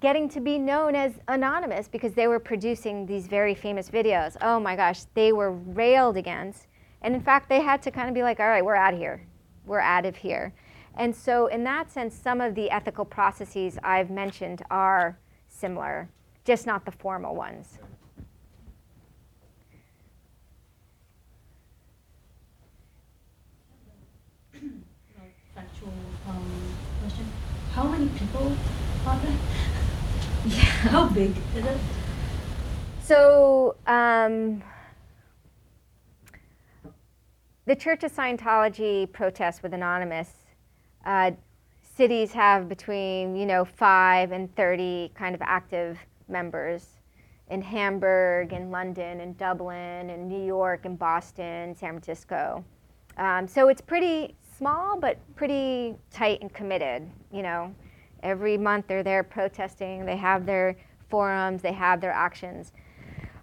getting 0.00 0.28
to 0.28 0.40
be 0.40 0.58
known 0.58 0.94
as 0.94 1.14
anonymous 1.28 1.88
because 1.88 2.12
they 2.12 2.26
were 2.26 2.40
producing 2.40 3.06
these 3.06 3.26
very 3.26 3.54
famous 3.54 3.88
videos. 3.88 4.36
Oh 4.42 4.60
my 4.60 4.76
gosh, 4.76 5.04
they 5.14 5.32
were 5.32 5.52
railed 5.52 6.18
against. 6.18 6.66
And 7.00 7.14
in 7.14 7.22
fact, 7.22 7.48
they 7.48 7.62
had 7.62 7.80
to 7.82 7.90
kind 7.90 8.08
of 8.08 8.14
be 8.14 8.22
like, 8.22 8.38
all 8.38 8.48
right, 8.48 8.64
we're 8.64 8.74
out 8.74 8.92
of 8.92 9.00
here. 9.00 9.26
We're 9.64 9.80
out 9.80 10.04
of 10.04 10.16
here. 10.16 10.52
And 10.96 11.16
so, 11.16 11.46
in 11.46 11.64
that 11.64 11.90
sense, 11.90 12.14
some 12.14 12.42
of 12.42 12.54
the 12.54 12.70
ethical 12.70 13.06
processes 13.06 13.78
I've 13.82 14.10
mentioned 14.10 14.62
are 14.70 15.18
similar, 15.48 16.10
just 16.44 16.66
not 16.66 16.84
the 16.84 16.90
formal 16.90 17.34
ones. 17.34 17.78
Factual 25.54 25.92
um, 26.28 26.74
question. 27.00 27.26
How 27.72 27.84
many 27.84 28.08
people 28.08 28.56
are 29.06 29.18
there? 29.18 29.36
Yeah. 30.46 30.54
How 30.92 31.08
big 31.08 31.34
is 31.56 31.64
it? 31.64 31.78
So, 33.00 33.76
um, 33.86 34.62
the 37.64 37.74
Church 37.74 38.04
of 38.04 38.12
Scientology 38.12 39.10
protests 39.10 39.62
with 39.62 39.72
Anonymous. 39.72 40.30
Uh, 41.06 41.30
cities 41.96 42.32
have 42.32 42.68
between, 42.68 43.36
you 43.36 43.46
know, 43.46 43.64
five 43.64 44.32
and 44.32 44.54
30 44.54 45.12
kind 45.14 45.34
of 45.34 45.40
active 45.40 45.98
members 46.28 46.86
in 47.48 47.60
Hamburg 47.60 48.52
and 48.52 48.70
London 48.70 49.20
and 49.20 49.36
Dublin 49.36 50.10
and 50.10 50.28
New 50.28 50.44
York 50.44 50.86
and 50.86 50.98
Boston, 50.98 51.74
San 51.74 51.90
Francisco. 51.90 52.64
Um, 53.16 53.46
so 53.46 53.68
it's 53.68 53.80
pretty 53.80 54.34
small, 54.56 54.98
but 54.98 55.18
pretty 55.36 55.94
tight 56.10 56.40
and 56.40 56.52
committed. 56.52 57.08
You 57.32 57.42
know, 57.42 57.74
every 58.22 58.56
month 58.56 58.86
they're 58.88 59.02
there 59.02 59.22
protesting. 59.22 60.06
They 60.06 60.16
have 60.16 60.46
their 60.46 60.76
forums. 61.10 61.62
They 61.62 61.72
have 61.72 62.00
their 62.00 62.12
actions. 62.12 62.72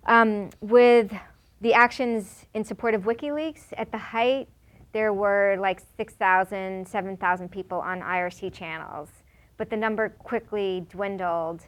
Um, 0.05 0.49
with 0.61 1.13
the 1.61 1.73
actions 1.73 2.47
in 2.55 2.63
support 2.63 2.95
of 2.95 3.03
WikiLeaks, 3.03 3.65
at 3.77 3.91
the 3.91 3.97
height, 3.97 4.49
there 4.93 5.13
were 5.13 5.57
like 5.59 5.81
6,000, 5.95 6.87
7,000 6.87 7.49
people 7.49 7.79
on 7.79 8.01
IRC 8.01 8.51
channels. 8.51 9.09
But 9.57 9.69
the 9.69 9.77
number 9.77 10.09
quickly 10.09 10.85
dwindled 10.89 11.67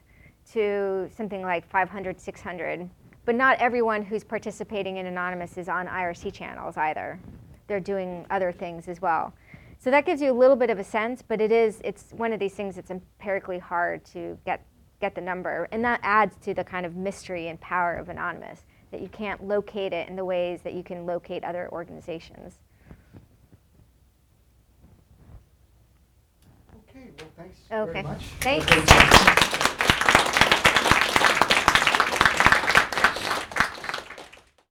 to 0.52 1.10
something 1.16 1.42
like 1.42 1.68
500, 1.70 2.20
600. 2.20 2.90
But 3.26 3.36
not 3.36 3.58
everyone 3.60 4.04
who's 4.04 4.24
participating 4.24 4.98
in 4.98 5.06
Anonymous 5.06 5.58
is 5.58 5.70
on 5.70 5.88
IRC 5.88 6.34
channels 6.34 6.76
either. 6.76 7.20
They're 7.68 7.80
doing 7.80 8.26
other 8.30 8.52
things 8.52 8.88
as 8.88 9.02
well. 9.02 9.34
So 9.80 9.92
that 9.92 10.06
gives 10.06 10.22
you 10.22 10.32
a 10.32 10.34
little 10.34 10.56
bit 10.56 10.70
of 10.70 10.80
a 10.80 10.84
sense, 10.84 11.22
but 11.22 11.42
it 11.42 11.52
is 11.52 11.82
it's 11.84 12.12
one 12.12 12.34
of 12.34 12.40
these 12.40 12.54
things 12.54 12.76
that's 12.76 12.92
empirically 12.92 13.60
hard 13.60 14.06
to 14.06 14.38
get 14.46 14.66
get 15.02 15.16
the 15.16 15.22
number, 15.22 15.68
and 15.74 15.84
that 15.84 16.00
adds 16.02 16.38
to 16.38 16.54
the 16.54 16.64
kind 16.64 16.86
of 16.86 16.96
mystery 16.96 17.50
and 17.50 17.60
power 17.60 17.96
of 17.96 18.08
Anonymous 18.08 18.62
that 18.92 19.02
you 19.02 19.10
can't 19.10 19.44
locate 19.46 19.92
it 19.92 20.08
in 20.08 20.16
the 20.16 20.24
ways 20.24 20.62
that 20.62 20.74
you 20.74 20.84
can 20.84 21.06
locate 21.06 21.44
other 21.44 21.68
organizations. 21.74 22.60
Okay, 26.90 27.10
well, 27.20 27.28
thanks 27.36 27.60
Okay. 27.72 27.92
very 27.92 28.04
much. 28.04 28.24
Thanks. 28.40 29.80